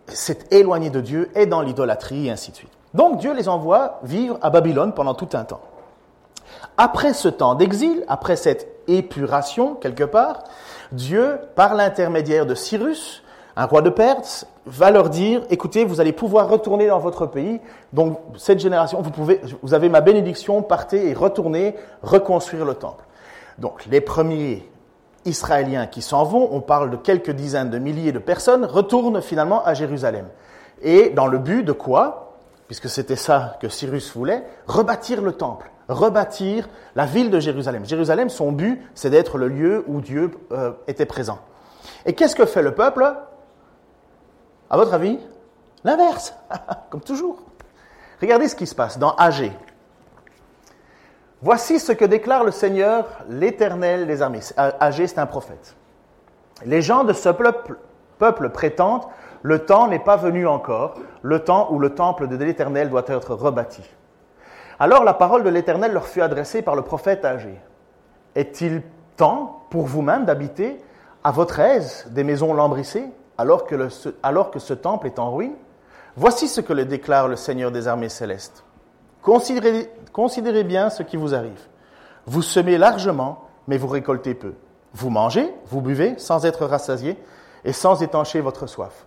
s'est 0.08 0.40
éloigné 0.52 0.92
de 0.92 1.02
Dieu, 1.02 1.32
est 1.34 1.48
dans 1.48 1.62
l'idolâtrie, 1.62 2.28
et 2.28 2.32
ainsi 2.32 2.52
de 2.52 2.56
suite. 2.56 2.72
Donc 2.94 3.18
Dieu 3.18 3.34
les 3.34 3.48
envoie 3.48 4.00
vivre 4.04 4.38
à 4.42 4.50
Babylone 4.50 4.94
pendant 4.94 5.14
tout 5.14 5.30
un 5.34 5.44
temps. 5.44 5.62
Après 6.78 7.14
ce 7.14 7.28
temps 7.28 7.56
d'exil, 7.56 8.04
après 8.08 8.36
cette 8.36 8.68
épuration 8.88 9.76
quelque 9.76 10.04
part, 10.04 10.44
Dieu, 10.92 11.40
par 11.56 11.76
l'intermédiaire 11.76 12.46
de 12.46 12.56
Cyrus, 12.56 13.24
un 13.56 13.66
roi 13.66 13.82
de 13.82 13.90
Perse, 13.90 14.48
va 14.66 14.92
leur 14.92 15.10
dire, 15.10 15.42
écoutez, 15.50 15.84
vous 15.84 16.00
allez 16.00 16.14
pouvoir 16.14 16.50
retourner 16.50 16.88
dans 16.88 17.00
votre 17.00 17.26
pays. 17.26 17.60
Donc 17.94 18.20
cette 18.38 18.60
génération, 18.60 19.02
vous, 19.02 19.12
pouvez, 19.12 19.42
vous 19.62 19.74
avez 19.74 19.90
ma 19.90 20.02
bénédiction, 20.02 20.62
partez 20.62 21.10
et 21.10 21.14
retournez 21.14 21.76
reconstruire 22.02 22.66
le 22.66 22.76
temple. 22.76 23.04
Donc 23.58 23.86
les 23.92 24.02
premiers 24.02 24.70
Israéliens 25.26 25.88
qui 25.88 26.02
s'en 26.02 26.24
vont, 26.24 26.50
on 26.52 26.62
parle 26.62 26.92
de 26.92 26.96
quelques 26.96 27.32
dizaines 27.32 27.70
de 27.70 27.78
milliers 27.78 28.12
de 28.12 28.20
personnes, 28.20 28.66
retournent 28.66 29.22
finalement 29.22 29.64
à 29.66 29.74
Jérusalem. 29.74 30.28
Et 30.82 31.10
dans 31.10 31.28
le 31.28 31.38
but 31.38 31.64
de 31.64 31.74
quoi? 31.74 32.29
Puisque 32.70 32.88
c'était 32.88 33.16
ça 33.16 33.58
que 33.60 33.68
Cyrus 33.68 34.16
voulait, 34.16 34.44
rebâtir 34.68 35.24
le 35.24 35.32
temple, 35.34 35.72
rebâtir 35.88 36.70
la 36.96 37.08
ville 37.08 37.32
de 37.32 37.40
Jérusalem. 37.40 37.84
Jérusalem, 37.84 38.30
son 38.30 38.52
but, 38.52 38.80
c'est 38.94 39.10
d'être 39.10 39.40
le 39.40 39.48
lieu 39.48 39.84
où 39.88 40.02
Dieu 40.02 40.30
euh, 40.52 40.74
était 40.88 41.08
présent. 41.08 41.40
Et 42.06 42.14
qu'est-ce 42.14 42.36
que 42.36 42.46
fait 42.46 42.62
le 42.62 42.76
peuple? 42.76 43.12
À 44.70 44.78
votre 44.78 44.94
avis? 44.94 45.18
L'inverse, 45.84 46.36
comme 46.92 47.02
toujours. 47.02 47.40
Regardez 48.22 48.48
ce 48.48 48.56
qui 48.56 48.68
se 48.68 48.76
passe 48.76 49.00
dans 49.00 49.16
Agé. 49.16 49.52
Voici 51.42 51.80
ce 51.80 51.92
que 51.92 52.06
déclare 52.06 52.44
le 52.44 52.52
Seigneur, 52.52 53.08
l'Éternel 53.30 54.06
des 54.06 54.22
armées. 54.22 54.42
Agé, 54.58 55.08
c'est 55.08 55.18
un 55.18 55.26
prophète. 55.26 55.76
Les 56.66 56.84
gens 56.84 57.04
de 57.04 57.14
ce 57.14 57.30
peuple 57.30 58.50
prétendent 58.50 59.08
le 59.42 59.60
temps 59.60 59.88
n'est 59.88 60.00
pas 60.00 60.18
venu 60.18 60.48
encore, 60.48 60.96
le 61.22 61.40
temps 61.44 61.68
où 61.72 61.80
le 61.80 61.94
temple 61.96 62.28
de 62.28 62.36
l'Éternel 62.36 62.90
doit 62.90 63.06
être 63.08 63.34
rebâti. 63.34 63.84
Alors 64.80 65.04
la 65.04 65.14
parole 65.14 65.44
de 65.44 65.50
l'Éternel 65.50 65.92
leur 65.92 66.08
fut 66.08 66.22
adressée 66.22 66.62
par 66.62 66.76
le 66.76 66.82
prophète 66.82 67.26
âgé. 67.26 67.60
Est-il 68.36 68.82
temps 69.18 69.64
pour 69.70 69.86
vous-même 69.86 70.26
d'habiter 70.26 70.82
à 71.24 71.32
votre 71.32 71.60
aise 71.60 72.08
des 72.12 72.24
maisons 72.24 72.54
lambrissées 72.54 73.06
alors 73.38 73.66
que, 73.66 73.90
ce 73.90 74.74
temple 74.74 75.08
est 75.08 75.20
en 75.20 75.32
ruine? 75.32 75.56
Voici 76.16 76.48
ce 76.48 76.62
que 76.62 76.74
le 76.74 76.86
déclare 76.86 77.28
le 77.28 77.36
Seigneur 77.36 77.72
des 77.72 77.88
armées 77.88 78.10
célestes. 78.10 78.64
Considérez, 79.22 79.92
considérez 80.14 80.64
bien 80.64 80.90
ce 80.90 81.04
qui 81.04 81.18
vous 81.18 81.36
arrive. 81.36 81.68
Vous 82.26 82.42
semez 82.42 82.78
largement, 82.78 83.46
mais 83.68 83.78
vous 83.78 83.88
récoltez 83.88 84.34
peu. 84.34 84.54
Vous 84.94 85.10
mangez, 85.10 85.54
vous 85.68 85.82
buvez 85.82 86.18
sans 86.18 86.46
être 86.46 86.66
rassasié 86.66 87.18
et 87.64 87.74
sans 87.74 88.02
étancher 88.02 88.40
votre 88.42 88.68
soif. 88.68 89.06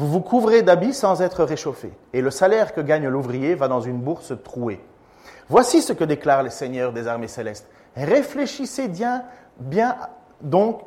Vous 0.00 0.06
vous 0.06 0.22
couvrez 0.22 0.62
d'habits 0.62 0.94
sans 0.94 1.20
être 1.20 1.44
réchauffé, 1.44 1.92
et 2.14 2.22
le 2.22 2.30
salaire 2.30 2.72
que 2.72 2.80
gagne 2.80 3.06
l'ouvrier 3.06 3.54
va 3.54 3.68
dans 3.68 3.82
une 3.82 3.98
bourse 3.98 4.32
trouée. 4.42 4.82
Voici 5.50 5.82
ce 5.82 5.92
que 5.92 6.04
déclare 6.04 6.42
le 6.42 6.48
Seigneur 6.48 6.94
des 6.94 7.06
armées 7.06 7.28
célestes. 7.28 7.68
Réfléchissez 7.94 8.88
bien, 8.88 9.24
bien 9.58 9.98
donc, 10.40 10.80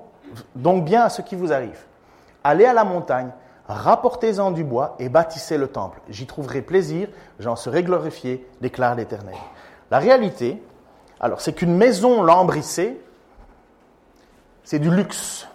donc 0.55 0.83
bien 0.83 1.03
à 1.03 1.09
ce 1.09 1.21
qui 1.21 1.35
vous 1.35 1.53
arrive. 1.53 1.77
Allez 2.43 2.65
à 2.65 2.73
la 2.73 2.83
montagne, 2.83 3.29
rapportez-en 3.67 4.49
du 4.49 4.63
bois 4.63 4.95
et 4.97 5.09
bâtissez 5.09 5.59
le 5.59 5.67
temple. 5.67 6.01
J'y 6.09 6.25
trouverai 6.25 6.63
plaisir, 6.63 7.07
j'en 7.37 7.55
serai 7.55 7.83
glorifié, 7.83 8.49
déclare 8.61 8.95
l'Éternel. 8.95 9.35
La 9.91 9.99
réalité, 9.99 10.59
alors, 11.19 11.39
c'est 11.39 11.53
qu'une 11.53 11.77
maison 11.77 12.23
lambrissée, 12.23 12.99
c'est 14.63 14.79
du 14.79 14.89
luxe. 14.89 15.47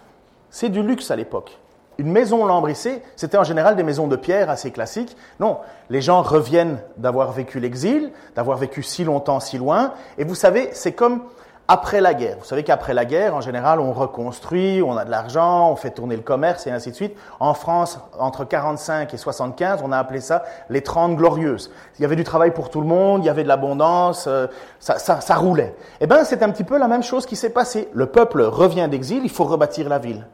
C'est 0.49 0.69
du 0.69 0.81
luxe 0.81 1.11
à 1.11 1.17
l'époque 1.17 1.58
une 1.99 2.11
maison 2.11 2.45
lambrissée, 2.45 3.03
c'était 3.17 3.37
en 3.37 3.43
général 3.43 3.75
des 3.75 3.83
maisons 3.83 4.07
de 4.07 4.15
pierre 4.15 4.49
assez 4.49 4.71
classiques. 4.71 5.17
Non, 5.41 5.57
les 5.89 6.01
gens 6.01 6.21
reviennent 6.21 6.79
d'avoir 6.95 7.33
vécu 7.33 7.59
l'exil, 7.59 8.11
d'avoir 8.35 8.57
vécu 8.57 8.81
si 8.83 9.03
longtemps, 9.03 9.41
si 9.41 9.57
loin. 9.57 9.93
Et 10.17 10.23
vous 10.23 10.33
savez, 10.33 10.69
c'est 10.71 10.93
comme 10.93 11.23
après 11.67 11.99
la 11.99 12.13
guerre. 12.13 12.37
Vous 12.39 12.45
savez 12.45 12.63
qu'après 12.63 12.93
la 12.93 13.03
guerre, 13.03 13.35
en 13.35 13.41
général, 13.41 13.81
on 13.81 13.91
reconstruit, 13.91 14.81
on 14.81 14.97
a 14.97 15.03
de 15.03 15.11
l'argent, 15.11 15.69
on 15.69 15.75
fait 15.75 15.91
tourner 15.91 16.15
le 16.15 16.21
commerce 16.21 16.65
et 16.67 16.71
ainsi 16.71 16.89
de 16.89 16.95
suite. 16.95 17.15
En 17.41 17.53
France, 17.53 17.99
entre 18.17 18.45
45 18.45 19.13
et 19.13 19.17
75, 19.17 19.81
on 19.83 19.91
a 19.91 19.97
appelé 19.97 20.21
ça 20.21 20.43
les 20.69 20.81
30 20.81 21.17
glorieuses. 21.17 21.69
Il 21.99 22.01
y 22.01 22.05
avait 22.05 22.15
du 22.15 22.23
travail 22.23 22.51
pour 22.51 22.69
tout 22.69 22.79
le 22.79 22.87
monde, 22.87 23.23
il 23.23 23.27
y 23.27 23.29
avait 23.29 23.43
de 23.43 23.49
l'abondance, 23.49 24.25
euh, 24.27 24.47
ça, 24.79 25.35
roulait. 25.35 25.75
Eh 25.99 26.07
bien, 26.07 26.23
c'est 26.23 26.41
un 26.43 26.49
petit 26.49 26.63
peu 26.63 26.77
la 26.79 26.87
même 26.87 27.03
chose 27.03 27.25
qui 27.25 27.35
s'est 27.35 27.51
passé. 27.51 27.89
Le 27.93 28.05
peuple 28.05 28.41
revient 28.41 28.87
d'exil, 28.89 29.21
il 29.23 29.29
faut 29.29 29.43
rebâtir 29.43 29.89
la 29.89 29.99
ville. 29.99 30.25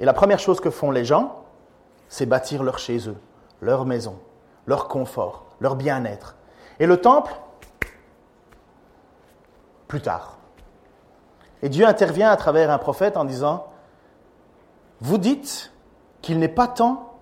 Et 0.00 0.04
la 0.04 0.12
première 0.12 0.38
chose 0.38 0.60
que 0.60 0.70
font 0.70 0.90
les 0.90 1.04
gens, 1.04 1.44
c'est 2.08 2.26
bâtir 2.26 2.62
leur 2.62 2.78
chez 2.78 3.08
eux, 3.08 3.16
leur 3.60 3.86
maison, 3.86 4.18
leur 4.66 4.88
confort, 4.88 5.46
leur 5.60 5.76
bien-être. 5.76 6.36
Et 6.80 6.86
le 6.86 7.00
temple, 7.00 7.34
plus 9.88 10.00
tard. 10.00 10.38
Et 11.62 11.68
Dieu 11.68 11.86
intervient 11.86 12.30
à 12.30 12.36
travers 12.36 12.70
un 12.70 12.78
prophète 12.78 13.16
en 13.16 13.24
disant, 13.24 13.66
vous 15.00 15.18
dites 15.18 15.72
qu'il 16.22 16.38
n'est 16.38 16.48
pas 16.48 16.68
temps 16.68 17.14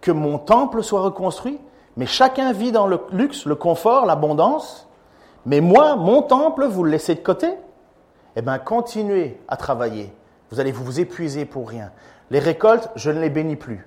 que 0.00 0.10
mon 0.10 0.38
temple 0.38 0.82
soit 0.82 1.00
reconstruit, 1.00 1.60
mais 1.96 2.06
chacun 2.06 2.52
vit 2.52 2.72
dans 2.72 2.86
le 2.86 3.00
luxe, 3.10 3.46
le 3.46 3.54
confort, 3.54 4.06
l'abondance, 4.06 4.88
mais 5.46 5.60
moi, 5.60 5.96
mon 5.96 6.22
temple, 6.22 6.66
vous 6.66 6.84
le 6.84 6.90
laissez 6.90 7.14
de 7.14 7.20
côté? 7.20 7.54
Eh 8.36 8.42
bien, 8.42 8.58
continuez 8.58 9.40
à 9.46 9.56
travailler 9.56 10.12
vous 10.50 10.60
allez 10.60 10.72
vous 10.72 11.00
épuiser 11.00 11.44
pour 11.44 11.68
rien. 11.68 11.90
Les 12.30 12.38
récoltes, 12.38 12.90
je 12.96 13.10
ne 13.10 13.20
les 13.20 13.30
bénis 13.30 13.56
plus. 13.56 13.86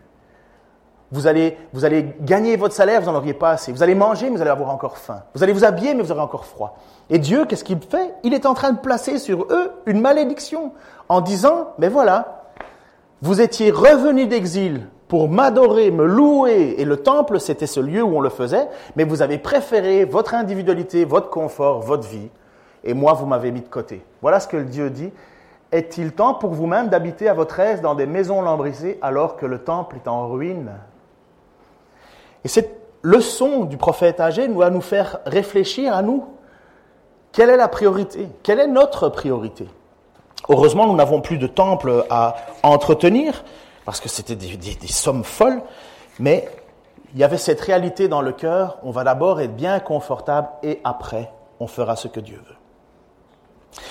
Vous 1.12 1.26
allez, 1.26 1.58
vous 1.72 1.86
allez 1.86 2.16
gagner 2.22 2.58
votre 2.58 2.74
salaire, 2.74 3.00
vous 3.00 3.08
n'en 3.08 3.16
auriez 3.16 3.34
pas 3.34 3.52
assez. 3.52 3.72
Vous 3.72 3.82
allez 3.82 3.96
manger, 3.96 4.30
mais 4.30 4.36
vous 4.36 4.42
allez 4.42 4.52
avoir 4.52 4.70
encore 4.70 4.98
faim. 4.98 5.24
Vous 5.34 5.42
allez 5.42 5.54
vous 5.54 5.64
habiller, 5.64 5.94
mais 5.94 6.04
vous 6.04 6.12
aurez 6.12 6.22
encore 6.22 6.46
froid. 6.46 6.78
Et 7.10 7.18
Dieu, 7.18 7.46
qu'est-ce 7.46 7.64
qu'il 7.64 7.80
fait? 7.80 8.14
Il 8.24 8.34
est 8.34 8.46
en 8.46 8.54
train 8.54 8.72
de 8.72 8.80
placer 8.80 9.18
sur 9.18 9.44
eux 9.50 9.72
une 9.86 10.02
malédiction 10.02 10.74
en 11.08 11.22
disant, 11.22 11.70
mais 11.78 11.88
voilà, 11.88 12.44
vous 13.22 13.40
étiez 13.40 13.72
revenus 13.72 14.28
d'exil 14.28 14.88
pour 15.08 15.30
m'adorer, 15.30 15.92
me 15.92 16.06
louer, 16.06 16.76
et 16.78 16.84
le 16.84 16.98
temple, 16.98 17.40
c'était 17.40 17.68
ce 17.68 17.80
lieu 17.80 18.04
où 18.04 18.18
on 18.18 18.20
le 18.20 18.30
faisait, 18.30 18.68
mais 18.98 19.06
vous 19.06 19.22
avez 19.22 19.38
préféré 19.38 20.04
votre 20.04 20.36
individualité, 20.36 21.06
votre 21.06 21.30
confort, 21.30 21.80
votre 21.80 22.06
vie, 22.06 22.30
et 22.84 22.94
moi, 22.94 23.14
vous 23.14 23.26
m'avez 23.26 23.52
mis 23.52 23.62
de 23.62 23.70
côté. 23.70 24.04
Voilà 24.22 24.42
ce 24.42 24.50
que 24.50 24.58
Dieu 24.58 24.90
dit. 24.90 25.12
Est-il 25.72 26.14
temps 26.14 26.34
pour 26.34 26.52
vous-même 26.52 26.90
d'habiter 26.90 27.28
à 27.28 27.34
votre 27.34 27.60
aise 27.60 27.82
dans 27.82 27.96
des 27.96 28.06
maisons 28.06 28.42
lambrissées 28.42 28.98
alors 29.02 29.36
que 29.36 29.46
le 29.46 29.64
temple 29.64 29.98
est 29.98 30.08
en 30.08 30.28
ruine? 30.30 30.72
Et 32.44 32.48
cette 32.48 32.78
leçon 33.02 33.66
du 33.66 33.78
prophète 33.78 34.20
âgé 34.20 34.48
doit 34.48 34.70
nous 34.70 34.82
faire 34.82 35.20
réfléchir 35.26 35.94
à 35.94 36.02
nous. 36.02 36.26
Quelle 37.32 37.50
est 37.50 37.58
la 37.58 37.68
priorité? 37.68 38.28
Quelle 38.44 38.60
est 38.60 38.68
notre 38.68 39.10
priorité? 39.10 39.68
Heureusement, 40.50 40.88
nous 40.88 40.96
n'avons 40.96 41.22
plus 41.22 41.38
de 41.38 41.48
temple 41.48 42.06
à 42.10 42.36
entretenir, 42.64 43.44
parce 43.86 44.00
que 44.00 44.10
c'était 44.10 44.36
des, 44.36 44.58
sommes 44.88 45.24
folles, 45.24 45.62
mais 46.20 46.48
il 47.14 47.20
y 47.20 47.24
avait 47.24 47.38
cette 47.38 47.62
réalité 47.62 48.08
dans 48.08 48.22
le 48.22 48.32
cœur, 48.32 48.78
on 48.84 48.92
va 48.92 49.04
d'abord 49.04 49.42
être 49.42 49.56
bien 49.56 49.80
confortable 49.80 50.48
et 50.64 50.80
après, 50.84 51.32
on 51.60 51.68
fera 51.68 51.96
ce 51.96 52.08
que 52.08 52.20
Dieu 52.20 52.38
veut. 52.48 53.82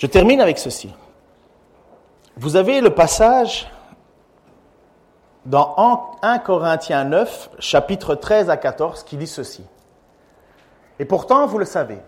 Je 0.00 0.06
termine 0.06 0.40
avec 0.40 0.58
ceci. 0.58 0.90
Vous 2.38 2.56
avez 2.56 2.80
le 2.80 2.88
passage 2.88 3.70
dans 5.44 6.16
1 6.22 6.38
Corinthiens 6.38 7.04
9, 7.04 7.50
chapitre 7.58 8.14
13 8.14 8.48
à 8.48 8.56
14, 8.56 9.02
qui 9.02 9.18
dit 9.18 9.26
ceci. 9.26 9.62
Et 10.98 11.04
pourtant, 11.04 11.46
vous 11.46 11.58
le 11.58 11.66
savez, 11.66 11.98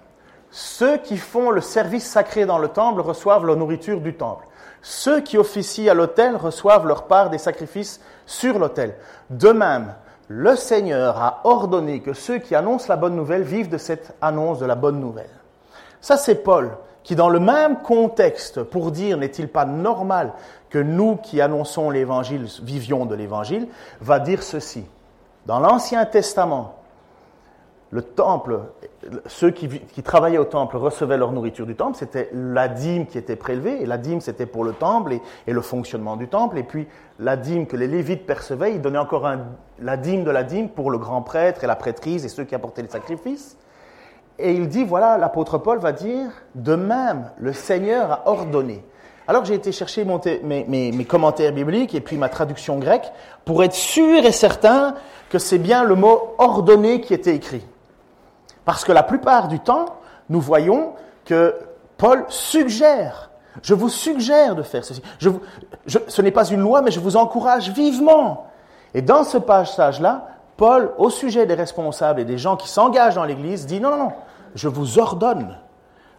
ceux 0.50 0.96
qui 0.96 1.18
font 1.18 1.50
le 1.50 1.61
service 1.61 2.11
sacré 2.11 2.46
dans 2.46 2.57
le 2.57 2.68
temple 2.68 3.02
reçoivent 3.02 3.44
leur 3.44 3.57
nourriture 3.57 4.00
du 4.00 4.14
temple. 4.14 4.46
Ceux 4.81 5.20
qui 5.20 5.37
officient 5.37 5.90
à 5.90 5.94
l'autel 5.94 6.37
reçoivent 6.37 6.87
leur 6.87 7.07
part 7.07 7.28
des 7.28 7.36
sacrifices 7.36 8.01
sur 8.24 8.59
l'autel. 8.59 8.95
De 9.28 9.51
même, 9.51 9.95
le 10.28 10.57
Seigneur 10.57 11.18
a 11.20 11.40
ordonné 11.45 12.01
que 12.01 12.14
ceux 12.14 12.38
qui 12.38 12.55
annoncent 12.55 12.88
la 12.88 12.97
bonne 12.97 13.16
nouvelle 13.16 13.43
vivent 13.43 13.68
de 13.68 13.76
cette 13.76 14.16
annonce 14.22 14.61
de 14.61 14.66
la 14.66 14.76
bonne 14.76 14.99
nouvelle. 14.99 15.28
Ça, 16.01 16.16
c'est 16.16 16.36
Paul 16.36 16.70
qui, 17.05 17.16
dans 17.16 17.28
le 17.28 17.40
même 17.40 17.78
contexte, 17.82 18.62
pour 18.62 18.90
dire 18.90 19.18
n'est-il 19.18 19.48
pas 19.48 19.64
normal 19.64 20.32
que 20.70 20.78
nous 20.78 21.16
qui 21.16 21.40
annonçons 21.40 21.90
l'Évangile 21.90 22.46
vivions 22.62 23.05
de 23.05 23.14
l'Évangile, 23.14 23.68
va 24.00 24.18
dire 24.18 24.42
ceci. 24.42 24.84
Dans 25.46 25.61
l'Ancien 25.61 26.05
Testament, 26.07 26.76
le 27.92 28.00
temple, 28.00 28.61
ceux 29.26 29.50
qui, 29.50 29.68
travaillaient 30.03 30.38
au 30.38 30.46
temple 30.46 30.78
recevaient 30.78 31.18
leur 31.18 31.30
nourriture 31.30 31.66
du 31.66 31.76
temple, 31.76 31.98
c'était 31.98 32.30
la 32.32 32.68
dîme 32.68 33.07
qui 33.07 33.18
était 33.18 33.36
prélevée, 33.36 33.82
et 33.82 33.86
la 33.86 33.98
dîme 33.98 34.22
c'était 34.22 34.46
pour 34.46 34.64
le 34.64 34.72
temple 34.72 35.18
et, 35.46 35.53
le 35.53 35.61
fonctionnement 35.61 36.16
du 36.16 36.26
temple, 36.26 36.57
et 36.57 36.62
puis 36.62 36.88
la 37.18 37.36
dîme 37.36 37.66
que 37.66 37.76
les 37.76 37.88
Lévites 37.88 38.24
percevaient, 38.24 38.72
ils 38.72 38.80
donnaient 38.80 38.96
encore 38.96 39.30
la 39.78 39.96
dîme 39.98 40.24
de 40.24 40.30
la 40.30 40.42
dîme 40.42 40.70
pour 40.70 40.90
le 40.90 40.96
grand 40.96 41.20
prêtre 41.20 41.64
et 41.64 41.66
la 41.66 41.76
prêtrise 41.76 42.24
et 42.24 42.30
ceux 42.30 42.44
qui 42.44 42.55
apportaient 42.55 42.80
les 42.80 42.88
sacrifices. 42.88 43.59
Et 44.43 44.53
il 44.53 44.68
dit, 44.68 44.84
voilà, 44.84 45.18
l'apôtre 45.18 45.59
Paul 45.59 45.78
va 45.78 45.93
dire, 45.93 46.28
de 46.57 46.74
même, 46.74 47.30
le 47.38 47.53
Seigneur 47.53 48.11
a 48.11 48.22
ordonné. 48.28 48.84
Alors 49.28 49.45
j'ai 49.45 49.55
été 49.55 49.70
chercher 49.70 50.05
mes, 50.05 51.05
commentaires 51.05 51.53
bibliques 51.53 51.95
et 51.95 52.01
puis 52.01 52.16
ma 52.16 52.28
traduction 52.28 52.78
grecque 52.78 53.12
pour 53.45 53.62
être 53.62 53.74
sûr 53.74 54.24
et 54.24 54.32
certain 54.32 54.95
que 55.30 55.38
c'est 55.38 55.59
bien 55.59 55.84
le 55.84 55.95
mot 55.95 56.34
ordonné 56.38 57.01
qui 57.01 57.14
était 57.14 57.34
écrit. 57.34 57.64
Parce 58.64 58.84
que 58.84 58.90
la 58.90 59.05
plupart 59.05 59.47
du 59.47 59.61
temps, 59.61 59.86
nous 60.28 60.40
voyons 60.40 60.95
que 61.24 61.55
Paul 61.99 62.24
suggère, 62.28 63.30
je 63.62 63.74
vous 63.74 63.88
suggère 63.88 64.57
de 64.57 64.62
faire 64.62 64.84
ceci. 64.84 65.03
Ce 65.86 66.22
n'est 66.22 66.30
pas 66.32 66.47
une 66.47 66.61
loi, 66.61 66.82
mais 66.82 66.90
je 66.90 67.01
vous 67.01 67.16
encourage 67.16 67.70
vivement. 67.70 68.49
Et 68.93 69.03
dans 69.03 69.22
ce 69.22 69.38
passage-là, 69.38 70.26
Paul, 70.57 70.93
au 70.99 71.11
sujet 71.11 71.47
des 71.47 71.55
responsables 71.55 72.20
et 72.20 72.24
des 72.24 72.38
gens 72.38 72.57
qui 72.57 72.68
s'engagent 72.68 73.14
dans 73.14 73.24
l'Église, 73.24 73.66
dit 73.66 73.80
non, 73.80 73.90
non, 73.90 73.97
non, 73.97 74.12
je 74.55 74.68
vous 74.68 74.98
ordonne. 74.98 75.59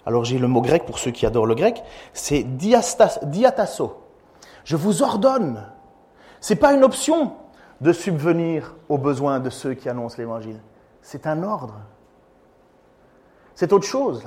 Alors 0.05 0.25
j'ai 0.25 0.37
le 0.37 0.47
mot 0.47 0.61
grec 0.61 0.85
pour 0.85 0.99
ceux 0.99 1.11
qui 1.11 1.25
adorent 1.25 1.45
le 1.45 1.55
grec, 1.55 1.83
c'est 2.13 2.43
diatasso. 2.43 3.97
Je 4.63 4.75
vous 4.75 5.01
ordonne. 5.01 5.63
C'est 6.41 6.55
pas 6.55 6.73
une 6.73 6.83
option 6.83 7.33
de 7.81 7.93
subvenir 7.93 8.75
aux 8.89 8.97
besoins 8.97 9.39
de 9.39 9.49
ceux 9.49 9.73
qui 9.73 9.89
annoncent 9.89 10.17
l'Évangile. 10.17 10.59
C'est 11.01 11.27
un 11.27 11.43
ordre. 11.43 11.75
C'est 13.55 13.73
autre 13.73 13.85
chose. 13.85 14.23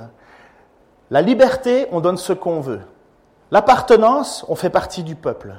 La 1.09 1.21
liberté, 1.21 1.87
on 1.91 2.01
donne 2.01 2.17
ce 2.17 2.33
qu'on 2.33 2.59
veut. 2.59 2.81
L'appartenance, 3.51 4.45
on 4.49 4.55
fait 4.55 4.69
partie 4.69 5.03
du 5.03 5.15
peuple. 5.15 5.55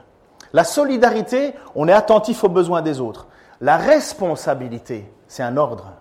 La 0.53 0.65
solidarité, 0.65 1.55
on 1.75 1.89
est 1.89 1.93
attentif 1.93 2.45
aux 2.45 2.49
besoins 2.49 2.83
des 2.83 3.01
autres. 3.01 3.27
La 3.61 3.77
responsabilité, 3.77 5.11
c'est 5.27 5.43
un 5.43 5.57
ordre. 5.57 5.93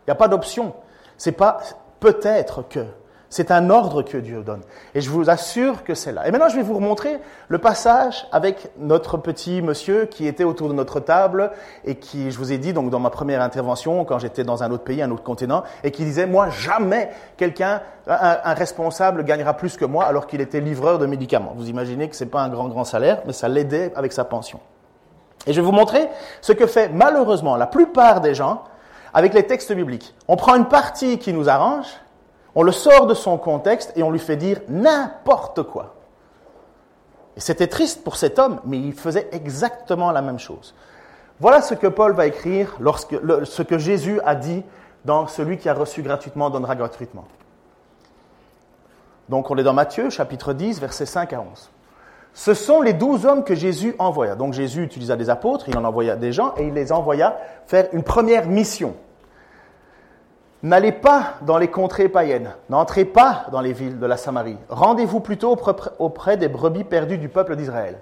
Il 0.00 0.10
n'y 0.10 0.12
a 0.12 0.16
pas 0.16 0.28
d'option. 0.28 0.74
C'est 1.20 1.32
pas 1.32 1.58
peut-être 2.00 2.66
que. 2.66 2.86
C'est 3.28 3.50
un 3.50 3.68
ordre 3.68 4.02
que 4.02 4.16
Dieu 4.16 4.42
donne. 4.42 4.62
Et 4.94 5.02
je 5.02 5.10
vous 5.10 5.28
assure 5.28 5.84
que 5.84 5.94
c'est 5.94 6.12
là. 6.12 6.26
Et 6.26 6.30
maintenant, 6.30 6.48
je 6.48 6.56
vais 6.56 6.62
vous 6.62 6.74
remontrer 6.74 7.18
le 7.48 7.58
passage 7.58 8.26
avec 8.32 8.70
notre 8.78 9.18
petit 9.18 9.60
monsieur 9.60 10.06
qui 10.06 10.26
était 10.26 10.44
autour 10.44 10.68
de 10.68 10.72
notre 10.72 10.98
table 10.98 11.52
et 11.84 11.96
qui, 11.96 12.30
je 12.30 12.38
vous 12.38 12.52
ai 12.52 12.58
dit, 12.58 12.72
donc 12.72 12.88
dans 12.88 12.98
ma 13.00 13.10
première 13.10 13.42
intervention, 13.42 14.04
quand 14.06 14.18
j'étais 14.18 14.44
dans 14.44 14.62
un 14.62 14.70
autre 14.70 14.82
pays, 14.82 15.02
un 15.02 15.10
autre 15.10 15.22
continent, 15.22 15.62
et 15.84 15.90
qui 15.90 16.04
disait, 16.04 16.26
moi, 16.26 16.48
jamais 16.48 17.10
quelqu'un, 17.36 17.82
un, 18.08 18.54
responsable 18.54 19.22
gagnera 19.22 19.52
plus 19.52 19.76
que 19.76 19.84
moi 19.84 20.06
alors 20.06 20.26
qu'il 20.26 20.40
était 20.40 20.60
livreur 20.60 20.98
de 20.98 21.04
médicaments. 21.04 21.52
Vous 21.54 21.68
imaginez 21.68 22.08
que 22.08 22.16
c'est 22.16 22.26
pas 22.26 22.40
un 22.40 22.48
grand, 22.48 22.68
grand 22.68 22.84
salaire, 22.84 23.22
mais 23.26 23.34
ça 23.34 23.46
l'aidait 23.46 23.92
avec 23.94 24.12
sa 24.12 24.24
pension. 24.24 24.58
Et 25.46 25.52
je 25.52 25.60
vais 25.60 25.66
vous 25.66 25.72
montrer 25.72 26.08
ce 26.40 26.52
que 26.52 26.66
fait 26.66 26.88
malheureusement 26.88 27.56
la 27.56 27.66
plupart 27.66 28.22
des 28.22 28.34
gens 28.34 28.64
avec 29.12 29.34
les 29.34 29.46
textes 29.46 29.72
bibliques. 29.72 30.14
On 30.28 30.36
prend 30.36 30.54
une 30.56 30.68
partie 30.68 31.18
qui 31.18 31.32
nous 31.32 31.48
arrange, 31.48 31.86
on 32.54 32.62
le 32.62 32.72
sort 32.72 33.06
de 33.06 33.14
son 33.14 33.38
contexte 33.38 33.92
et 33.96 34.02
on 34.02 34.10
lui 34.10 34.18
fait 34.18 34.36
dire 34.36 34.60
n'importe 34.68 35.62
quoi. 35.62 35.94
Et 37.36 37.40
c'était 37.40 37.68
triste 37.68 38.04
pour 38.04 38.16
cet 38.16 38.38
homme, 38.38 38.60
mais 38.64 38.78
il 38.78 38.92
faisait 38.92 39.28
exactement 39.32 40.10
la 40.10 40.22
même 40.22 40.38
chose. 40.38 40.74
Voilà 41.38 41.62
ce 41.62 41.74
que 41.74 41.86
Paul 41.86 42.12
va 42.12 42.26
écrire 42.26 42.76
lorsque 42.80 43.16
ce 43.44 43.62
que 43.62 43.78
Jésus 43.78 44.20
a 44.24 44.34
dit 44.34 44.62
dans 45.04 45.26
celui 45.26 45.56
qui 45.56 45.68
a 45.68 45.74
reçu 45.74 46.02
gratuitement 46.02 46.50
donnera 46.50 46.76
gratuitement. 46.76 47.24
Donc 49.28 49.50
on 49.50 49.56
est 49.56 49.62
dans 49.62 49.72
Matthieu 49.72 50.10
chapitre 50.10 50.52
10 50.52 50.80
versets 50.80 51.06
5 51.06 51.32
à 51.32 51.40
11. 51.40 51.70
Ce 52.34 52.54
sont 52.54 52.80
les 52.80 52.92
douze 52.92 53.26
hommes 53.26 53.44
que 53.44 53.54
Jésus 53.54 53.94
envoya. 53.98 54.34
Donc 54.34 54.52
Jésus 54.52 54.82
utilisa 54.82 55.16
des 55.16 55.30
apôtres, 55.30 55.68
il 55.68 55.76
en 55.76 55.84
envoya 55.84 56.16
des 56.16 56.32
gens 56.32 56.54
et 56.56 56.66
il 56.66 56.74
les 56.74 56.92
envoya 56.92 57.38
faire 57.66 57.88
une 57.92 58.02
première 58.02 58.46
mission. 58.46 58.94
N'allez 60.62 60.92
pas 60.92 61.34
dans 61.40 61.56
les 61.56 61.68
contrées 61.68 62.10
païennes, 62.10 62.50
n'entrez 62.68 63.06
pas 63.06 63.46
dans 63.50 63.62
les 63.62 63.72
villes 63.72 63.98
de 63.98 64.04
la 64.04 64.18
Samarie, 64.18 64.58
rendez-vous 64.68 65.20
plutôt 65.20 65.56
auprès 65.98 66.36
des 66.36 66.48
brebis 66.48 66.84
perdues 66.84 67.16
du 67.16 67.30
peuple 67.30 67.56
d'Israël. 67.56 67.98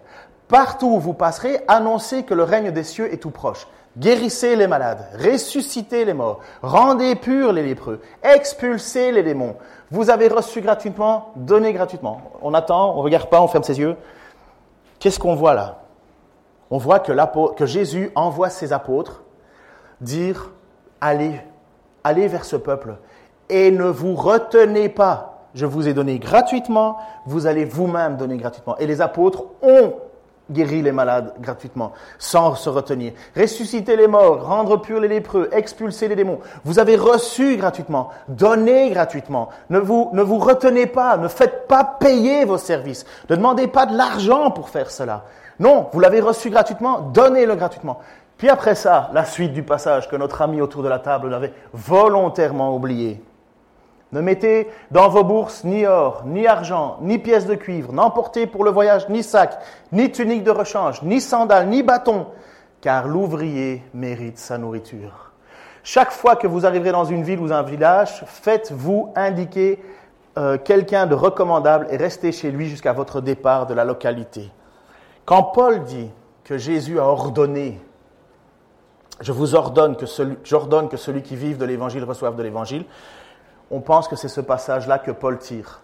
Partout 0.49 0.89
où 0.89 0.99
vous 0.99 1.15
passerez, 1.15 1.61
annoncez 1.69 2.25
que 2.25 2.35
le 2.35 2.43
règne 2.43 2.73
des 2.73 2.83
cieux 2.83 3.13
est 3.13 3.19
tout 3.19 3.31
proche. 3.31 3.69
Guérissez 3.97 4.57
les 4.57 4.67
malades, 4.67 5.07
ressuscitez 5.25 6.05
les 6.05 6.15
morts, 6.15 6.41
rendez 6.63 7.15
purs 7.15 7.53
les 7.53 7.63
lépreux, 7.63 8.01
expulsez 8.25 9.13
les 9.13 9.23
démons. 9.23 9.55
Vous 9.93 10.11
avez 10.11 10.27
reçu 10.27 10.61
gratuitement, 10.61 11.33
donnez 11.37 11.73
gratuitement. 11.73 12.23
On 12.43 12.55
attend, 12.55 12.97
on 12.97 13.03
regarde 13.03 13.29
pas, 13.29 13.41
on 13.41 13.47
ferme 13.47 13.65
ses 13.65 13.79
yeux. 13.79 13.97
Qu'est-ce 14.99 15.19
qu'on 15.19 15.35
voit 15.35 15.55
là? 15.55 15.83
On 16.71 16.79
voit 16.79 16.99
que, 17.01 17.67
Jésus 17.67 18.11
envoie 18.15 18.51
ses 18.51 18.73
apôtres 18.73 19.23
dire 20.01 20.51
allez, 21.01 21.41
allez 22.05 22.29
vers 22.29 22.45
ce 22.45 22.57
peuple 22.57 22.97
et 23.49 23.71
ne 23.71 23.85
vous 23.85 24.15
retenez 24.15 24.89
pas. 24.89 25.47
Je 25.55 25.65
vous 25.65 25.89
ai 25.89 25.95
donné 25.95 26.19
gratuitement, 26.19 26.99
vous 27.27 27.47
allez 27.47 27.65
vous-même 27.65 28.17
donner 28.17 28.37
gratuitement. 28.37 28.77
Et 28.79 28.87
les 28.87 29.01
apôtres 29.01 29.45
ont 29.63 29.95
guéri 30.51 30.83
les 30.83 30.93
malades 30.93 31.35
gratuitement, 31.41 31.93
sans 32.19 32.55
se 32.55 32.69
retenir. 32.69 33.13
Ressusciter 33.37 33.97
les 33.97 34.07
morts, 34.07 34.47
rendre 34.47 34.79
purs 34.79 35.01
les 35.01 35.09
lépreux, 35.09 35.49
expulser 35.53 36.09
les 36.09 36.17
démons. 36.17 36.41
Vous 36.65 36.79
avez 36.79 36.97
reçu 36.97 37.57
gratuitement, 37.57 38.11
donné 38.29 38.91
gratuitement. 38.91 39.49
Ne 39.71 39.79
vous, 39.79 40.11
ne 40.13 40.23
vous 40.23 40.39
retenez 40.39 40.87
pas, 40.87 41.17
ne 41.17 41.29
faites 41.29 41.67
pas 41.69 41.85
payer 41.85 42.45
vos 42.45 42.59
services. 42.59 43.05
Ne 43.31 43.37
demandez 43.37 43.67
pas 43.67 43.87
de 43.87 43.97
l'argent 43.97 44.51
pour 44.51 44.69
faire 44.69 44.91
cela. 44.91 45.25
Non, 45.61 45.89
vous 45.93 46.01
l'avez 46.01 46.21
reçu 46.21 46.51
gratuitement, 46.51 47.01
donnez-le 47.01 47.55
gratuitement. 47.57 47.99
Puis 48.37 48.49
après 48.49 48.77
ça, 48.77 49.11
la 49.13 49.25
suite 49.25 49.53
du 49.53 49.65
passage 49.65 50.09
que 50.09 50.15
notre 50.15 50.43
ami 50.43 50.61
autour 50.61 50.85
de 50.85 50.89
la 50.89 51.01
table 51.01 51.35
avait 51.35 51.53
volontairement 51.73 52.75
oublié. 52.75 53.21
Ne 54.13 54.21
mettez 54.23 54.69
dans 54.91 55.09
vos 55.09 55.25
bourses 55.25 55.65
ni 55.65 55.87
or, 55.87 56.23
ni 56.25 56.47
argent, 56.47 56.97
ni 57.03 57.19
pièces 57.19 57.47
de 57.47 57.55
cuivre, 57.55 57.93
n'emportez 57.93 58.47
pour 58.47 58.65
le 58.65 58.71
voyage 58.71 59.09
ni 59.11 59.23
sac, 59.23 59.59
ni 59.93 60.11
tunique 60.11 60.45
de 60.45 60.51
rechange, 60.51 61.03
ni 61.03 61.21
sandales, 61.21 61.69
ni 61.69 61.83
bâton, 61.83 62.27
car 62.81 63.07
l'ouvrier 63.07 63.83
mérite 63.93 64.39
sa 64.39 64.57
nourriture. 64.57 65.33
Chaque 65.83 66.11
fois 66.11 66.37
que 66.37 66.47
vous 66.47 66.65
arriverez 66.65 66.93
dans 66.93 67.05
une 67.05 67.23
ville 67.23 67.41
ou 67.41 67.53
un 67.53 67.63
village, 67.63 68.25
faites-vous 68.27 69.13
indiquer 69.15 69.83
euh, 70.39 70.57
quelqu'un 70.57 71.07
de 71.07 71.15
recommandable 71.15 71.87
et 71.91 71.97
restez 71.97 72.33
chez 72.33 72.51
lui 72.51 72.69
jusqu'à 72.69 72.93
votre 72.93 73.21
départ 73.21 73.67
de 73.67 73.75
la 73.75 73.85
localité. 73.85 74.51
Quand 75.25 75.43
Paul 75.43 75.85
dit 75.85 76.11
que 76.45 76.57
Jésus 76.57 76.99
a 76.99 77.05
ordonné, 77.05 77.81
je 79.21 79.33
vous 79.33 79.55
ordonne 79.55 79.97
j'ordonne 80.45 80.89
que 80.89 80.97
celui 80.97 81.23
qui 81.23 81.37
vive 81.37 81.59
de 81.59 81.65
l'évangile 81.65 82.05
reçoive 82.05 82.37
de 82.37 82.43
l'évangile, 82.43 82.85
on 83.71 83.81
pense 83.81 84.09
que 84.09 84.17
c'est 84.17 84.29
ce 84.29 84.41
passage-là 84.41 84.99
que 84.99 85.11
Paul 85.11 85.39
tire. 85.39 85.83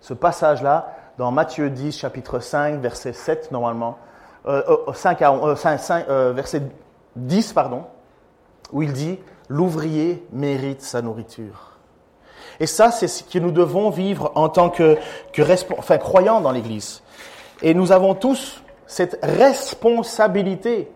Ce 0.00 0.14
passage-là, 0.14 0.94
dans 1.18 1.30
Matthieu 1.30 1.70
10, 1.70 1.96
chapitre 1.96 2.40
5, 2.40 2.80
verset 2.80 3.12
7 3.12 3.52
normalement, 3.52 3.98
euh, 4.46 4.62
5 4.94 5.20
euh, 5.22 5.54
euh, 6.08 6.32
verset 6.32 6.62
10, 7.16 7.52
pardon, 7.52 7.84
où 8.72 8.82
il 8.82 8.92
dit 8.92 9.18
L'ouvrier 9.48 10.24
mérite 10.32 10.80
sa 10.80 11.02
nourriture. 11.02 11.72
Et 12.60 12.66
ça, 12.66 12.90
c'est 12.90 13.08
ce 13.08 13.24
que 13.24 13.38
nous 13.38 13.50
devons 13.50 13.90
vivre 13.90 14.30
en 14.36 14.48
tant 14.48 14.70
que, 14.70 14.96
croyants 15.98 16.40
dans 16.40 16.52
l'Église. 16.52 17.02
Et 17.60 17.74
nous 17.74 17.90
avons 17.90 18.14
tous 18.14 18.62
cette 18.86 19.18
responsabilité. 19.22 20.90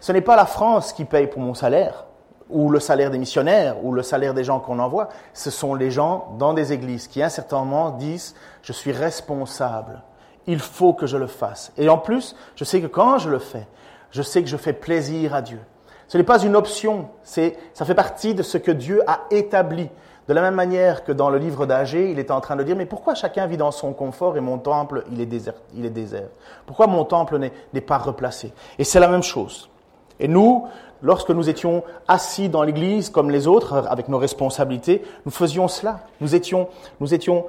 Ce 0.00 0.12
n'est 0.12 0.22
pas 0.22 0.34
la 0.34 0.46
France 0.46 0.92
qui 0.92 1.04
paye 1.04 1.28
pour 1.28 1.40
mon 1.40 1.54
salaire 1.54 2.06
ou 2.50 2.70
le 2.70 2.80
salaire 2.80 3.10
des 3.10 3.18
missionnaires, 3.18 3.84
ou 3.84 3.92
le 3.92 4.02
salaire 4.02 4.34
des 4.34 4.44
gens 4.44 4.60
qu'on 4.60 4.78
envoie, 4.78 5.08
ce 5.34 5.50
sont 5.50 5.74
les 5.74 5.90
gens 5.90 6.34
dans 6.38 6.54
des 6.54 6.72
églises 6.72 7.06
qui, 7.06 7.22
à 7.22 7.26
un 7.26 7.30
certain 7.30 7.58
moment, 7.58 7.90
disent, 7.90 8.34
je 8.62 8.72
suis 8.72 8.92
responsable, 8.92 10.02
il 10.46 10.58
faut 10.58 10.92
que 10.92 11.06
je 11.06 11.16
le 11.16 11.26
fasse. 11.26 11.72
Et 11.76 11.88
en 11.88 11.98
plus, 11.98 12.34
je 12.56 12.64
sais 12.64 12.80
que 12.80 12.86
quand 12.86 13.18
je 13.18 13.30
le 13.30 13.38
fais, 13.38 13.66
je 14.10 14.22
sais 14.22 14.42
que 14.42 14.48
je 14.48 14.56
fais 14.56 14.72
plaisir 14.72 15.34
à 15.34 15.42
Dieu. 15.42 15.60
Ce 16.08 16.18
n'est 16.18 16.24
pas 16.24 16.42
une 16.42 16.56
option, 16.56 17.08
c'est, 17.22 17.56
ça 17.72 17.84
fait 17.84 17.94
partie 17.94 18.34
de 18.34 18.42
ce 18.42 18.58
que 18.58 18.72
Dieu 18.72 19.02
a 19.06 19.20
établi. 19.30 19.88
De 20.26 20.34
la 20.34 20.42
même 20.42 20.54
manière 20.54 21.04
que 21.04 21.12
dans 21.12 21.30
le 21.30 21.38
livre 21.38 21.66
d'Agé, 21.66 22.10
il 22.10 22.18
était 22.18 22.32
en 22.32 22.40
train 22.40 22.56
de 22.56 22.62
dire, 22.62 22.76
mais 22.76 22.86
pourquoi 22.86 23.14
chacun 23.14 23.46
vit 23.46 23.56
dans 23.56 23.70
son 23.70 23.92
confort 23.92 24.36
et 24.36 24.40
mon 24.40 24.58
temple, 24.58 25.04
il 25.10 25.20
est 25.20 25.26
désert, 25.26 25.54
il 25.74 25.86
est 25.86 25.90
désert? 25.90 26.28
Pourquoi 26.66 26.86
mon 26.86 27.04
temple 27.04 27.38
n'est 27.72 27.80
pas 27.80 27.98
replacé? 27.98 28.52
Et 28.78 28.84
c'est 28.84 29.00
la 29.00 29.08
même 29.08 29.22
chose. 29.22 29.70
Et 30.20 30.28
nous, 30.28 30.66
lorsque 31.02 31.30
nous 31.30 31.48
étions 31.48 31.82
assis 32.08 32.48
dans 32.48 32.62
l'église 32.62 33.10
comme 33.10 33.30
les 33.30 33.46
autres, 33.46 33.86
avec 33.88 34.08
nos 34.08 34.18
responsabilités, 34.18 35.02
nous 35.24 35.32
faisions 35.32 35.68
cela. 35.68 36.00
Nous 36.20 36.34
étions, 36.34 36.68
nous 37.00 37.14
étions 37.14 37.46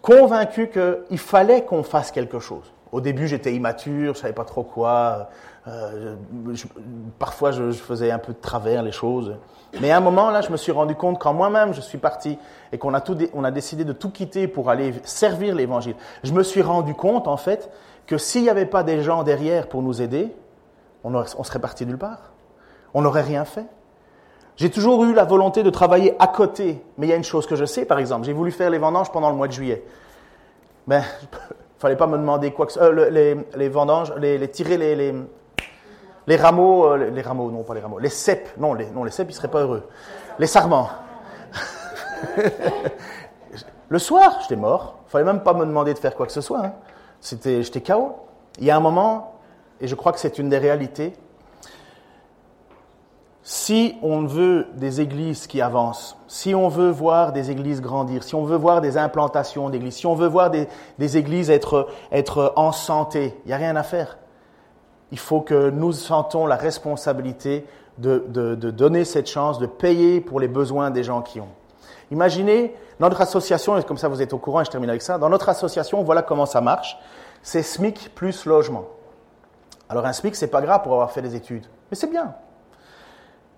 convaincus 0.00 0.68
qu'il 0.72 1.18
fallait 1.18 1.64
qu'on 1.64 1.82
fasse 1.82 2.10
quelque 2.10 2.38
chose. 2.38 2.72
Au 2.90 3.00
début, 3.00 3.26
j'étais 3.28 3.54
immature, 3.54 4.14
je 4.14 4.20
savais 4.20 4.32
pas 4.34 4.44
trop 4.44 4.62
quoi. 4.64 5.28
Euh, 5.68 6.16
je- 6.52 6.66
parfois, 7.18 7.52
je, 7.52 7.70
faisais 7.72 8.10
un 8.10 8.18
peu 8.18 8.32
de 8.32 8.38
travers 8.40 8.82
les 8.82 8.92
choses. 8.92 9.36
Mais 9.80 9.90
à 9.92 9.96
un 9.96 10.00
moment, 10.00 10.30
là, 10.30 10.40
je 10.42 10.50
me 10.50 10.56
suis 10.56 10.72
rendu 10.72 10.94
compte 10.96 11.18
quand 11.18 11.32
moi-même 11.32 11.72
je 11.72 11.80
suis 11.80 11.98
parti 11.98 12.36
et 12.72 12.78
qu'on 12.78 12.92
a, 12.94 13.00
tout 13.00 13.16
on 13.32 13.44
a 13.44 13.50
décidé 13.50 13.84
de 13.84 13.92
tout 13.92 14.10
quitter 14.10 14.46
pour 14.48 14.68
aller 14.68 14.92
servir 15.04 15.54
l'Évangile. 15.54 15.94
Je 16.24 16.32
me 16.32 16.42
suis 16.42 16.60
rendu 16.62 16.94
compte, 16.94 17.28
en 17.28 17.36
fait, 17.38 17.70
que 18.06 18.18
s'il 18.18 18.42
n'y 18.42 18.50
avait 18.50 18.66
pas 18.66 18.82
des 18.82 19.02
gens 19.02 19.22
derrière 19.22 19.68
pour 19.68 19.80
nous 19.82 20.02
aider, 20.02 20.34
on, 21.04 21.14
on 21.14 21.44
serait 21.44 21.60
parti 21.60 21.86
nulle 21.86 21.96
part. 21.96 22.31
On 22.94 23.02
n'aurait 23.02 23.22
rien 23.22 23.44
fait. 23.44 23.66
J'ai 24.56 24.70
toujours 24.70 25.02
eu 25.04 25.14
la 25.14 25.24
volonté 25.24 25.62
de 25.62 25.70
travailler 25.70 26.14
à 26.18 26.26
côté. 26.26 26.84
Mais 26.98 27.06
il 27.06 27.10
y 27.10 27.12
a 27.12 27.16
une 27.16 27.24
chose 27.24 27.46
que 27.46 27.56
je 27.56 27.64
sais, 27.64 27.84
par 27.84 27.98
exemple. 27.98 28.24
J'ai 28.26 28.32
voulu 28.34 28.50
faire 28.50 28.70
les 28.70 28.78
vendanges 28.78 29.10
pendant 29.10 29.30
le 29.30 29.36
mois 29.36 29.48
de 29.48 29.52
juillet. 29.52 29.82
Ben, 30.86 31.02
il 31.22 31.28
fallait 31.78 31.96
pas 31.96 32.06
me 32.06 32.18
demander 32.18 32.52
quoi 32.52 32.66
que 32.66 32.72
ce- 32.72 32.80
euh, 32.80 32.92
le- 32.92 33.08
les, 33.08 33.36
les 33.56 33.68
vendanges, 33.68 34.12
les, 34.18 34.48
tirer 34.50 34.76
les, 34.76 34.94
les, 34.94 35.14
les 36.26 36.36
rameaux, 36.36 36.86
euh, 36.86 36.96
les, 36.98 37.10
les 37.10 37.22
rameaux, 37.22 37.50
non 37.50 37.62
pas 37.62 37.74
les 37.74 37.80
rameaux, 37.80 37.98
les 37.98 38.08
cèpes, 38.10 38.50
non 38.58 38.74
les, 38.74 38.90
non 38.90 39.04
les 39.04 39.10
cèpes, 39.10 39.28
ils 39.30 39.34
seraient 39.34 39.48
pas 39.48 39.60
heureux. 39.62 39.88
Les 40.38 40.46
sarments. 40.46 40.88
le 43.88 43.98
soir, 43.98 44.38
j'étais 44.42 44.56
mort. 44.56 44.96
Il 45.08 45.10
fallait 45.10 45.24
même 45.24 45.42
pas 45.42 45.54
me 45.54 45.64
demander 45.66 45.94
de 45.94 45.98
faire 45.98 46.14
quoi 46.14 46.26
que 46.26 46.32
ce 46.32 46.40
soit. 46.40 46.60
hein. 46.64 46.72
C'était, 47.20 47.62
j'étais 47.62 47.80
KO. 47.80 48.16
Il 48.58 48.64
y 48.64 48.70
a 48.70 48.76
un 48.76 48.80
moment, 48.80 49.34
et 49.80 49.86
je 49.86 49.94
crois 49.94 50.12
que 50.12 50.18
c'est 50.18 50.38
une 50.38 50.48
des 50.48 50.58
réalités, 50.58 51.12
si 53.42 53.96
on 54.02 54.24
veut 54.24 54.68
des 54.74 55.00
églises 55.00 55.46
qui 55.48 55.60
avancent, 55.60 56.16
si 56.28 56.54
on 56.54 56.68
veut 56.68 56.90
voir 56.90 57.32
des 57.32 57.50
églises 57.50 57.80
grandir, 57.80 58.22
si 58.22 58.34
on 58.34 58.44
veut 58.44 58.56
voir 58.56 58.80
des 58.80 58.96
implantations 58.96 59.68
d'églises, 59.68 59.96
si 59.96 60.06
on 60.06 60.14
veut 60.14 60.28
voir 60.28 60.50
des, 60.50 61.16
églises 61.16 61.50
être, 61.50 61.88
être 62.12 62.52
en 62.56 62.70
santé, 62.70 63.34
il 63.44 63.48
n'y 63.48 63.54
a 63.54 63.56
rien 63.56 63.74
à 63.74 63.82
faire. 63.82 64.18
Il 65.10 65.18
faut 65.18 65.40
que 65.40 65.70
nous 65.70 65.92
sentons 65.92 66.46
la 66.46 66.56
responsabilité 66.56 67.66
de, 67.98 68.24
de, 68.28 68.54
de 68.54 68.70
donner 68.70 69.04
cette 69.04 69.28
chance, 69.28 69.58
de 69.58 69.66
payer 69.66 70.20
pour 70.20 70.38
les 70.38 70.48
besoins 70.48 70.90
des 70.90 71.02
gens 71.02 71.20
qui 71.20 71.40
ont. 71.40 71.50
Imaginez, 72.12 72.74
notre 73.00 73.20
association, 73.20 73.76
et 73.76 73.82
comme 73.82 73.98
ça 73.98 74.08
vous 74.08 74.22
êtes 74.22 74.32
au 74.32 74.38
courant 74.38 74.60
et 74.60 74.64
je 74.64 74.70
termine 74.70 74.90
avec 74.90 75.02
ça, 75.02 75.18
dans 75.18 75.28
notre 75.28 75.48
association, 75.48 76.02
voilà 76.04 76.22
comment 76.22 76.46
ça 76.46 76.60
marche. 76.60 76.96
C'est 77.42 77.62
SMIC 77.62 78.14
plus 78.14 78.46
logement. 78.46 78.84
Alors 79.88 80.06
un 80.06 80.12
SMIC, 80.12 80.36
c'est 80.36 80.46
pas 80.46 80.62
grave 80.62 80.82
pour 80.82 80.92
avoir 80.92 81.10
fait 81.10 81.22
des 81.22 81.34
études, 81.34 81.66
mais 81.90 81.96
c'est 81.96 82.08
bien. 82.08 82.34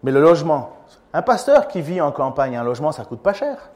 Mais 0.05 0.13
le 0.13 0.21
logement, 0.21 0.71
un 1.15 1.23
pasteur 1.23 1.67
qui 1.67 1.81
vit 1.81 2.01
en 2.01 2.13
campagne, 2.13 2.57
un 2.57 2.63
logement, 2.63 2.93
ça 2.93 3.05
coûte 3.05 3.21
pas 3.21 3.33
cher. 3.33 3.71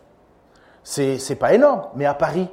C'est, 0.84 1.18
c'est 1.18 1.34
pas 1.34 1.54
énorme, 1.54 1.82
mais 1.96 2.04
à 2.04 2.14
Paris, 2.14 2.48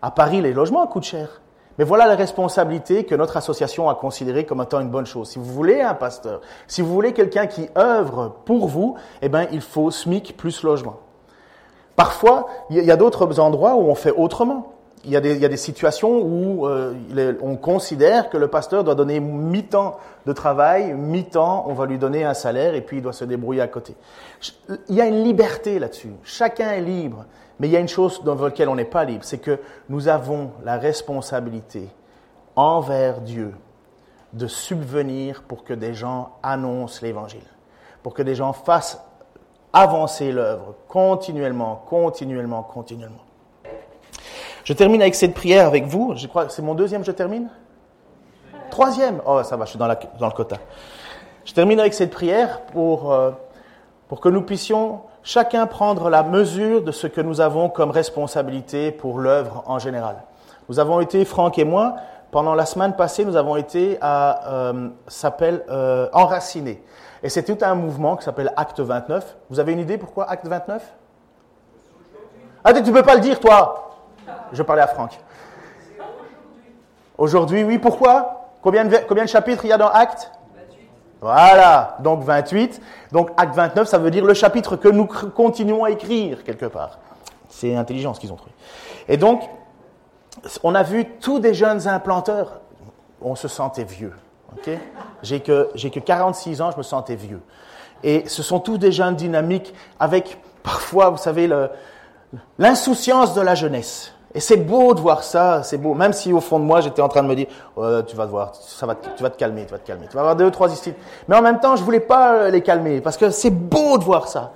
à 0.00 0.10
Paris, 0.10 0.40
les 0.40 0.54
logements 0.54 0.86
coûtent 0.86 1.04
cher. 1.04 1.42
Mais 1.76 1.84
voilà 1.84 2.06
la 2.06 2.16
responsabilité 2.16 3.04
que 3.04 3.14
notre 3.14 3.36
association 3.36 3.90
a 3.90 3.94
considérée 3.94 4.46
comme 4.46 4.62
étant 4.62 4.80
une 4.80 4.88
bonne 4.88 5.06
chose. 5.06 5.28
Si 5.28 5.38
vous 5.38 5.44
voulez 5.44 5.80
un 5.82 5.94
pasteur, 5.94 6.40
si 6.66 6.80
vous 6.80 6.92
voulez 6.92 7.12
quelqu'un 7.12 7.46
qui 7.46 7.68
œuvre 7.76 8.36
pour 8.46 8.66
vous, 8.66 8.96
eh 9.20 9.28
ben, 9.28 9.46
il 9.52 9.60
faut 9.60 9.90
SMIC 9.90 10.36
plus 10.36 10.62
logement. 10.62 10.96
Parfois, 11.94 12.48
il 12.70 12.82
y 12.82 12.90
a 12.90 12.96
d'autres 12.96 13.38
endroits 13.38 13.74
où 13.74 13.90
on 13.90 13.94
fait 13.94 14.12
autrement. 14.12 14.72
Il 15.04 15.10
y 15.10 15.16
a 15.16 15.20
des, 15.20 15.34
il 15.34 15.40
y 15.40 15.44
a 15.44 15.48
des 15.48 15.56
situations 15.56 16.18
où 16.18 16.66
euh, 16.66 16.94
on 17.40 17.56
considère 17.56 18.30
que 18.30 18.36
le 18.36 18.48
pasteur 18.48 18.84
doit 18.84 18.94
donner 18.94 19.20
mi-temps 19.20 19.98
de 20.26 20.32
travail, 20.32 20.92
mi-temps, 20.92 21.64
on 21.68 21.72
va 21.72 21.86
lui 21.86 21.98
donner 21.98 22.24
un 22.24 22.34
salaire 22.34 22.74
et 22.74 22.80
puis 22.80 22.98
il 22.98 23.02
doit 23.02 23.12
se 23.12 23.24
débrouiller 23.24 23.60
à 23.60 23.68
côté. 23.68 23.94
Il 24.88 24.94
y 24.94 25.00
a 25.00 25.06
une 25.06 25.22
liberté 25.22 25.78
là-dessus. 25.78 26.12
Chacun 26.24 26.72
est 26.72 26.80
libre. 26.80 27.26
Mais 27.58 27.68
il 27.68 27.72
y 27.72 27.76
a 27.76 27.80
une 27.80 27.88
chose 27.88 28.22
dans 28.22 28.36
laquelle 28.36 28.68
on 28.68 28.76
n'est 28.76 28.84
pas 28.84 29.04
libre, 29.04 29.24
c'est 29.24 29.38
que 29.38 29.58
nous 29.88 30.08
avons 30.08 30.52
la 30.64 30.78
responsabilité 30.78 31.88
envers 32.54 33.20
Dieu 33.20 33.52
de 34.32 34.46
subvenir 34.46 35.42
pour 35.42 35.64
que 35.64 35.74
des 35.74 35.94
gens 35.94 36.36
annoncent 36.42 37.00
l'Évangile, 37.02 37.46
pour 38.02 38.14
que 38.14 38.22
des 38.22 38.34
gens 38.34 38.52
fassent 38.52 39.02
avancer 39.72 40.32
l'œuvre 40.32 40.74
continuellement, 40.86 41.82
continuellement, 41.86 42.62
continuellement. 42.62 43.27
Je 44.68 44.74
termine 44.74 45.00
avec 45.00 45.14
cette 45.14 45.32
prière 45.32 45.66
avec 45.66 45.86
vous. 45.86 46.12
Je 46.14 46.26
crois 46.26 46.50
c'est 46.50 46.60
mon 46.60 46.74
deuxième, 46.74 47.02
je 47.02 47.10
termine? 47.10 47.48
Troisième? 48.70 49.22
Oh, 49.24 49.42
ça 49.42 49.56
va, 49.56 49.64
je 49.64 49.70
suis 49.70 49.78
dans, 49.78 49.86
la- 49.86 49.98
dans 50.18 50.26
le 50.26 50.32
quota. 50.32 50.58
Je 51.46 51.54
termine 51.54 51.80
avec 51.80 51.94
cette 51.94 52.10
prière 52.10 52.60
pour, 52.66 53.10
euh, 53.10 53.30
pour 54.08 54.20
que 54.20 54.28
nous 54.28 54.42
puissions 54.42 55.00
chacun 55.22 55.66
prendre 55.66 56.10
la 56.10 56.22
mesure 56.22 56.82
de 56.82 56.92
ce 56.92 57.06
que 57.06 57.22
nous 57.22 57.40
avons 57.40 57.70
comme 57.70 57.90
responsabilité 57.90 58.90
pour 58.92 59.20
l'œuvre 59.20 59.62
en 59.64 59.78
général. 59.78 60.16
Nous 60.68 60.78
avons 60.78 61.00
été, 61.00 61.24
Franck 61.24 61.58
et 61.58 61.64
moi, 61.64 61.96
pendant 62.30 62.54
la 62.54 62.66
semaine 62.66 62.92
passée, 62.92 63.24
nous 63.24 63.36
avons 63.36 63.56
été 63.56 63.96
à, 64.02 64.52
euh, 64.52 64.90
s'appelle 65.06 65.64
euh, 65.70 66.10
Enraciné. 66.12 66.82
Et 67.22 67.30
c'est 67.30 67.42
tout 67.42 67.56
un 67.64 67.74
mouvement 67.74 68.16
qui 68.16 68.24
s'appelle 68.24 68.52
Acte 68.54 68.80
29. 68.80 69.34
Vous 69.48 69.60
avez 69.60 69.72
une 69.72 69.80
idée 69.80 69.96
pourquoi 69.96 70.28
Acte 70.28 70.46
29 70.46 70.94
Ah, 72.64 72.74
tu 72.74 72.92
peux 72.92 73.02
pas 73.02 73.14
le 73.14 73.22
dire, 73.22 73.40
toi 73.40 73.86
Je 74.52 74.62
parlais 74.62 74.82
à 74.82 74.86
Franck. 74.86 75.18
Aujourd'hui, 77.16 77.64
oui, 77.64 77.78
pourquoi? 77.78 78.50
Combien 78.62 78.84
de, 78.84 78.96
combien 79.08 79.24
de 79.24 79.28
chapitres 79.28 79.64
il 79.64 79.68
y 79.68 79.72
a 79.72 79.78
dans 79.78 79.88
Acte 79.88 80.30
Voilà, 81.20 81.96
donc 82.00 82.22
28. 82.22 82.80
Donc 83.12 83.30
Acte 83.36 83.54
29, 83.54 83.88
ça 83.88 83.98
veut 83.98 84.10
dire 84.10 84.24
le 84.24 84.34
chapitre 84.34 84.76
que 84.76 84.88
nous 84.88 85.06
continuons 85.06 85.84
à 85.84 85.90
écrire 85.90 86.44
quelque 86.44 86.66
part. 86.66 86.98
C'est 87.48 87.74
intelligent 87.74 88.14
ce 88.14 88.20
qu'ils 88.20 88.32
ont 88.32 88.36
trouvé. 88.36 88.52
Et 89.08 89.16
donc, 89.16 89.42
on 90.62 90.74
a 90.74 90.82
vu 90.82 91.06
tous 91.20 91.40
des 91.40 91.54
jeunes 91.54 91.88
implanteurs. 91.88 92.60
On 93.20 93.34
se 93.34 93.48
sentait 93.48 93.84
vieux. 93.84 94.12
j'ai 95.22 95.40
que, 95.40 95.70
que 95.74 96.00
46 96.00 96.60
ans, 96.60 96.70
je 96.70 96.76
me 96.76 96.82
sentais 96.82 97.16
vieux. 97.16 97.40
Et 98.04 98.28
ce 98.28 98.42
sont 98.42 98.60
tous 98.60 98.78
des 98.78 98.92
jeunes 98.92 99.16
dynamiques 99.16 99.74
avec 99.98 100.38
parfois, 100.62 101.10
vous 101.10 101.16
savez, 101.16 101.50
l'insouciance 102.58 103.34
de 103.34 103.40
la 103.40 103.54
jeunesse. 103.54 104.12
Et 104.38 104.40
c'est 104.40 104.56
beau 104.56 104.94
de 104.94 105.00
voir 105.00 105.24
ça, 105.24 105.64
c'est 105.64 105.78
beau. 105.78 105.94
Même 105.94 106.12
si 106.12 106.32
au 106.32 106.38
fond 106.40 106.60
de 106.60 106.64
moi, 106.64 106.80
j'étais 106.80 107.02
en 107.02 107.08
train 107.08 107.24
de 107.24 107.28
me 107.28 107.34
dire, 107.34 107.48
Ouais, 107.76 108.04
tu 108.06 108.14
vas 108.14 108.24
te 108.24 108.30
voir, 108.30 108.52
te- 108.52 109.08
tu 109.16 109.22
vas 109.24 109.30
te 109.30 109.36
calmer, 109.36 109.64
tu 109.66 109.72
vas 109.72 109.78
te 109.78 109.86
calmer. 109.88 110.06
Tu 110.08 110.14
vas 110.14 110.20
avoir 110.20 110.36
deux 110.36 110.48
trois 110.52 110.70
ici. 110.72 110.94
Mais 111.26 111.34
en 111.34 111.42
même 111.42 111.58
temps, 111.58 111.74
je 111.74 111.82
voulais 111.82 111.98
pas 111.98 112.34
euh, 112.34 112.48
les 112.50 112.60
calmer 112.62 113.00
parce 113.00 113.16
que 113.16 113.30
c'est 113.30 113.50
beau 113.50 113.98
de 113.98 114.04
voir 114.04 114.28
ça. 114.28 114.52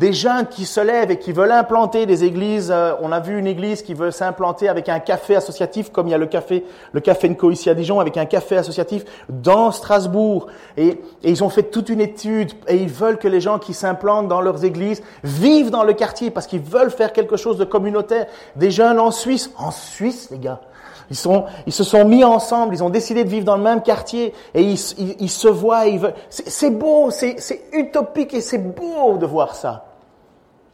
Des 0.00 0.14
jeunes 0.14 0.46
qui 0.46 0.64
se 0.64 0.80
lèvent 0.80 1.10
et 1.10 1.18
qui 1.18 1.30
veulent 1.32 1.52
implanter 1.52 2.06
des 2.06 2.24
églises. 2.24 2.70
euh, 2.74 2.94
on 3.02 3.12
a 3.12 3.20
vu 3.20 3.38
une 3.38 3.46
église 3.46 3.82
qui 3.82 3.92
veut 3.92 4.10
s'implanter 4.10 4.66
avec 4.70 4.88
un 4.88 4.98
café 4.98 5.36
associatif, 5.36 5.92
comme 5.92 6.08
il 6.08 6.12
y 6.12 6.14
a 6.14 6.18
le 6.18 6.24
café, 6.24 6.64
le 6.92 7.00
café 7.00 7.28
Nco 7.28 7.50
ici 7.50 7.68
à 7.68 7.74
Dijon, 7.74 8.00
avec 8.00 8.16
un 8.16 8.24
café 8.24 8.56
associatif 8.56 9.04
dans 9.28 9.70
Strasbourg. 9.72 10.46
Et, 10.78 10.86
et 11.22 11.30
ils 11.30 11.44
ont 11.44 11.50
fait 11.50 11.64
toute 11.64 11.90
une 11.90 12.00
étude 12.00 12.52
et 12.66 12.76
ils 12.76 12.88
veulent 12.88 13.18
que 13.18 13.28
les 13.28 13.42
gens 13.42 13.58
qui 13.58 13.74
s'implantent 13.74 14.26
dans 14.26 14.40
leurs 14.40 14.64
églises 14.64 15.02
vivent 15.22 15.68
dans 15.70 15.84
le 15.84 15.92
quartier 15.92 16.30
parce 16.30 16.46
qu'ils 16.46 16.62
veulent 16.62 16.90
faire 16.90 17.12
quelque 17.12 17.36
chose 17.36 17.58
de 17.58 17.66
communautaire. 17.66 18.24
Des 18.56 18.70
jeunes 18.70 18.98
en 18.98 19.10
Suisse, 19.10 19.50
en 19.58 19.70
Suisse, 19.70 20.28
les 20.30 20.38
gars. 20.38 20.62
Ils, 21.10 21.16
sont, 21.16 21.44
ils 21.66 21.74
se 21.74 21.84
sont 21.84 22.06
mis 22.06 22.24
ensemble, 22.24 22.72
ils 22.74 22.82
ont 22.82 22.88
décidé 22.88 23.22
de 23.24 23.28
vivre 23.28 23.44
dans 23.44 23.56
le 23.56 23.62
même 23.62 23.82
quartier 23.82 24.32
et 24.54 24.62
ils, 24.62 24.80
ils- 25.18 25.28
se 25.28 25.48
voient. 25.48 25.84
Ils 25.84 25.98
veulent... 25.98 26.14
c'est, 26.30 26.70
beau, 26.70 27.10
c'est 27.10 27.36
utopique 27.74 28.32
et 28.32 28.40
c'est 28.40 28.56
beau 28.56 29.18
de 29.18 29.26
voir 29.26 29.54
ça. 29.54 29.84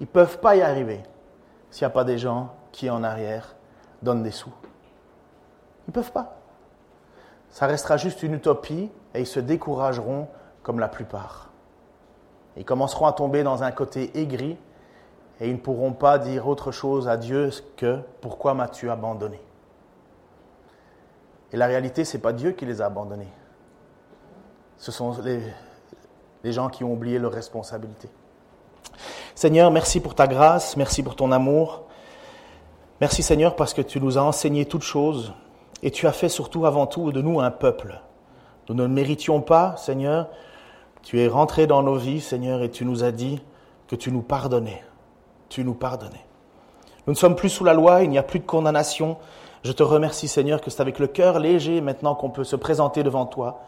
Ils 0.00 0.04
ne 0.04 0.08
peuvent 0.08 0.38
pas 0.38 0.56
y 0.56 0.62
arriver 0.62 1.00
s'il 1.70 1.86
n'y 1.86 1.90
a 1.90 1.94
pas 1.94 2.04
des 2.04 2.18
gens 2.18 2.54
qui, 2.72 2.90
en 2.90 3.02
arrière, 3.02 3.56
donnent 4.02 4.22
des 4.22 4.30
sous. 4.30 4.52
Ils 5.86 5.90
ne 5.90 5.92
peuvent 5.92 6.12
pas. 6.12 6.36
Ça 7.50 7.66
restera 7.66 7.96
juste 7.96 8.22
une 8.22 8.34
utopie 8.34 8.90
et 9.14 9.20
ils 9.20 9.26
se 9.26 9.40
décourageront 9.40 10.28
comme 10.62 10.78
la 10.80 10.88
plupart. 10.88 11.50
Ils 12.56 12.64
commenceront 12.64 13.06
à 13.06 13.12
tomber 13.12 13.42
dans 13.42 13.62
un 13.62 13.70
côté 13.70 14.18
aigri 14.18 14.58
et 15.40 15.48
ils 15.48 15.54
ne 15.54 15.60
pourront 15.60 15.92
pas 15.92 16.18
dire 16.18 16.48
autre 16.48 16.72
chose 16.72 17.08
à 17.08 17.16
Dieu 17.16 17.50
que 17.76 18.00
pourquoi 18.20 18.54
m'as-tu 18.54 18.90
abandonné? 18.90 19.40
Et 21.52 21.56
la 21.56 21.66
réalité, 21.66 22.04
ce 22.04 22.16
n'est 22.16 22.22
pas 22.22 22.32
Dieu 22.32 22.52
qui 22.52 22.66
les 22.66 22.80
a 22.82 22.86
abandonnés. 22.86 23.32
Ce 24.78 24.90
sont 24.90 25.20
les, 25.22 25.40
les 26.42 26.52
gens 26.52 26.68
qui 26.68 26.84
ont 26.84 26.92
oublié 26.92 27.18
leurs 27.18 27.32
responsabilités. 27.32 28.10
Seigneur, 29.36 29.70
merci 29.70 30.00
pour 30.00 30.14
ta 30.14 30.26
grâce, 30.26 30.78
merci 30.78 31.02
pour 31.02 31.14
ton 31.14 31.30
amour. 31.30 31.82
Merci 33.02 33.22
Seigneur 33.22 33.54
parce 33.54 33.74
que 33.74 33.82
tu 33.82 34.00
nous 34.00 34.16
as 34.16 34.22
enseigné 34.22 34.64
toutes 34.64 34.80
choses 34.80 35.34
et 35.82 35.90
tu 35.90 36.06
as 36.06 36.12
fait 36.12 36.30
surtout 36.30 36.64
avant 36.64 36.86
tout 36.86 37.12
de 37.12 37.20
nous 37.20 37.38
un 37.40 37.50
peuple. 37.50 38.00
Nous 38.66 38.74
ne 38.74 38.84
le 38.84 38.88
méritions 38.88 39.42
pas, 39.42 39.76
Seigneur. 39.76 40.30
Tu 41.02 41.20
es 41.20 41.28
rentré 41.28 41.66
dans 41.66 41.82
nos 41.82 41.96
vies, 41.96 42.22
Seigneur, 42.22 42.62
et 42.62 42.70
tu 42.70 42.86
nous 42.86 43.04
as 43.04 43.12
dit 43.12 43.42
que 43.88 43.94
tu 43.94 44.10
nous 44.10 44.22
pardonnais. 44.22 44.82
Tu 45.50 45.64
nous 45.64 45.74
pardonnais. 45.74 46.24
Nous 47.06 47.12
ne 47.12 47.18
sommes 47.18 47.36
plus 47.36 47.50
sous 47.50 47.62
la 47.62 47.74
loi, 47.74 48.04
il 48.04 48.08
n'y 48.08 48.16
a 48.16 48.22
plus 48.22 48.38
de 48.38 48.46
condamnation. 48.46 49.18
Je 49.64 49.72
te 49.72 49.82
remercie, 49.82 50.28
Seigneur, 50.28 50.62
que 50.62 50.70
c'est 50.70 50.80
avec 50.80 50.98
le 50.98 51.08
cœur 51.08 51.40
léger 51.40 51.82
maintenant 51.82 52.14
qu'on 52.14 52.30
peut 52.30 52.42
se 52.42 52.56
présenter 52.56 53.02
devant 53.02 53.26
toi. 53.26 53.60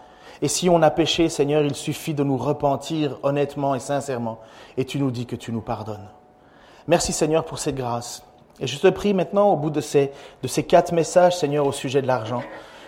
Et 0.43 0.49
si 0.49 0.69
on 0.69 0.83
a 0.83 0.91
péché, 0.91 1.29
Seigneur, 1.29 1.63
il 1.63 1.75
suffit 1.75 2.15
de 2.15 2.23
nous 2.23 2.37
repentir 2.37 3.19
honnêtement 3.23 3.75
et 3.75 3.81
sincèrement. 3.81 4.39
Et 4.77 4.85
tu 4.85 4.99
nous 4.99 5.11
dis 5.11 5.27
que 5.27 5.37
tu 5.37 5.53
nous 5.53 5.61
pardonnes. 5.61 6.09
Merci, 6.87 7.13
Seigneur, 7.13 7.45
pour 7.45 7.59
cette 7.59 7.75
grâce. 7.75 8.23
Et 8.61 8.67
je 8.67 8.79
te 8.79 8.89
prie 8.89 9.15
maintenant, 9.15 9.53
au 9.53 9.57
bout 9.57 9.71
de 9.71 9.81
ces, 9.81 10.11
quatre 10.67 10.93
messages, 10.93 11.37
Seigneur, 11.37 11.67
au 11.67 11.73
sujet 11.73 12.03
de 12.03 12.07
l'argent, 12.07 12.43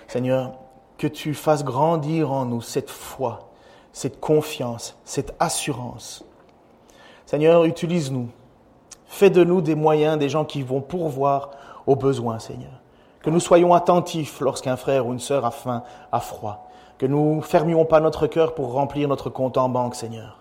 Seigneur, 0.09 0.53
que 0.99 1.07
tu 1.07 1.35
fasses 1.35 1.65
grandir 1.65 2.33
en 2.33 2.45
nous 2.45 2.61
cette 2.61 2.91
foi, 2.91 3.51
cette 3.93 4.21
confiance, 4.21 4.97
cette 5.05 5.35
assurance. 5.39 6.25
Seigneur, 7.27 7.65
utilise-nous. 7.65 8.29
Fais 9.07 9.31
de 9.31 9.45
nous 9.45 9.61
des 9.61 9.75
moyens, 9.75 10.19
des 10.19 10.29
gens 10.29 10.45
qui 10.45 10.63
vont 10.63 10.81
pourvoir 10.81 11.51
aux 11.87 11.97
besoins, 11.97 12.39
Seigneur. 12.39 12.81
Que 13.23 13.31
nous 13.31 13.41
soyons 13.41 13.75
attentifs 13.75 14.41
lorsqu'un 14.41 14.77
frère 14.77 15.07
ou 15.07 15.13
une 15.13 15.21
sœur 15.21 15.45
a 15.45 15.51
faim, 15.51 15.83
a 16.11 16.21
froid. 16.21 16.70
Que 17.01 17.07
nous 17.07 17.41
fermions 17.41 17.87
pas 17.87 17.99
notre 18.01 18.27
cœur 18.27 18.55
pour 18.55 18.75
remplir 18.75 19.09
notre 19.09 19.31
compte 19.31 19.57
en 19.57 19.71
banque, 19.71 19.95
Seigneur. 19.95 20.39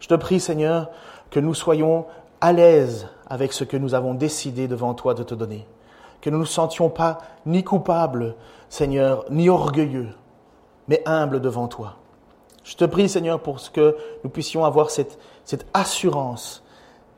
Je 0.00 0.08
te 0.08 0.14
prie, 0.14 0.40
Seigneur, 0.40 0.88
que 1.28 1.38
nous 1.38 1.52
soyons 1.52 2.06
à 2.40 2.54
l'aise 2.54 3.06
avec 3.26 3.52
ce 3.52 3.64
que 3.64 3.76
nous 3.76 3.94
avons 3.94 4.14
décidé 4.14 4.66
devant 4.66 4.94
toi 4.94 5.12
de 5.12 5.22
te 5.22 5.34
donner. 5.34 5.66
Que 6.22 6.30
nous 6.30 6.38
ne 6.38 6.44
nous 6.44 6.46
sentions 6.46 6.88
pas 6.88 7.18
ni 7.44 7.64
coupables, 7.64 8.34
Seigneur, 8.70 9.26
ni 9.28 9.50
orgueilleux, 9.50 10.08
mais 10.88 11.02
humbles 11.04 11.42
devant 11.42 11.68
toi. 11.68 11.96
Je 12.64 12.76
te 12.76 12.86
prie, 12.86 13.10
Seigneur, 13.10 13.40
pour 13.40 13.60
que 13.70 13.94
nous 14.24 14.30
puissions 14.30 14.64
avoir 14.64 14.88
cette, 14.88 15.18
cette 15.44 15.66
assurance, 15.74 16.64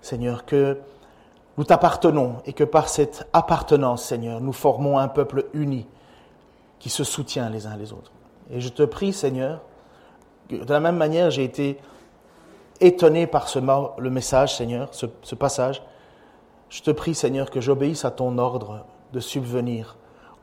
Seigneur, 0.01 0.45
que 0.45 0.81
nous 1.57 1.63
t'appartenons 1.63 2.39
et 2.47 2.53
que 2.53 2.65
par 2.65 2.89
cette 2.89 3.29
appartenance, 3.33 4.03
Seigneur, 4.03 4.41
nous 4.41 4.53
formons 4.53 4.99
un 4.99 5.07
peuple 5.07 5.45
uni 5.55 5.87
qui 6.81 6.91
se 6.91 7.05
soutient 7.05 7.49
les 7.49 7.69
uns 7.69 7.77
les 7.77 7.93
autres. 7.93 8.11
Et 8.51 8.61
je 8.61 8.69
te 8.69 8.83
prie, 8.83 9.13
Seigneur, 9.13 9.63
de 10.51 10.73
la 10.73 10.81
même 10.81 10.97
manière, 10.97 11.31
j'ai 11.31 11.45
été 11.45 11.79
étonné 12.81 13.27
par 13.27 13.49
ce, 13.49 13.59
le 13.59 14.11
message, 14.11 14.57
Seigneur, 14.57 14.89
ce, 14.93 15.07
ce 15.23 15.35
passage. 15.35 15.83
Je 16.69 16.83
te 16.83 16.91
prie, 16.91 17.15
Seigneur, 17.15 17.51
que 17.51 17.61
j'obéisse 17.61 18.05
à 18.05 18.11
ton 18.11 18.39
ordre 18.39 18.85
de 19.13 19.21
subvenir 19.21 19.97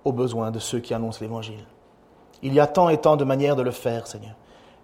aux 0.03 0.11
besoins 0.11 0.51
de 0.51 0.59
ceux 0.59 0.79
qui 0.79 0.93
annoncent 0.93 1.19
l'Évangile. 1.21 1.65
Il 2.41 2.53
y 2.53 2.59
a 2.59 2.67
tant 2.67 2.89
et 2.89 2.97
tant 2.97 3.15
de 3.15 3.23
manières 3.23 3.55
de 3.55 3.61
le 3.61 3.71
faire, 3.71 4.07
Seigneur. 4.07 4.35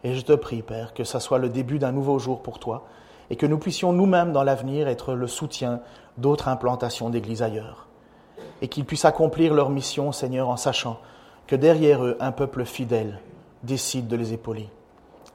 Et 0.03 0.13
je 0.13 0.21
te 0.21 0.33
prie, 0.33 0.61
Père, 0.61 0.93
que 0.93 1.03
ça 1.03 1.19
soit 1.19 1.39
le 1.39 1.49
début 1.49 1.79
d'un 1.79 1.91
nouveau 1.91 2.19
jour 2.19 2.41
pour 2.41 2.59
toi 2.59 2.85
et 3.29 3.35
que 3.35 3.45
nous 3.45 3.57
puissions 3.57 3.91
nous-mêmes 3.91 4.31
dans 4.31 4.43
l'avenir 4.43 4.87
être 4.87 5.13
le 5.13 5.27
soutien 5.27 5.81
d'autres 6.17 6.47
implantations 6.47 7.09
d'églises 7.09 7.43
ailleurs. 7.43 7.87
Et 8.61 8.67
qu'ils 8.67 8.85
puissent 8.85 9.05
accomplir 9.05 9.53
leur 9.53 9.69
mission, 9.69 10.11
Seigneur, 10.11 10.49
en 10.49 10.57
sachant 10.57 10.99
que 11.49 11.55
derrière 11.55 12.05
eux, 12.05 12.15
un 12.19 12.31
peuple 12.31 12.63
fidèle 12.63 13.19
décide 13.63 14.07
de 14.07 14.15
les 14.15 14.33
épauler. 14.33 14.69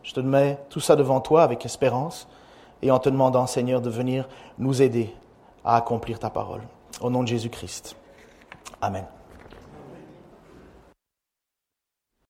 Je 0.05 0.13
te 0.13 0.21
mets 0.21 0.61
tout 0.71 0.79
ça 0.79 0.95
devant 0.95 1.21
toi 1.21 1.43
avec 1.43 1.67
espérance 1.67 2.29
et 2.83 2.93
en 2.93 3.01
te 3.01 3.09
demandant, 3.09 3.49
Seigneur, 3.49 3.81
de 3.81 3.91
venir 3.91 4.29
nous 4.57 4.81
aider 4.81 5.13
à 5.65 5.75
accomplir 5.75 6.21
ta 6.21 6.31
parole. 6.31 6.63
Au 7.01 7.11
nom 7.11 7.25
de 7.25 7.29
Jésus-Christ. 7.29 7.97
Amen. 8.81 9.07